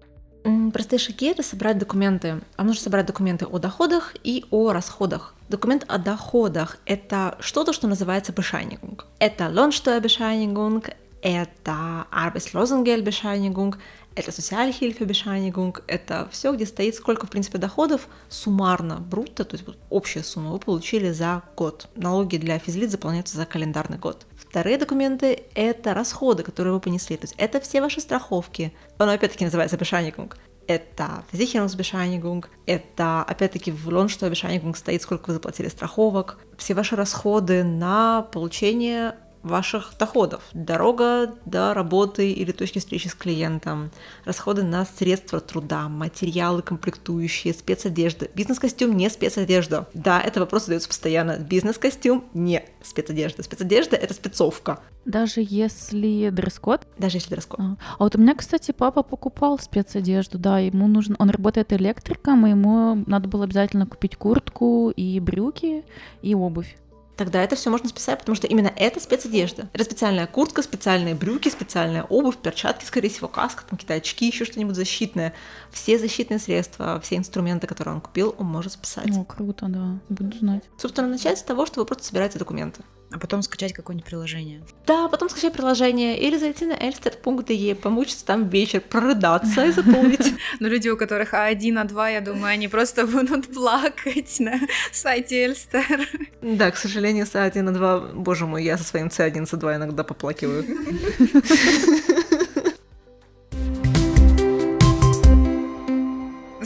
Простые 0.72 0.98
шаги— 0.98 1.26
это 1.28 1.42
собрать 1.42 1.78
документы. 1.78 2.40
Вам 2.56 2.66
нужно 2.66 2.82
собрать 2.82 3.06
документы 3.06 3.46
о 3.46 3.58
доходах 3.58 4.14
и 4.22 4.44
о 4.50 4.72
расходах. 4.72 5.34
Документ 5.48 5.84
о 5.88 5.98
доходах— 5.98 6.78
это 6.86 7.36
что-то, 7.40 7.72
что 7.72 7.86
называется 7.86 8.32
Bescheinigung. 8.32 9.02
Это 9.18 9.44
Lohnsteuerbescheinigung, 9.44 10.84
это 11.22 12.06
Arbeitslosengeldbescheinigung, 12.10 13.76
это 14.16 14.30
Sozialhilfebescheinigung, 14.30 15.82
это 15.86 16.28
все, 16.32 16.52
где 16.52 16.66
стоит 16.66 16.94
сколько, 16.94 17.26
в 17.26 17.30
принципе, 17.30 17.58
доходов 17.58 18.08
суммарно, 18.28 18.96
брутто, 18.96 19.44
то 19.44 19.56
есть 19.56 19.66
общая 19.90 20.22
сумма 20.22 20.52
вы 20.52 20.58
получили 20.58 21.10
за 21.12 21.42
год. 21.56 21.88
Налоги 21.96 22.38
для 22.38 22.58
физлиц 22.58 22.90
заполняются 22.90 23.36
за 23.36 23.44
календарный 23.44 23.98
год. 23.98 24.26
Вторые 24.48 24.78
документы— 24.78 25.44
это 25.54 25.94
расходы, 25.94 26.42
которые 26.42 26.74
вы 26.74 26.80
понесли. 26.80 27.16
То 27.16 27.24
есть 27.24 27.34
это 27.36 27.60
все 27.60 27.80
ваши 27.80 28.00
страховки. 28.00 28.72
Оно 28.98 29.12
опять-таки 29.12 29.44
называется 29.44 29.76
Bescheinigung. 29.76 30.32
Это 30.66 31.24
Versicherungsbescheinigung, 31.32 32.44
это 32.66 33.22
опять-таки 33.22 33.70
в 33.70 33.88
Lohnsteuerbescheinigung 33.88 34.74
стоит, 34.74 35.00
сколько 35.00 35.28
вы 35.28 35.34
заплатили 35.34 35.68
страховок, 35.68 36.38
все 36.58 36.74
ваши 36.74 36.96
расходы 36.96 37.62
на 37.62 38.22
получение 38.22 39.14
ваших 39.46 39.92
доходов. 39.98 40.42
Дорога 40.52 41.34
до 41.44 41.72
работы 41.74 42.32
или 42.32 42.52
точки 42.52 42.78
встречи 42.78 43.08
с 43.08 43.14
клиентом, 43.14 43.90
расходы 44.24 44.62
на 44.62 44.84
средства 44.84 45.40
труда, 45.40 45.88
материалы 45.88 46.62
комплектующие, 46.62 47.54
спецодежда. 47.54 48.28
Бизнес-костюм 48.34 48.96
не 48.96 49.08
спецодежда. 49.08 49.88
Да, 49.94 50.20
это 50.20 50.40
вопрос 50.40 50.64
задается 50.64 50.88
постоянно. 50.88 51.38
Бизнес-костюм 51.38 52.24
не 52.34 52.64
спецодежда. 52.82 53.42
Спецодежда— 53.42 53.96
это 53.96 54.14
спецовка. 54.14 54.80
Даже 55.04 55.40
если 55.40 56.30
дресс-код? 56.30 56.86
Даже 56.98 57.18
если 57.18 57.30
дресс-код. 57.30 57.60
А. 57.60 57.76
а 57.98 58.04
вот 58.04 58.16
у 58.16 58.18
меня, 58.18 58.34
кстати, 58.34 58.72
папа 58.72 59.04
покупал 59.04 59.58
спецодежду, 59.58 60.38
да, 60.38 60.58
ему 60.58 60.88
нужно, 60.88 61.14
он 61.20 61.30
работает 61.30 61.72
электриком, 61.72 62.44
и 62.46 62.50
ему 62.50 63.04
надо 63.06 63.28
было 63.28 63.44
обязательно 63.44 63.86
купить 63.86 64.16
куртку 64.16 64.90
и 64.90 65.20
брюки 65.20 65.84
и 66.22 66.34
обувь 66.34 66.76
тогда 67.16 67.42
это 67.42 67.56
все 67.56 67.70
можно 67.70 67.88
списать, 67.88 68.18
потому 68.18 68.36
что 68.36 68.46
именно 68.46 68.72
это 68.76 69.00
спецодежда. 69.00 69.68
Это 69.72 69.84
специальная 69.84 70.26
куртка, 70.26 70.62
специальные 70.62 71.14
брюки, 71.14 71.48
специальная 71.48 72.04
обувь, 72.04 72.36
перчатки, 72.36 72.84
скорее 72.84 73.08
всего, 73.08 73.28
каска, 73.28 73.62
там 73.62 73.78
какие-то 73.78 73.94
очки, 73.94 74.26
еще 74.26 74.44
что-нибудь 74.44 74.76
защитное. 74.76 75.34
Все 75.70 75.98
защитные 75.98 76.38
средства, 76.38 77.00
все 77.00 77.16
инструменты, 77.16 77.66
которые 77.66 77.94
он 77.94 78.00
купил, 78.00 78.34
он 78.38 78.46
может 78.46 78.72
списать. 78.72 79.16
О, 79.16 79.24
круто, 79.24 79.66
да, 79.68 79.98
буду 80.08 80.36
знать. 80.36 80.64
Собственно, 80.78 81.08
начать 81.08 81.38
с 81.38 81.42
того, 81.42 81.66
что 81.66 81.80
вы 81.80 81.86
просто 81.86 82.04
собираете 82.04 82.38
документы. 82.38 82.82
А 83.12 83.18
потом 83.18 83.42
скачать 83.42 83.72
какое-нибудь 83.72 84.08
приложение. 84.08 84.62
Да, 84.86 85.08
потом 85.08 85.28
скачать 85.28 85.52
приложение 85.52 86.18
или 86.18 86.36
зайти 86.36 86.66
на 86.66 86.72
elster.de, 86.72 87.74
помучиться 87.76 88.26
там 88.26 88.48
вечер, 88.48 88.80
прорыдаться 88.80 89.64
и 89.64 89.70
заполнить. 89.70 90.34
Но 90.60 90.68
люди, 90.68 90.88
у 90.88 90.96
которых 90.96 91.32
А1, 91.32 91.86
А2, 91.86 92.12
я 92.12 92.20
думаю, 92.20 92.52
они 92.52 92.68
просто 92.68 93.06
будут 93.06 93.52
плакать 93.54 94.40
на 94.40 94.60
сайте 94.92 95.44
Эльстер. 95.44 96.08
Да, 96.42 96.70
к 96.70 96.76
сожалению, 96.76 97.26
с 97.26 97.34
А1, 97.34 97.52
А2, 97.52 98.14
боже 98.14 98.46
мой, 98.46 98.64
я 98.64 98.76
со 98.76 98.84
своим 98.84 99.06
С1, 99.06 99.44
С2 99.44 99.76
иногда 99.76 100.02
поплакиваю. 100.02 100.64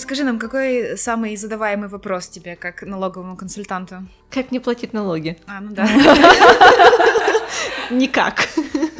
Скажи 0.01 0.24
нам, 0.24 0.38
какой 0.38 0.96
самый 0.96 1.36
задаваемый 1.36 1.88
вопрос 1.88 2.28
тебе, 2.28 2.57
как 2.57 2.82
налоговому 2.82 3.36
консультанту? 3.36 4.07
Как 4.30 4.51
не 4.51 4.59
платить 4.59 4.92
налоги? 4.92 5.38
А, 5.46 5.61
ну 5.61 5.72
да. 5.72 5.86
Никак. 7.90 8.48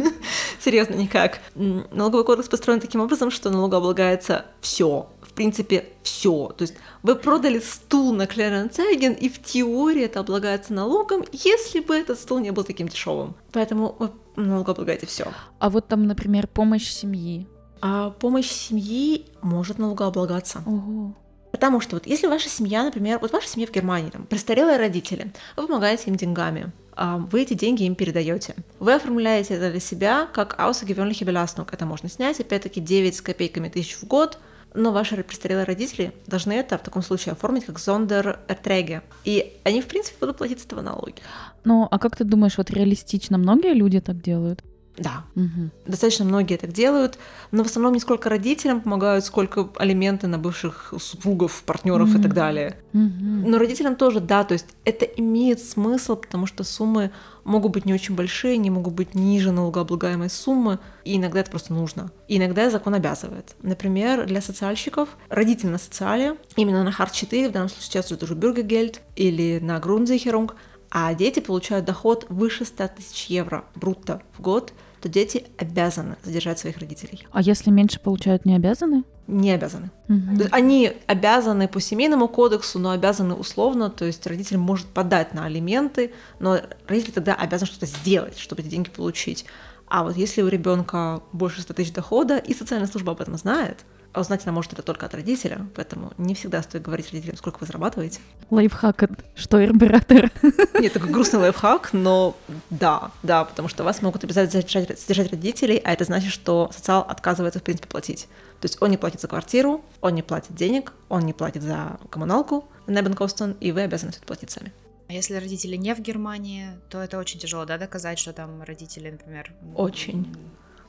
Серьезно, 0.61 0.95
никак. 0.95 1.41
Налоговый 1.55 2.25
кодекс 2.25 2.49
построен 2.49 2.81
таким 2.81 3.01
образом, 3.01 3.31
что 3.31 3.51
налогооблагается 3.51 4.47
все. 4.61 5.09
В 5.23 5.33
принципе, 5.33 5.87
все. 6.03 6.53
То 6.57 6.63
есть 6.63 6.75
вы 7.03 7.15
продали 7.15 7.61
стул 7.61 8.13
на 8.13 8.27
Клеренцеген, 8.27 9.15
и 9.15 9.29
в 9.29 9.43
теории 9.43 10.03
это 10.03 10.21
облагается 10.21 10.75
налогом, 10.75 11.25
если 11.33 11.81
бы 11.81 11.95
этот 11.95 12.21
стул 12.21 12.41
не 12.41 12.51
был 12.51 12.65
таким 12.65 12.89
дешевым. 12.89 13.35
Поэтому 13.53 13.97
вы 13.99 14.11
налогооблагаете 14.37 15.07
все. 15.07 15.33
А 15.59 15.71
вот 15.71 15.89
там, 15.89 16.07
например, 16.07 16.47
помощь 16.47 16.91
семьи. 16.91 17.47
А 17.81 18.11
помощь 18.11 18.51
семьи 18.51 19.27
может 19.43 19.79
налогооблагаться. 19.79 20.63
Ого. 20.67 21.15
Потому 21.51 21.81
что 21.81 21.97
вот 21.97 22.07
если 22.07 22.27
ваша 22.27 22.49
семья, 22.49 22.85
например, 22.85 23.19
вот 23.21 23.33
ваша 23.33 23.49
семья 23.49 23.67
в 23.67 23.73
Германии, 23.73 24.11
там, 24.11 24.25
престарелые 24.27 24.79
родители, 24.79 25.33
вы 25.57 25.67
помогаете 25.67 26.11
им 26.11 26.17
деньгами, 26.17 26.73
а, 26.95 27.17
вы 27.17 27.43
эти 27.43 27.55
деньги 27.55 27.85
им 27.85 27.95
передаете. 27.95 28.55
Вы 28.79 28.95
оформляете 28.95 29.55
это 29.55 29.71
для 29.71 29.81
себя 29.81 30.29
как 30.33 30.59
außergewöhnliche 30.59 31.25
Belastung. 31.25 31.69
Это 31.73 31.87
можно 31.87 32.09
снять, 32.09 32.41
опять-таки, 32.41 32.81
9 32.81 33.17
с 33.17 33.21
копейками 33.21 33.69
тысяч 33.69 33.97
в 33.97 34.05
год, 34.07 34.39
но 34.75 34.93
ваши 34.93 35.17
престарелые 35.23 35.65
родители 35.65 36.13
должны 36.27 36.53
это 36.53 36.79
в 36.79 36.83
таком 36.83 37.03
случае 37.03 37.33
оформить 37.33 37.65
как 37.65 37.79
зондер-эртреге. 37.79 39.03
И 39.25 39.57
они, 39.65 39.81
в 39.81 39.87
принципе, 39.87 40.17
будут 40.21 40.37
платить 40.37 40.61
с 40.61 40.67
этого 40.67 40.83
налоги. 40.83 41.17
Ну, 41.65 41.89
а 41.91 41.99
как 41.99 42.17
ты 42.17 42.25
думаешь, 42.25 42.59
вот 42.59 42.71
реалистично 42.71 43.39
многие 43.39 43.75
люди 43.75 44.01
так 44.01 44.21
делают? 44.23 44.63
Да, 44.97 45.25
Угу. 45.35 45.71
достаточно 45.87 46.25
многие 46.25 46.57
так 46.57 46.73
делают, 46.73 47.19
но 47.53 47.63
в 47.65 47.67
основном 47.67 47.95
не 47.95 48.01
сколько 48.01 48.29
родителям 48.29 48.81
помогают, 48.81 49.25
сколько 49.25 49.69
алименты 49.77 50.27
на 50.27 50.39
бывших 50.39 50.93
супругов, 50.99 51.63
партнеров 51.65 52.15
и 52.15 52.21
так 52.23 52.35
далее. 52.35 52.77
Угу. 52.93 53.49
Но 53.49 53.59
родителям 53.59 53.97
тоже, 53.97 54.21
да, 54.21 54.45
то 54.45 54.53
есть 54.53 54.67
это 54.85 55.05
имеет 55.05 55.61
смысл, 55.61 56.17
потому 56.17 56.47
что 56.47 56.65
суммы 56.65 57.11
могут 57.45 57.73
быть 57.73 57.87
не 57.87 57.95
очень 57.95 58.15
большие, 58.15 58.55
они 58.55 58.71
могут 58.71 58.95
быть 58.95 59.15
ниже 59.15 59.53
налогооблагаемой 59.53 60.29
суммы, 60.29 60.79
и 61.05 61.17
иногда 61.17 61.41
это 61.41 61.51
просто 61.51 61.73
нужно. 61.73 62.11
И 62.29 62.37
иногда 62.37 62.69
закон 62.71 62.95
обязывает. 62.95 63.57
Например, 63.63 64.27
для 64.27 64.41
социальщиков 64.43 65.09
родитель 65.29 65.69
на 65.69 65.79
социале, 65.79 66.37
именно 66.57 66.85
на 66.85 66.93
Харт 66.93 67.13
4, 67.13 67.49
в 67.49 67.53
данном 67.53 67.69
случае 67.69 67.87
сейчас 67.87 68.13
это 68.13 68.25
уже 68.25 68.35
Бюргергельд 68.35 69.01
или 69.17 69.59
на 69.61 69.79
Grundsicherung, 69.79 70.51
а 70.91 71.15
дети 71.15 71.41
получают 71.41 71.85
доход 71.85 72.27
выше 72.29 72.65
100 72.65 72.89
тысяч 72.89 73.27
евро 73.27 73.65
брутто 73.75 74.23
в 74.37 74.41
год, 74.41 74.73
то 75.01 75.09
дети 75.09 75.47
обязаны 75.57 76.17
задержать 76.23 76.59
своих 76.59 76.79
родителей. 76.79 77.27
А 77.33 77.41
если 77.41 77.71
меньше 77.71 78.01
получают, 78.01 78.45
не 78.45 78.55
обязаны? 78.55 79.05
Не 79.27 79.53
обязаны. 79.53 79.91
Есть 80.09 80.53
они 80.53 80.93
обязаны 81.07 81.69
по 81.69 81.81
семейному 81.81 82.29
кодексу, 82.29 82.79
но 82.79 82.91
обязаны 82.91 83.35
условно, 83.35 83.89
то 83.89 84.05
есть 84.05 84.27
родитель 84.27 84.59
может 84.59 84.87
подать 84.89 85.33
на 85.33 85.47
алименты, 85.47 86.13
но 86.41 86.59
родитель 86.87 87.13
тогда 87.13 87.35
обязан 87.35 87.67
что-то 87.67 87.87
сделать, 87.87 88.39
чтобы 88.39 88.63
эти 88.63 88.69
деньги 88.69 88.91
получить. 88.91 89.47
А 89.87 90.03
вот 90.03 90.17
если 90.17 90.43
у 90.43 90.49
ребенка 90.49 91.23
больше 91.33 91.63
100 91.63 91.75
тысяч 91.75 91.93
дохода, 91.93 92.37
и 92.37 92.53
социальная 92.53 92.89
служба 92.89 93.13
об 93.13 93.21
этом 93.21 93.37
знает, 93.37 93.85
а 94.13 94.21
узнать 94.21 94.43
она 94.45 94.53
может 94.53 94.73
это 94.73 94.83
только 94.83 95.07
от 95.07 95.15
родителя, 95.15 95.67
поэтому 95.75 96.13
не 96.19 96.35
всегда 96.35 96.63
стоит 96.63 96.83
говорить 96.83 97.13
родителям, 97.13 97.37
сколько 97.37 97.59
вы 97.61 97.67
зарабатываете. 97.67 98.21
Лайфхак 98.51 99.03
от 99.05 99.11
Штойрбератера. 99.35 100.31
Нет, 100.81 100.93
такой 100.93 101.11
грустный 101.11 101.41
лайфхак, 101.41 101.93
но 101.93 102.37
да, 102.71 103.11
да, 103.23 103.45
потому 103.45 103.69
что 103.69 103.85
вас 103.85 104.03
могут 104.03 104.25
обязать 104.25 104.51
содержать, 104.51 104.99
содержать 104.99 105.31
родителей, 105.31 105.81
а 105.85 105.93
это 105.93 106.05
значит, 106.05 106.33
что 106.33 106.71
социал 106.75 107.03
отказывается, 107.03 107.61
в 107.61 107.63
принципе, 107.63 107.89
платить. 107.89 108.29
То 108.61 108.67
есть 108.67 108.81
он 108.83 108.91
не 108.91 108.97
платит 108.97 109.21
за 109.21 109.29
квартиру, 109.29 109.83
он 110.01 110.15
не 110.15 110.23
платит 110.23 110.55
денег, 110.55 110.93
он 111.09 111.23
не 111.23 111.33
платит 111.33 111.63
за 111.63 111.99
коммуналку, 112.11 112.69
Небенкостон, 112.87 113.53
и 113.61 113.73
вы 113.73 113.83
обязаны 113.83 114.13
все 114.13 114.19
это 114.19 114.27
платить 114.27 114.51
сами. 114.51 114.73
А 115.09 115.13
если 115.13 115.35
родители 115.35 115.77
не 115.77 115.95
в 115.95 116.01
Германии, 116.01 116.69
то 116.89 117.03
это 117.03 117.19
очень 117.19 117.41
тяжело, 117.41 117.65
да, 117.65 117.79
доказать, 117.79 118.19
что 118.19 118.33
там 118.33 118.63
родители, 118.63 119.11
например... 119.11 119.53
Очень. 119.75 120.37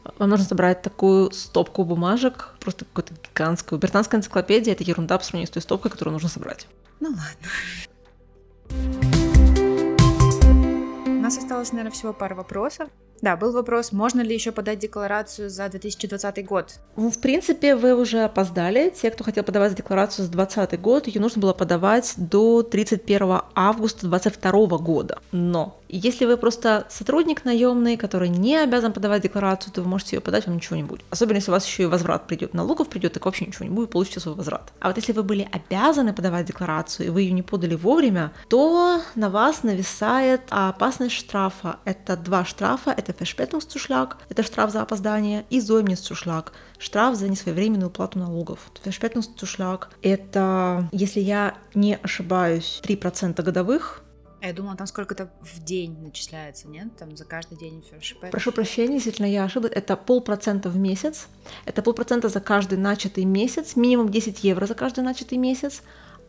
Вам 0.03 0.29
нужно 0.29 0.45
собрать 0.45 0.81
такую 0.81 1.31
стопку 1.31 1.83
бумажек, 1.83 2.55
просто 2.59 2.85
какую-то 2.85 3.13
гигантскую. 3.29 3.79
Британская 3.79 4.17
энциклопедия— 4.17 4.73
это 4.75 4.83
ерунда 4.83 5.17
по 5.17 5.23
сравнению 5.23 5.47
с 5.47 5.51
той 5.51 5.61
стопкой, 5.61 5.91
которую 5.91 6.13
нужно 6.13 6.29
собрать. 6.29 6.67
Ну 6.99 7.09
ладно. 7.09 7.47
У 11.05 11.21
нас 11.21 11.37
осталось, 11.37 11.71
наверное, 11.71 11.91
всего 11.91 12.13
пара 12.13 12.35
вопросов. 12.35 12.89
Да, 13.21 13.37
был 13.37 13.51
вопрос, 13.51 13.91
можно 13.91 14.21
ли 14.21 14.33
еще 14.33 14.51
подать 14.51 14.79
декларацию 14.79 15.49
за 15.49 15.69
2020 15.69 16.45
год? 16.45 16.79
Ну, 16.95 17.11
в 17.11 17.19
принципе, 17.19 17.75
вы 17.75 17.95
уже 17.95 18.23
опоздали. 18.23 18.89
Те, 18.89 19.11
кто 19.11 19.23
хотел 19.23 19.43
подавать 19.43 19.75
декларацию 19.75 20.25
за 20.25 20.31
2020 20.31 20.81
год, 20.81 21.07
ее 21.07 21.21
нужно 21.21 21.41
было 21.41 21.53
подавать 21.53 22.13
до 22.17 22.63
31 22.63 23.41
августа 23.53 24.07
2022 24.07 24.77
года. 24.79 25.19
Но 25.31 25.81
если 25.93 26.25
вы 26.25 26.37
просто 26.37 26.85
сотрудник 26.89 27.43
наемный, 27.43 27.97
который 27.97 28.29
не 28.29 28.55
обязан 28.55 28.93
подавать 28.93 29.23
декларацию, 29.23 29.73
то 29.73 29.81
вы 29.81 29.89
можете 29.89 30.15
ее 30.15 30.21
подать, 30.21 30.47
вам 30.47 30.55
ничего 30.55 30.77
не 30.77 30.83
будет. 30.83 31.03
Особенно 31.09 31.35
если 31.35 31.51
у 31.51 31.53
вас 31.53 31.65
еще 31.65 31.83
и 31.83 31.85
возврат 31.85 32.27
придет, 32.27 32.53
налогов 32.53 32.87
придет, 32.87 33.11
так 33.11 33.25
вообще 33.25 33.45
ничего 33.45 33.65
не 33.65 33.71
будет, 33.71 33.89
получите 33.89 34.21
свой 34.21 34.35
возврат. 34.35 34.71
А 34.79 34.87
вот 34.87 34.95
если 34.95 35.11
вы 35.11 35.23
были 35.23 35.49
обязаны 35.51 36.13
подавать 36.13 36.45
декларацию, 36.45 37.07
и 37.07 37.09
вы 37.09 37.23
ее 37.23 37.33
не 37.33 37.41
подали 37.41 37.75
вовремя, 37.75 38.31
то 38.47 39.01
на 39.15 39.29
вас 39.29 39.63
нависает 39.63 40.41
опасность 40.49 41.15
штрафа. 41.15 41.75
Это 41.83 42.15
два 42.15 42.45
штрафа, 42.45 42.91
это 42.95 43.10
Verspätungszuschlag, 43.13 44.17
это 44.29 44.43
штраф 44.43 44.71
за 44.71 44.81
опоздание, 44.81 45.45
и 45.49 45.59
Säumniszuschlag, 45.59 46.51
штраф 46.77 47.15
за 47.15 47.29
несвоевременную 47.29 47.89
уплату 47.89 48.19
налогов. 48.19 48.71
Verspätungszuschlag— 48.83 49.87
это, 50.01 50.89
если 50.91 51.19
я 51.19 51.55
не 51.73 51.95
ошибаюсь, 51.95 52.81
3% 52.83 53.41
годовых, 53.41 54.03
А 54.41 54.47
Я 54.47 54.53
думала, 54.53 54.75
там 54.75 54.87
сколько-то 54.87 55.29
в 55.41 55.63
день 55.63 55.95
начисляется, 56.01 56.67
нет? 56.67 56.97
Там 56.97 57.15
за 57.15 57.25
каждый 57.25 57.59
день 57.59 57.83
фершпэк. 57.87 58.31
Прошу 58.31 58.51
прощения, 58.51 58.95
действительно, 58.95 59.27
я 59.27 59.43
ошиблась. 59.43 59.71
Это 59.75 59.95
полпроцента 59.95 60.69
в 60.69 60.77
месяц. 60.77 61.27
Это 61.65 61.83
полпроцента 61.83 62.27
за 62.27 62.41
каждый 62.41 62.79
начатый 62.79 63.25
месяц. 63.25 63.75
Минимум 63.75 64.09
10 64.09 64.43
евро 64.43 64.65
за 64.65 64.73
каждый 64.73 65.03
начатый 65.03 65.37
месяц. 65.37 65.83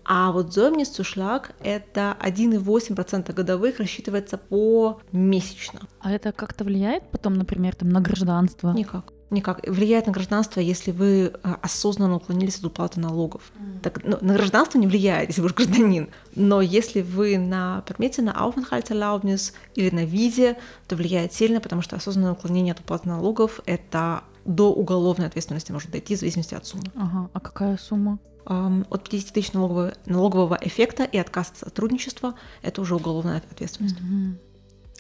А 0.05 0.33
вот 0.33 0.53
Зомнисцушлаг— 0.53 1.53
это 1.63 2.17
1,8% 2.21 3.33
годовых, 3.33 3.79
рассчитывается 3.79 4.37
по 4.37 5.01
месячно. 5.13 5.81
А 6.01 6.13
это 6.13 6.33
как-то 6.33 6.65
влияет 6.65 7.11
потом, 7.11 7.35
например, 7.35 7.75
там, 7.75 7.89
на 7.89 8.01
гражданство? 8.01 8.73
Никак. 8.73 9.13
Никак. 9.33 9.67
Влияет 9.67 10.07
на 10.07 10.13
гражданство, 10.13 10.61
если 10.61 10.91
вы 10.91 11.33
э, 11.33 11.55
осознанно 11.63 12.17
уклонились 12.17 12.59
от 12.59 12.67
уплаты 12.67 13.01
налогов. 13.01 13.51
Так, 13.83 14.05
ну, 14.05 14.19
на 14.21 14.35
гражданство 14.35 14.79
не 14.79 14.87
влияет, 14.87 15.29
если 15.29 15.41
вы 15.41 15.49
гражданин. 15.49 16.11
Но 16.35 16.61
если 16.61 17.01
вы 17.01 17.39
на 17.39 17.83
пермите, 17.89 18.21
на 18.21 18.33
Aufenthaltserlaubnis 18.33 19.55
или 19.75 19.89
на 19.95 20.05
визе, 20.05 20.59
то 20.87 20.97
влияет 20.97 21.33
сильно, 21.33 21.61
потому 21.61 21.81
что 21.81 21.97
осознанное 21.97 22.33
уклонение 22.33 22.73
от 22.73 22.81
уплаты 22.81 23.09
налогов— 23.09 23.61
это 23.65 24.23
до 24.45 24.73
уголовной 24.73 25.27
ответственности 25.27 25.73
может 25.73 25.91
дойти 25.91 26.17
в 26.17 26.19
зависимости 26.19 26.55
от 26.55 26.67
суммы. 26.67 26.85
Ага, 26.95 27.31
а 27.33 27.41
какая 27.41 27.77
сумма? 27.77 28.19
От 28.45 29.09
50 29.09 29.33
тысяч 29.33 29.53
налогового, 29.53 29.95
налогового 30.05 30.59
эффекта 30.61 31.05
и 31.05 31.17
отказ 31.17 31.51
от 31.51 31.59
сотрудничества— 31.59 32.35
это 32.63 32.81
уже 32.81 32.97
уголовная 32.97 33.43
ответственность. 33.51 34.01
Мгм. 34.01 34.39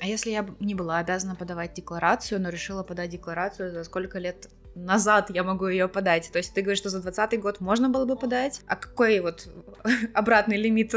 А 0.00 0.06
если 0.06 0.30
я 0.30 0.46
не 0.60 0.74
была 0.74 0.98
обязана 0.98 1.34
подавать 1.34 1.74
декларацию, 1.74 2.40
но 2.40 2.48
решила 2.48 2.82
подать 2.82 3.10
декларацию, 3.10 3.72
за 3.72 3.84
сколько 3.84 4.18
лет 4.18 4.48
назад 4.74 5.30
я 5.30 5.44
могу 5.44 5.66
ее 5.66 5.88
подать? 5.88 6.30
То 6.32 6.38
есть 6.38 6.54
ты 6.54 6.62
говоришь, 6.62 6.78
что 6.78 6.88
за 6.88 7.00
20 7.00 7.40
год 7.40 7.60
можно 7.60 7.88
было 7.88 8.04
бы 8.04 8.16
подать? 8.16 8.62
А 8.66 8.76
какой 8.76 9.20
вот 9.20 9.48
обратный 10.14 10.56
лимит? 10.56 10.94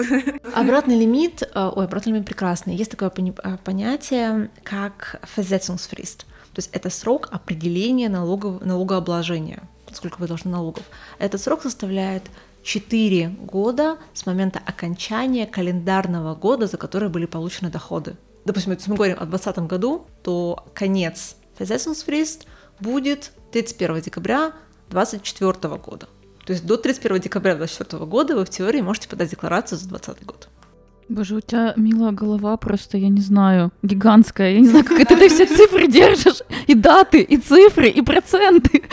Обратный 0.55 0.97
лимит, 0.97 1.41
э, 1.41 1.71
ой, 1.75 1.85
обратный 1.85 2.13
лимит 2.13 2.25
прекрасный. 2.25 2.75
Есть 2.75 2.91
такое 2.91 3.11
э, 3.11 3.57
понятие, 3.63 4.49
как 4.63 5.21
Versetzungsfrist. 5.35 6.25
То 6.55 6.59
есть 6.59 6.69
это 6.71 6.89
срок 6.89 7.27
определения 7.31 8.07
налогов, 8.07 8.61
налогообложения, 8.63 9.67
сколько 9.91 10.19
вы 10.19 10.27
должны 10.27 10.51
налогов. 10.51 10.83
Этот 11.19 11.41
срок 11.41 11.61
составляет 11.63 12.23
4 12.63 13.27
года 13.41 13.97
с 14.13 14.25
момента 14.25 14.61
окончания 14.65 15.47
календарного 15.47 16.33
года, 16.33 16.67
за 16.67 16.77
который 16.77 17.09
были 17.09 17.25
получены 17.25 17.69
доходы. 17.69 18.15
Допустим, 18.45 18.71
если 18.71 18.89
мы 18.89 18.95
говорим 18.95 19.17
о 19.17 19.25
2020 19.25 19.69
году, 19.69 20.07
то 20.23 20.65
конец 20.73 21.35
Versetzungsfrist 21.59 22.45
будет 22.79 23.33
31 23.51 23.99
декабря 23.99 24.53
2024 24.91 25.75
года. 25.75 26.07
То 26.45 26.53
есть 26.53 26.65
до 26.65 26.77
31 26.77 27.19
декабря 27.19 27.55
2024 27.55 28.05
года 28.05 28.35
вы 28.35 28.45
в 28.45 28.49
теории 28.49 28.79
можете 28.79 29.09
подать 29.09 29.29
декларацию 29.29 29.77
за 29.77 29.89
2020 29.89 30.25
год. 30.25 30.47
Боже, 31.07 31.35
у 31.35 31.41
тебя 31.41 31.73
милая 31.75 32.11
голова 32.11 32.57
просто, 32.57 32.97
я 32.97 33.09
не 33.09 33.21
знаю, 33.21 33.71
гигантская. 33.83 34.53
Я 34.53 34.59
не 34.59 34.67
знаю, 34.67 34.85
как 34.85 35.07
ты 35.07 35.29
все 35.29 35.45
цифры 35.45 35.87
держишь. 35.87 36.41
И 36.67 36.73
даты, 36.73 37.21
и 37.21 37.37
цифры, 37.37 37.89
и 37.89 38.01
проценты. 38.01 38.83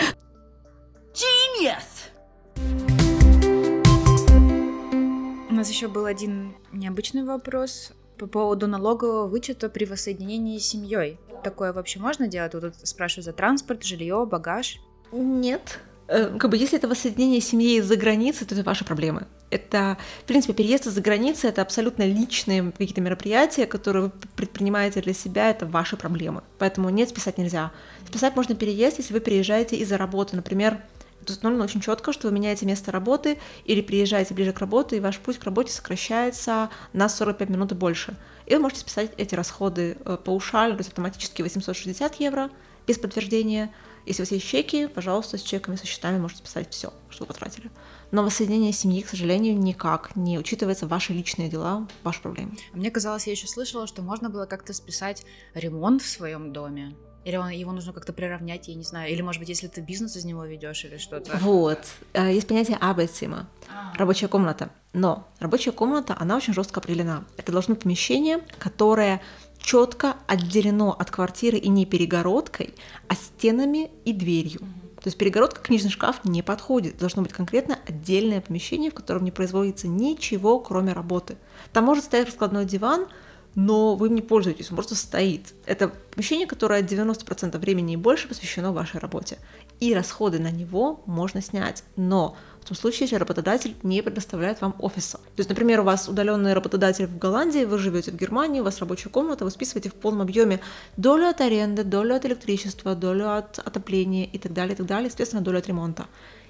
У 5.48 5.54
нас 5.54 5.70
еще 5.70 5.88
был 5.88 6.04
один 6.04 6.54
необычный 6.72 7.24
вопрос 7.24 7.92
по 8.18 8.26
поводу 8.26 8.66
налогового 8.66 9.26
вычета 9.26 9.68
при 9.68 9.84
воссоединении 9.84 10.58
с 10.58 10.66
семьей. 10.66 11.18
Такое 11.42 11.72
вообще 11.72 11.98
можно 11.98 12.28
делать? 12.28 12.54
Вот 12.54 12.60
Тут 12.60 12.74
спрашивают 12.86 13.24
за 13.24 13.32
транспорт, 13.32 13.84
жилье, 13.84 14.26
багаж. 14.26 14.78
Нет, 15.12 15.80
Э, 16.08 16.36
как 16.38 16.50
бы 16.50 16.56
если 16.56 16.78
это 16.78 16.88
воссоединение 16.88 17.40
семьи 17.40 17.78
из-за 17.78 17.96
границы, 17.96 18.44
то 18.44 18.54
это 18.54 18.64
ваши 18.64 18.84
проблемы. 18.84 19.26
Это, 19.52 19.98
в 20.22 20.24
принципе, 20.24 20.54
переезд 20.54 20.86
из-за 20.86 21.02
границы— 21.02 21.46
это 21.48 21.60
абсолютно 21.60 22.04
личные 22.04 22.72
какие-то 22.72 23.02
мероприятия, 23.02 23.66
которые 23.66 24.04
вы 24.04 24.12
предпринимаете 24.34 25.02
для 25.02 25.12
себя, 25.12 25.50
это 25.50 25.66
ваши 25.66 25.96
проблемы. 25.96 26.42
Поэтому 26.58 26.88
нет, 26.88 27.10
списать 27.10 27.36
нельзя. 27.36 27.70
Списать 28.06 28.34
можно 28.34 28.54
переезд, 28.54 28.98
если 28.98 29.12
вы 29.12 29.20
переезжаете 29.20 29.76
из-за 29.76 29.98
работы. 29.98 30.36
Например, 30.36 30.80
установлено 31.28 31.64
очень 31.64 31.82
четко, 31.82 32.12
что 32.12 32.28
вы 32.28 32.34
меняете 32.34 32.64
место 32.64 32.90
работы 32.90 33.38
или 33.66 33.82
приезжаете 33.82 34.32
ближе 34.32 34.52
к 34.52 34.58
работе, 34.58 34.96
и 34.96 35.00
ваш 35.00 35.18
путь 35.18 35.38
к 35.38 35.44
работе 35.44 35.70
сокращается 35.70 36.70
на 36.94 37.10
45 37.10 37.50
минут 37.50 37.72
и 37.72 37.74
больше. 37.74 38.16
И 38.46 38.54
вы 38.54 38.60
можете 38.60 38.80
списать 38.80 39.10
эти 39.18 39.34
расходы 39.34 39.98
э, 40.04 40.16
по 40.16 40.30
ушаль, 40.30 40.72
то 40.72 40.78
есть 40.78 40.88
автоматически 40.88 41.42
860 41.42 42.20
евро 42.20 42.50
без 42.86 42.98
подтверждения, 42.98 43.72
если 44.06 44.22
у 44.22 44.24
вас 44.24 44.32
есть 44.32 44.46
чеки, 44.46 44.86
пожалуйста, 44.88 45.38
с 45.38 45.42
чеками, 45.42 45.76
со 45.76 45.86
счетами 45.86 46.18
можете 46.18 46.40
списать 46.40 46.68
все, 46.70 46.92
что 47.10 47.24
вы 47.24 47.28
потратили. 47.28 47.70
Но 48.12 48.22
воссоединение 48.22 48.72
семьи, 48.72 49.00
к 49.00 49.08
сожалению, 49.08 49.58
никак 49.58 50.14
не 50.14 50.38
учитывается 50.38 50.86
ваши 50.86 51.14
личные 51.14 51.48
дела, 51.48 51.88
ваши 52.04 52.20
проблемы. 52.20 52.52
Мне 52.74 52.90
казалось, 52.90 53.26
я 53.26 53.32
еще 53.32 53.48
слышала, 53.48 53.86
что 53.86 54.02
можно 54.02 54.28
было 54.28 54.44
как-то 54.44 54.74
списать 54.74 55.24
ремонт 55.54 56.02
в 56.02 56.08
своем 56.08 56.52
доме. 56.52 56.94
Или 57.24 57.36
он, 57.36 57.48
его 57.48 57.72
нужно 57.72 57.92
как-то 57.92 58.12
приравнять, 58.12 58.68
я 58.68 58.74
не 58.74 58.82
знаю. 58.82 59.10
Или, 59.10 59.22
может 59.22 59.40
быть, 59.40 59.48
если 59.48 59.68
ты 59.68 59.80
бизнес 59.80 60.16
из 60.16 60.24
него 60.24 60.44
ведешь 60.44 60.84
или 60.84 60.98
что-то. 60.98 61.38
Вот. 61.38 61.78
Э, 62.12 62.32
есть 62.32 62.48
понятие 62.48 62.76
Arbeitszimmer, 62.78 63.46
а. 63.68 63.96
рабочая 63.96 64.28
комната. 64.28 64.70
Но 64.92 65.26
рабочая 65.38 65.72
комната, 65.72 66.16
она 66.18 66.36
очень 66.36 66.52
жестко 66.52 66.80
определена. 66.80 67.24
Это 67.38 67.52
должно 67.52 67.74
быть 67.74 67.84
помещение, 67.84 68.40
которое 68.58 69.22
четко 69.58 70.16
отделено 70.26 70.92
от 70.92 71.10
квартиры 71.10 71.56
и 71.56 71.68
не 71.68 71.86
перегородкой, 71.86 72.74
а 73.08 73.14
стенами 73.14 73.90
и 74.04 74.12
дверью. 74.12 74.60
То 75.02 75.08
есть 75.08 75.18
перегородка, 75.18 75.60
книжный 75.60 75.90
шкаф 75.90 76.24
не 76.24 76.42
подходит. 76.42 76.98
Должно 76.98 77.22
быть 77.22 77.32
конкретно 77.32 77.78
отдельное 77.86 78.40
помещение, 78.40 78.90
в 78.90 78.94
котором 78.94 79.24
не 79.24 79.32
производится 79.32 79.88
ничего, 79.88 80.60
кроме 80.60 80.92
работы. 80.92 81.36
Там 81.72 81.84
может 81.84 82.04
стоять 82.04 82.26
раскладной 82.26 82.64
диван, 82.64 83.08
но 83.54 83.96
вы 83.96 84.06
им 84.06 84.14
не 84.14 84.22
пользуетесь, 84.22 84.70
он 84.70 84.76
просто 84.76 84.94
стоит. 84.94 85.54
Это 85.66 85.88
помещение, 85.88 86.46
которое 86.46 86.82
90% 86.82 87.58
времени 87.58 87.94
и 87.94 87.96
больше 87.96 88.28
посвящено 88.28 88.72
вашей 88.72 89.00
работе. 89.00 89.38
И 89.80 89.92
расходы 89.92 90.38
на 90.38 90.50
него 90.50 91.02
можно 91.06 91.42
снять. 91.42 91.82
Но 91.96 92.36
в 92.62 92.64
том 92.64 92.76
случае, 92.76 93.00
если 93.02 93.16
работодатель 93.16 93.74
не 93.82 94.02
предоставляет 94.02 94.60
вам 94.60 94.76
офиса. 94.78 95.18
То 95.18 95.38
есть, 95.38 95.50
например, 95.50 95.80
у 95.80 95.82
вас 95.82 96.08
удаленный 96.08 96.54
работодатель 96.54 97.06
в 97.06 97.18
Голландии, 97.18 97.64
вы 97.64 97.76
живете 97.78 98.12
в 98.12 98.16
Германии, 98.16 98.60
у 98.60 98.64
вас 98.64 98.78
рабочая 98.78 99.08
комната, 99.08 99.44
вы 99.44 99.50
списываете 99.50 99.90
в 99.90 99.94
полном 99.94 100.22
объеме 100.22 100.60
долю 100.96 101.26
от 101.26 101.40
аренды, 101.40 101.82
долю 101.82 102.14
от 102.14 102.24
электричества, 102.24 102.94
долю 102.94 103.36
от 103.36 103.58
отопления 103.58 104.26
и 104.26 104.38
так 104.38 104.52
далее, 104.52 104.74
и 104.74 104.76
так 104.76 104.86
далее, 104.86 105.08
естественно, 105.08 105.42
долю 105.42 105.58
от 105.58 105.66
ремонта. 105.66 106.06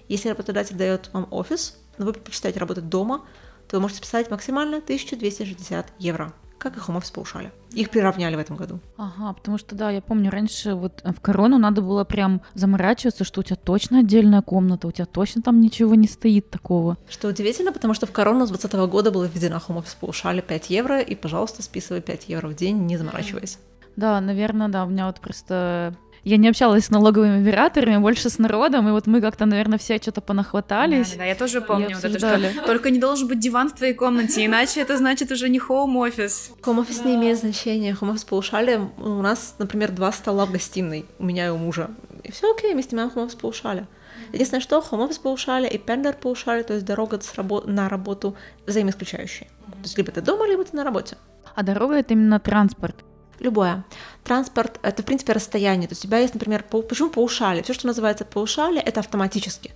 Если 0.09 0.29
работодатель 0.29 0.77
дает 0.77 1.09
вам 1.15 1.27
офис, 1.31 1.79
но 1.97 2.05
вы 2.05 2.13
предпочитаете 2.13 2.61
работать 2.61 2.91
дома, 2.91 3.25
то 3.69 3.77
вы 3.77 3.81
можете 3.81 4.01
списать 4.01 4.31
максимально 4.31 4.79
1260 4.79 5.87
евро 5.99 6.35
как 6.63 6.77
и 6.77 6.81
хом-офис 6.81 7.11
поушали. 7.11 7.51
Их 7.73 7.91
приравняли 7.91 8.37
в 8.37 8.39
этом 8.39 8.57
году. 8.57 8.79
Ага, 8.97 9.33
потому 9.33 9.59
что, 9.59 9.75
да, 9.75 9.91
я 9.91 10.01
помню, 10.01 10.31
раньше 10.31 10.75
вот 10.75 11.03
в 11.05 11.21
корону 11.21 11.59
надо 11.59 11.83
было 11.83 12.05
прям 12.05 12.41
заморачиваться, 12.55 13.25
что 13.25 13.41
у 13.41 13.43
тебя 13.43 13.57
точно 13.57 13.99
отдельная 13.99 14.43
комната, 14.43 14.87
у 14.87 14.93
тебя 14.93 15.07
точно 15.07 15.43
там 15.43 15.61
ничего 15.61 15.97
не 15.97 16.07
стоит 16.07 16.51
такого. 16.51 16.97
Что 17.09 17.29
удивительно, 17.29 17.73
потому 17.73 17.95
что 17.95 18.07
в 18.07 18.13
корону 18.13 18.47
с 18.47 18.51
2020 18.51 18.91
года 18.91 19.11
было 19.11 19.25
введено 19.25 19.59
хом-офис 19.59 19.95
поушали 19.95 20.41
5 20.41 20.71
евро, 20.71 21.01
и, 21.01 21.15
пожалуйста, 21.17 21.63
списывай 21.63 22.01
5 22.01 22.29
евро 22.29 22.49
в 22.49 22.55
день, 22.55 22.87
не 22.87 22.97
заморачиваясь. 22.97 23.59
Да, 23.97 24.21
наверное, 24.21 24.69
да, 24.69 24.85
у 24.85 24.89
меня 24.89 25.07
вот 25.07 25.21
просто 25.21 25.95
я 26.25 26.37
не 26.37 26.49
общалась 26.49 26.87
с 26.87 26.91
налоговыми 26.91 27.43
операторами, 27.43 27.97
больше 27.99 28.31
с 28.31 28.39
народом, 28.39 28.89
и 28.89 28.93
вот 28.93 29.07
мы 29.07 29.21
как-то, 29.21 29.45
наверное, 29.45 29.79
все 29.79 29.97
что-то 29.97 30.21
понахватались. 30.21 31.13
Да, 31.13 31.19
да, 31.19 31.25
я 31.25 31.35
тоже 31.35 31.61
помню 31.61 31.97
вот 31.97 32.05
это, 32.05 32.19
что 32.19 32.63
только 32.67 32.91
не 32.91 32.99
должен 32.99 33.27
быть 33.27 33.41
диван 33.41 33.71
в 33.71 33.75
твоей 33.75 33.95
комнате, 33.95 34.47
иначе 34.47 34.81
это 34.81 34.97
значит 34.97 35.33
уже 35.33 35.49
не 35.49 35.59
Homeoffice. 35.59 36.53
Homeoffice 36.63 36.99
да. 36.99 37.09
не 37.09 37.17
имеет 37.17 37.39
значения, 37.39 37.95
Homeoffice-Pauschale. 37.95 38.89
У 38.99 39.23
нас, 39.23 39.57
например, 39.59 39.91
два 39.91 40.13
стола 40.13 40.47
в 40.47 40.53
гостиной, 40.53 41.07
у 41.19 41.25
меня 41.25 41.47
и 41.47 41.51
у 41.51 41.57
мужа. 41.57 41.91
И 42.23 42.31
все 42.31 42.53
окей, 42.55 42.75
мы 42.75 42.83
снимаем 42.83 43.11
Homeoffice-Pauschale. 43.11 43.89
Единственное, 44.33 44.63
что 44.63 44.81
хоум-офис 44.81 45.19
по 45.19 45.29
ушале 45.29 45.69
и 45.69 45.77
пендер 45.77 46.15
по 46.15 46.29
ушале, 46.29 46.63
то 46.63 46.75
есть 46.75 46.87
дорога 46.87 47.21
на 47.67 47.89
работу 47.89 48.37
взаимоисключающие. 48.67 49.49
То 49.67 49.83
есть 49.83 49.99
либо 49.99 50.13
ты 50.13 50.21
дома, 50.21 50.47
либо 50.47 50.65
ты 50.65 50.77
на 50.77 50.85
работе. 50.85 51.17
А 51.55 51.63
дорога— 51.65 51.95
это 51.97 52.15
именно 52.15 52.39
транспорт. 52.39 53.05
Любое. 53.43 53.85
Транспорт— 54.23 54.79
это, 54.83 55.03
в 55.03 55.05
принципе, 55.05 55.33
расстояние. 55.33 55.89
То 55.89 55.93
есть 55.93 56.05
у 56.05 56.09
тебя 56.09 56.19
есть, 56.19 56.33
например, 56.33 56.63
по, 56.63 56.81
почему 56.81 57.11
паушали? 57.11 57.63
Все, 57.63 57.73
что 57.73 57.89
называется 57.89 58.25
паушали, 58.25 58.81
это 58.81 59.01
автоматически. 59.01 59.73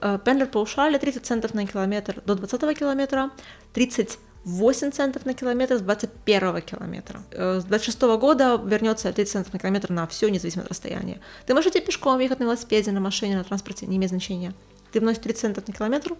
Э, 0.00 0.18
пендлер 0.22 0.48
паушали 0.48 0.98
30 0.98 1.24
центов 1.24 1.54
на 1.54 1.64
километр 1.64 2.20
до 2.26 2.34
20 2.34 2.76
километра, 2.76 3.30
38 3.72 4.90
центов 4.90 5.24
на 5.26 5.34
километр 5.34 5.76
с 5.76 5.80
21 5.80 6.62
километра. 6.62 7.22
Э, 7.30 7.60
с 7.60 7.64
26 7.64 8.02
года 8.18 8.60
вернется 8.64 9.12
30 9.12 9.32
центов 9.32 9.52
на 9.52 9.60
километр 9.60 9.92
на 9.92 10.08
все, 10.08 10.28
независимо 10.28 10.64
от 10.64 10.70
расстояния. 10.70 11.20
Ты 11.46 11.54
можешь 11.54 11.70
идти 11.70 11.80
пешком, 11.80 12.18
ехать 12.18 12.40
на 12.40 12.44
велосипеде, 12.44 12.90
на 12.90 13.00
машине, 13.00 13.36
на 13.36 13.44
транспорте, 13.44 13.86
не 13.86 13.96
имеет 13.96 14.10
значения. 14.10 14.54
Ты 14.90 14.98
вносишь 14.98 15.22
30 15.22 15.40
центов 15.40 15.68
на 15.68 15.72
километр, 15.72 16.16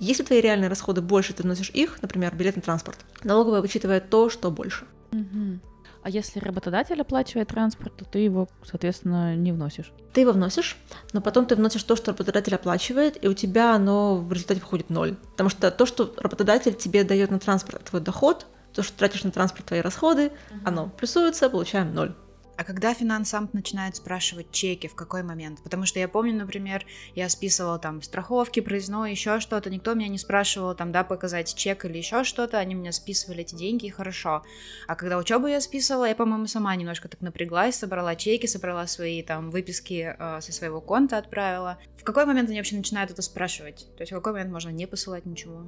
если 0.00 0.24
твои 0.24 0.40
реальные 0.40 0.68
расходы 0.68 1.02
больше, 1.02 1.34
ты 1.34 1.44
вносишь 1.44 1.70
их, 1.70 2.02
например, 2.02 2.34
билет 2.34 2.56
на 2.56 2.62
транспорт. 2.62 2.98
Налоговая 3.22 3.60
вычитывает 3.60 4.10
то, 4.10 4.28
что 4.28 4.50
больше. 4.50 4.86
Угу. 5.12 5.60
А 6.02 6.10
если 6.10 6.40
работодатель 6.40 7.00
оплачивает 7.00 7.48
транспорт, 7.48 7.96
то 7.96 8.04
ты 8.04 8.18
его, 8.18 8.48
соответственно, 8.64 9.36
не 9.36 9.52
вносишь. 9.52 9.92
Ты 10.12 10.22
его 10.22 10.32
вносишь, 10.32 10.76
но 11.12 11.20
потом 11.20 11.46
ты 11.46 11.54
вносишь 11.54 11.84
то, 11.84 11.94
что 11.94 12.10
работодатель 12.10 12.54
оплачивает, 12.54 13.22
и 13.22 13.28
у 13.28 13.34
тебя 13.34 13.74
оно 13.74 14.16
в 14.16 14.32
результате 14.32 14.60
выходит 14.60 14.90
ноль. 14.90 15.14
Потому 15.32 15.48
что 15.48 15.70
то, 15.70 15.86
что 15.86 16.12
работодатель 16.16 16.74
тебе 16.74 17.04
дает 17.04 17.30
на 17.30 17.38
транспорт, 17.38 17.84
твой 17.84 18.02
доход, 18.02 18.46
то, 18.72 18.82
что 18.82 18.96
тратишь 18.98 19.22
на 19.22 19.30
транспорт 19.30 19.66
твои 19.66 19.80
расходы, 19.80 20.32
оно 20.64 20.88
плюсуется, 20.88 21.48
получаем 21.48 21.94
ноль. 21.94 22.14
А 22.62 22.64
когда 22.64 22.94
финансамт 22.94 23.54
начинает 23.54 23.96
спрашивать 23.96 24.52
чеки, 24.52 24.86
в 24.86 24.94
какой 24.94 25.24
момент? 25.24 25.60
Потому 25.64 25.84
что 25.84 25.98
я 25.98 26.06
помню, 26.06 26.32
например, 26.32 26.86
я 27.16 27.28
списывала 27.28 27.76
там 27.80 28.00
страховки, 28.02 28.60
проездной, 28.60 29.10
еще 29.10 29.40
что-то, 29.40 29.68
никто 29.68 29.94
меня 29.94 30.06
не 30.06 30.16
спрашивал 30.16 30.72
там, 30.76 30.92
да, 30.92 31.02
показать 31.02 31.56
чек 31.56 31.84
или 31.84 31.98
еще 31.98 32.22
что-то, 32.22 32.58
они 32.58 32.74
меня 32.74 32.92
списывали 32.92 33.40
эти 33.40 33.56
деньги, 33.56 33.86
и 33.86 33.90
хорошо. 33.90 34.44
А 34.86 34.94
когда 34.94 35.18
учебу 35.18 35.48
я 35.48 35.60
списывала, 35.60 36.04
я, 36.04 36.14
по-моему, 36.14 36.46
сама 36.46 36.76
немножко 36.76 37.08
так 37.08 37.20
напряглась, 37.20 37.74
собрала 37.74 38.14
чеки, 38.14 38.46
собрала 38.46 38.86
свои 38.86 39.24
там 39.24 39.50
выписки 39.50 40.14
э, 40.16 40.40
со 40.40 40.52
своего 40.52 40.80
конта, 40.80 41.18
отправила. 41.18 41.80
В 41.98 42.04
какой 42.04 42.26
момент 42.26 42.48
они 42.48 42.58
вообще 42.58 42.76
начинают 42.76 43.10
это 43.10 43.22
спрашивать? 43.22 43.88
То 43.96 44.02
есть 44.02 44.12
в 44.12 44.14
какой 44.14 44.34
момент 44.34 44.52
можно 44.52 44.68
не 44.68 44.86
посылать 44.86 45.26
ничего? 45.26 45.64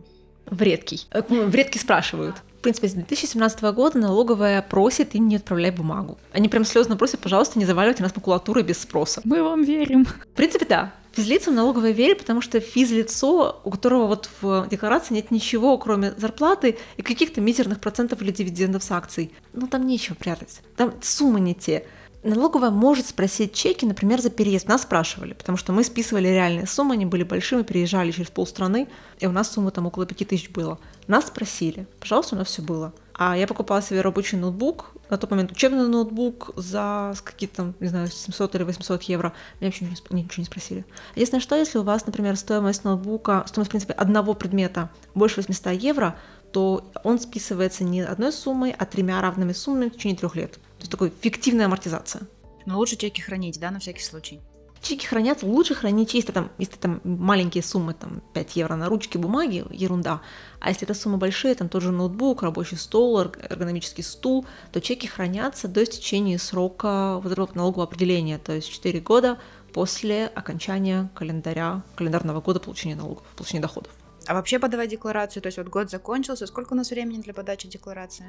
В 0.47 0.63
редкий. 0.63 1.07
Э, 1.11 1.23
в 1.23 1.55
редкий 1.55 1.79
спрашивают. 1.79 2.37
В 2.59 2.63
принципе, 2.65 2.89
с 2.89 2.93
2017 2.93 3.63
года 3.75 3.99
налоговая 3.99 4.63
просит 4.63 5.15
им 5.15 5.29
не 5.29 5.37
отправлять 5.37 5.77
бумагу. 5.77 6.19
Они 6.33 6.49
прям 6.49 6.65
слезно 6.65 6.97
просят, 6.97 7.21
пожалуйста, 7.21 7.59
не 7.59 7.67
заваливайте 7.67 8.03
нас 8.03 8.17
макулатурой 8.17 8.65
без 8.65 8.79
спроса. 8.79 9.21
Мы 9.25 9.43
вам 9.43 9.63
верим. 9.65 10.05
В 10.07 10.37
принципе, 10.37 10.65
да. 10.65 10.93
Физлицам 11.13 11.55
налоговая 11.55 11.93
верит, 11.93 12.19
потому 12.19 12.41
что 12.41 12.59
физлицо, 12.59 13.61
у 13.63 13.71
которого 13.71 14.07
вот 14.07 14.29
в 14.41 14.67
декларации 14.69 15.15
нет 15.15 15.31
ничего, 15.31 15.79
кроме 15.79 16.13
зарплаты 16.17 16.77
и 16.97 17.03
каких-то 17.03 17.41
мизерных 17.41 17.81
процентов 17.81 18.21
или 18.21 18.33
дивидендов 18.33 18.83
с 18.83 18.91
акций. 18.91 19.33
Ну, 19.53 19.69
там 19.69 19.87
нечего 19.87 20.17
прятать. 20.17 20.61
Там 20.77 20.93
суммы 21.03 21.39
не 21.39 21.55
те. 21.55 21.85
Налоговая 22.25 22.71
может 22.71 23.07
спросить 23.07 23.53
чеки, 23.53 23.85
например, 23.85 24.19
за 24.19 24.31
переезд. 24.31 24.67
Нас 24.67 24.83
спрашивали, 24.83 25.35
потому 25.35 25.59
что 25.59 25.75
мы 25.75 25.85
списывали 25.85 26.27
реальные 26.29 26.67
суммы, 26.67 26.95
они 26.95 27.05
были 27.05 27.23
большими, 27.23 27.61
переезжали 27.61 28.13
через 28.13 28.31
полстраны, 28.31 28.89
и 29.19 29.27
у 29.27 29.31
нас 29.31 29.53
сумма 29.53 29.71
там 29.71 29.85
около 29.85 30.07
5000 30.07 30.49
было. 30.49 30.79
Нас 31.07 31.27
спросили, 31.27 31.87
пожалуйста, 32.01 32.35
у 32.35 32.39
нас 32.39 32.49
все 32.49 32.63
было. 32.63 32.95
А 33.13 33.37
я 33.37 33.47
покупала 33.47 33.83
себе 33.83 34.01
рабочий 34.01 34.39
ноутбук, 34.39 34.93
на 35.11 35.19
тот 35.19 35.31
момент 35.31 35.53
учебный 35.53 35.87
ноутбук 35.87 36.53
за 36.57 37.15
какие-то 37.23 37.75
не 37.79 37.89
знаю, 37.89 38.09
700 38.09 38.55
или 38.55 38.63
800 38.63 39.03
евро. 39.03 39.35
Меня 39.61 39.69
вообще 39.69 39.85
ничего, 39.85 40.17
ничего 40.17 40.41
не 40.41 40.47
спросили. 40.47 40.87
Единственное, 41.15 41.43
что 41.43 41.57
если 41.57 41.77
у 41.77 41.83
вас, 41.83 42.07
например, 42.07 42.37
стоимость 42.37 42.85
ноутбука, 42.85 43.45
стоимость, 43.47 43.69
в 43.69 43.73
принципе, 43.73 43.93
одного 43.93 44.33
предмета 44.33 44.89
больше 45.15 45.43
800 45.43 45.75
евро, 45.75 46.17
то 46.53 46.91
он 47.05 47.21
списывается 47.21 47.85
не 47.85 48.01
одной 48.01 48.33
суммой, 48.33 48.75
а 48.79 48.87
тремя 48.87 49.21
равными 49.21 49.53
суммами 49.53 49.91
в 49.91 49.97
течение 49.97 50.17
трех 50.17 50.37
лет 50.37 50.59
есть 50.85 50.91
такой 50.91 51.13
фиктивная 51.21 51.67
амортизация. 51.67 52.23
Но 52.67 52.79
лучше 52.79 52.97
чеки 52.97 53.21
хранить, 53.21 53.59
да, 53.61 53.71
на 53.71 53.79
всякий 53.79 54.03
случай? 54.03 54.41
Чеки 54.81 55.07
хранятся, 55.07 55.47
лучше 55.47 55.75
хранить 55.75 56.11
чисто 56.11 56.33
там, 56.33 56.51
если 56.59 56.77
там 56.77 57.01
маленькие 57.05 57.63
суммы, 57.63 57.95
там 57.95 58.23
5 58.35 58.57
евро 58.57 58.75
на 58.77 58.91
ручке 58.91 59.19
бумаги, 59.19 59.65
ерунда. 59.71 60.21
А 60.61 60.69
если 60.69 60.85
это 60.85 60.93
суммы 60.93 61.17
большие, 61.17 61.55
там 61.55 61.71
тоже 61.71 61.91
ноутбук, 61.91 62.43
рабочий 62.43 62.77
стол, 62.77 63.19
эргономический 63.21 64.05
стул, 64.05 64.45
то 64.73 64.83
чеки 64.83 65.07
хранятся 65.07 65.69
до 65.69 65.85
истечения 65.85 66.39
срока 66.39 67.19
вот 67.23 67.33
этого 67.33 67.49
налогового 67.55 67.85
определения, 67.85 68.37
то 68.37 68.53
есть 68.53 68.71
4 68.71 69.01
года 69.01 69.39
после 69.73 70.27
окончания 70.27 71.11
календаря, 71.15 71.83
календарного 71.97 72.43
года 72.43 72.61
получения 72.61 72.95
налогов, 72.95 73.25
получения 73.37 73.63
доходов. 73.63 73.91
А 74.27 74.35
вообще 74.35 74.59
подавать 74.59 74.91
декларацию, 74.91 75.43
то 75.43 75.49
есть 75.49 75.59
вот 75.59 75.69
год 75.69 75.91
закончился, 75.91 76.47
сколько 76.47 76.75
у 76.75 76.77
нас 76.77 76.91
времени 76.91 77.23
для 77.23 77.33
подачи 77.33 77.69
декларации? 77.69 78.27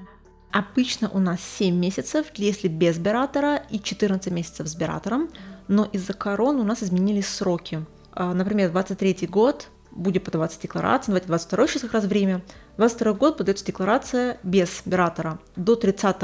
Обычно 0.51 1.09
у 1.09 1.19
нас 1.19 1.41
7 1.57 1.75
месяцев, 1.75 2.27
если 2.35 2.67
без 2.67 2.97
биратора, 2.97 3.57
и 3.69 3.79
14 3.79 4.31
месяцев 4.31 4.67
с 4.67 4.75
биратором, 4.75 5.29
но 5.67 5.85
из-за 5.85 6.13
короны 6.13 6.61
у 6.61 6.63
нас 6.63 6.83
изменились 6.83 7.27
сроки. 7.27 7.85
а, 8.13 8.33
например, 8.33 8.71
23 8.71 9.27
год 9.27 9.69
будет 9.91 10.23
подаваться 10.23 10.59
декларация, 10.61 11.07
давайте 11.07 11.27
22 11.27 11.67
сейчас 11.67 11.81
как 11.81 11.93
раз 11.93 12.05
время. 12.05 12.43
22 12.77 13.13
год 13.13 13.37
подается 13.37 13.65
декларация 13.65 14.37
без 14.43 14.81
биратора 14.85 15.39
до 15.55 15.75
30 15.75 16.15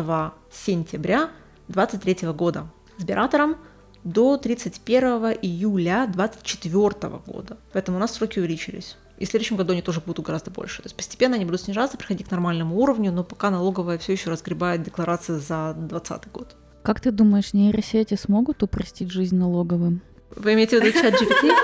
сентября 0.52 1.30
23 1.68 2.30
года. 2.30 2.68
С 2.98 3.04
биратором 3.04 3.58
до 4.04 4.38
31 4.38 5.38
июля 5.42 6.08
2024 6.08 7.22
года. 7.26 7.58
Поэтому 7.74 7.98
у 7.98 8.00
нас 8.00 8.14
сроки 8.14 8.40
увеличились. 8.40 8.98
И 9.22 9.26
в 9.26 9.30
следующем 9.30 9.56
году 9.56 9.74
они 9.74 9.84
тоже 9.84 10.02
будут 10.04 10.26
гораздо 10.26 10.50
больше. 10.50 10.82
То 10.82 10.88
есть 10.88 10.96
постепенно 10.96 11.36
они 11.36 11.46
будут 11.46 11.62
снижаться, 11.62 11.96
приходить 11.96 12.28
к 12.28 12.32
нормальному 12.32 12.76
уровню, 12.80 13.12
но 13.12 13.24
пока 13.24 13.52
налоговая 13.52 14.00
все 14.00 14.14
еще 14.14 14.32
разгребает 14.32 14.82
декларации 14.82 15.38
за 15.38 15.76
2020 15.78 16.32
год. 16.32 16.56
Как 16.82 17.00
ты 17.02 17.12
думаешь, 17.12 17.54
нейросети 17.54 18.16
смогут 18.16 18.64
упростить 18.64 19.12
жизнь 19.12 19.36
налоговым? 19.36 20.02
Вы 20.36 20.56
имеете 20.56 20.80
в 20.80 20.84
виду 20.84 21.00
чат 21.00 21.14
GPT? 21.14 21.52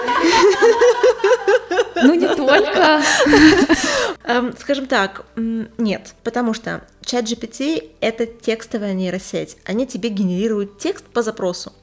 Ну, 2.03 2.14
не 2.14 2.28
только. 2.28 3.01
Эм, 4.24 4.55
скажем 4.55 4.86
так, 4.86 5.26
нет, 5.36 6.14
потому 6.24 6.53
что 6.53 6.84
чат 7.01 7.26
GPT— 7.26 7.89
это 8.01 8.28
текстовая 8.28 8.93
нейросеть. 8.93 9.58
Они 9.66 9.88
тебе 9.88 10.10
генерируют 10.10 10.78
текст 10.78 11.05
по 11.05 11.24
запросу. 11.24 11.74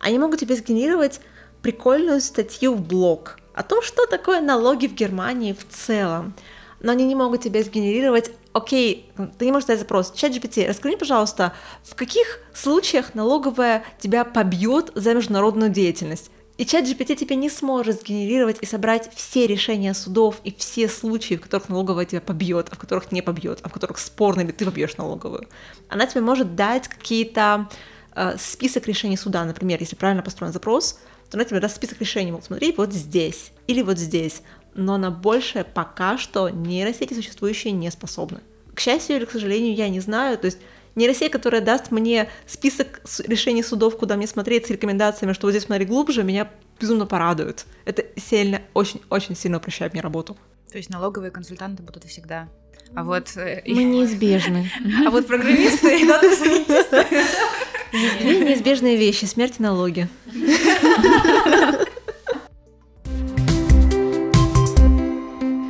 Они 0.00 0.18
могут 0.18 0.40
тебе 0.40 0.56
сгенерировать 0.56 1.20
прикольную 1.60 2.22
статью 2.22 2.76
в 2.76 2.80
блог 2.80 3.38
о 3.58 3.64
том, 3.64 3.82
что 3.82 4.06
такое 4.06 4.40
налоги 4.40 4.86
в 4.86 4.94
Германии 4.94 5.52
в 5.52 5.66
целом. 5.68 6.32
Но 6.80 6.92
они 6.92 7.04
не 7.04 7.16
могут 7.16 7.42
тебе 7.42 7.64
сгенерировать, 7.64 8.30
окей, 8.52 9.10
ты 9.36 9.46
не 9.46 9.50
можешь 9.50 9.66
дать 9.66 9.80
запрос, 9.80 10.12
чат 10.12 10.30
GPT, 10.30 10.68
расскажи, 10.68 10.96
пожалуйста, 10.96 11.52
в 11.82 11.96
каких 11.96 12.38
случаях 12.54 13.16
налоговая 13.16 13.82
тебя 13.98 14.24
побьет 14.24 14.92
за 14.94 15.12
международную 15.12 15.70
деятельность? 15.70 16.30
И 16.56 16.64
чат 16.64 16.84
GPT 16.84 17.16
тебе 17.16 17.34
не 17.34 17.50
сможет 17.50 18.00
сгенерировать 18.00 18.58
и 18.60 18.66
собрать 18.66 19.10
все 19.12 19.48
решения 19.48 19.92
судов 19.92 20.36
и 20.44 20.54
все 20.56 20.88
случаи, 20.88 21.34
в 21.34 21.40
которых 21.40 21.68
налоговая 21.68 22.04
тебя 22.04 22.20
побьет, 22.20 22.68
а 22.70 22.76
в 22.76 22.78
которых 22.78 23.10
не 23.10 23.22
побьет, 23.22 23.58
а 23.64 23.68
в 23.68 23.72
которых 23.72 23.98
спорно 23.98 24.42
или 24.42 24.52
ты 24.52 24.64
побьешь 24.66 24.96
налоговую. 24.96 25.48
Она 25.88 26.06
тебе 26.06 26.20
может 26.20 26.54
дать 26.54 26.86
какие-то 26.86 27.68
э, 28.14 28.36
список 28.38 28.86
решений 28.86 29.16
суда, 29.16 29.44
например, 29.44 29.80
если 29.80 29.96
правильно 29.96 30.22
построен 30.22 30.52
запрос, 30.52 31.00
то 31.30 31.36
она 31.36 31.44
тебе 31.44 31.60
даст 31.60 31.76
список 31.76 32.00
решений, 32.00 32.32
мол, 32.32 32.42
смотри, 32.42 32.74
вот 32.76 32.92
здесь 32.92 33.52
или 33.66 33.82
вот 33.82 33.98
здесь. 33.98 34.42
Но 34.74 34.96
на 34.96 35.10
большее 35.10 35.64
пока 35.64 36.18
что 36.18 36.48
нейросети 36.48 37.14
существующие 37.14 37.72
не 37.72 37.90
способны. 37.90 38.40
К 38.74 38.80
счастью 38.80 39.16
или 39.16 39.24
к 39.24 39.30
сожалению, 39.30 39.74
я 39.74 39.88
не 39.88 40.00
знаю, 40.00 40.38
то 40.38 40.46
есть 40.46 40.58
нейросеть, 40.94 41.32
которая 41.32 41.60
даст 41.60 41.90
мне 41.90 42.28
список 42.46 43.00
решений 43.26 43.62
судов, 43.62 43.96
куда 43.98 44.16
мне 44.16 44.26
смотреть 44.26 44.66
с 44.66 44.70
рекомендациями, 44.70 45.32
что 45.32 45.46
вот 45.46 45.52
здесь 45.52 45.64
смотри 45.64 45.84
глубже, 45.84 46.22
меня 46.22 46.48
безумно 46.80 47.06
порадует. 47.06 47.66
Это 47.84 48.04
сильно, 48.16 48.62
очень-очень 48.74 49.36
сильно 49.36 49.58
упрощает 49.58 49.92
мне 49.92 50.02
работу. 50.02 50.36
То 50.70 50.78
есть 50.78 50.90
налоговые 50.90 51.30
консультанты 51.30 51.82
будут 51.82 52.04
всегда. 52.04 52.48
А 52.94 53.04
вот... 53.04 53.36
Э, 53.36 53.62
Мы 53.66 53.84
неизбежны. 53.84 54.70
А 55.06 55.10
вот 55.10 55.26
программисты 55.26 56.00
и 56.00 56.04
Две 57.92 58.40
неизбежные 58.40 58.96
вещи— 58.96 59.24
смерть 59.26 59.54
и 59.58 59.62
налоги. 59.62 60.08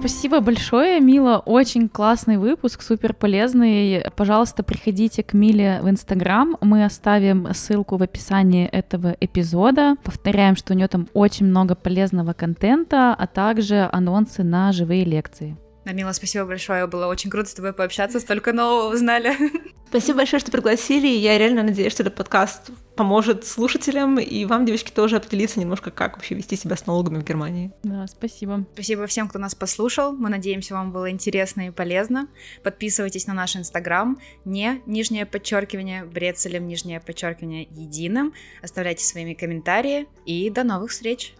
Спасибо 0.00 0.40
большое, 0.40 1.00
Мила. 1.00 1.42
Очень 1.44 1.88
классный 1.88 2.38
выпуск, 2.38 2.82
супер 2.82 3.12
полезный. 3.14 4.04
Пожалуйста, 4.16 4.62
приходите 4.62 5.22
к 5.22 5.32
Миле 5.32 5.80
в 5.82 5.88
Инстаграм. 5.88 6.56
Мы 6.60 6.84
оставим 6.84 7.52
ссылку 7.52 7.96
в 7.96 8.02
описании 8.02 8.66
этого 8.66 9.16
эпизода. 9.20 9.96
Повторяем, 10.02 10.56
что 10.56 10.72
у 10.72 10.76
нее 10.76 10.88
там 10.88 11.08
очень 11.12 11.46
много 11.46 11.74
полезного 11.74 12.32
контента, 12.32 13.14
а 13.14 13.26
также 13.26 13.88
анонсы 13.92 14.42
на 14.42 14.72
живые 14.72 15.04
лекции. 15.04 15.56
Намила, 15.88 16.12
спасибо 16.12 16.44
большое, 16.44 16.86
было 16.86 17.06
очень 17.06 17.30
круто 17.30 17.48
с 17.48 17.54
тобой 17.54 17.72
пообщаться, 17.72 18.20
столько 18.20 18.52
нового 18.52 18.92
узнали. 18.92 19.34
Спасибо 19.88 20.18
большое, 20.18 20.38
что 20.38 20.52
пригласили, 20.52 21.06
я 21.06 21.38
реально 21.38 21.62
надеюсь, 21.62 21.94
что 21.94 22.02
этот 22.02 22.14
подкаст 22.14 22.68
поможет 22.94 23.46
слушателям 23.46 24.18
и 24.18 24.44
вам, 24.44 24.66
девочки, 24.66 24.92
тоже 24.92 25.16
определиться 25.16 25.58
немножко, 25.58 25.90
как 25.90 26.16
вообще 26.16 26.34
вести 26.34 26.56
себя 26.56 26.76
с 26.76 26.84
налогами 26.84 27.20
в 27.20 27.24
Германии. 27.24 27.72
Да, 27.84 28.06
спасибо. 28.06 28.66
Спасибо 28.74 29.06
всем, 29.06 29.28
кто 29.28 29.38
нас 29.38 29.54
послушал. 29.54 30.12
Мы 30.12 30.28
надеемся, 30.28 30.74
вам 30.74 30.92
было 30.92 31.10
интересно 31.10 31.68
и 31.68 31.70
полезно. 31.70 32.28
Подписывайтесь 32.62 33.26
на 33.26 33.32
наш 33.32 33.56
инстаграм, 33.56 34.18
не 34.44 34.82
нижнее 34.84 35.24
подчеркивание, 35.24 36.04
брецелем 36.04 36.66
нижнее 36.66 37.00
подчеркивание 37.00 37.66
единым. 37.70 38.34
Оставляйте 38.60 39.06
своими 39.06 39.32
комментарии 39.32 40.06
и 40.26 40.50
до 40.50 40.64
новых 40.64 40.90
встреч. 40.90 41.32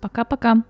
Пока-пока. 0.00 0.62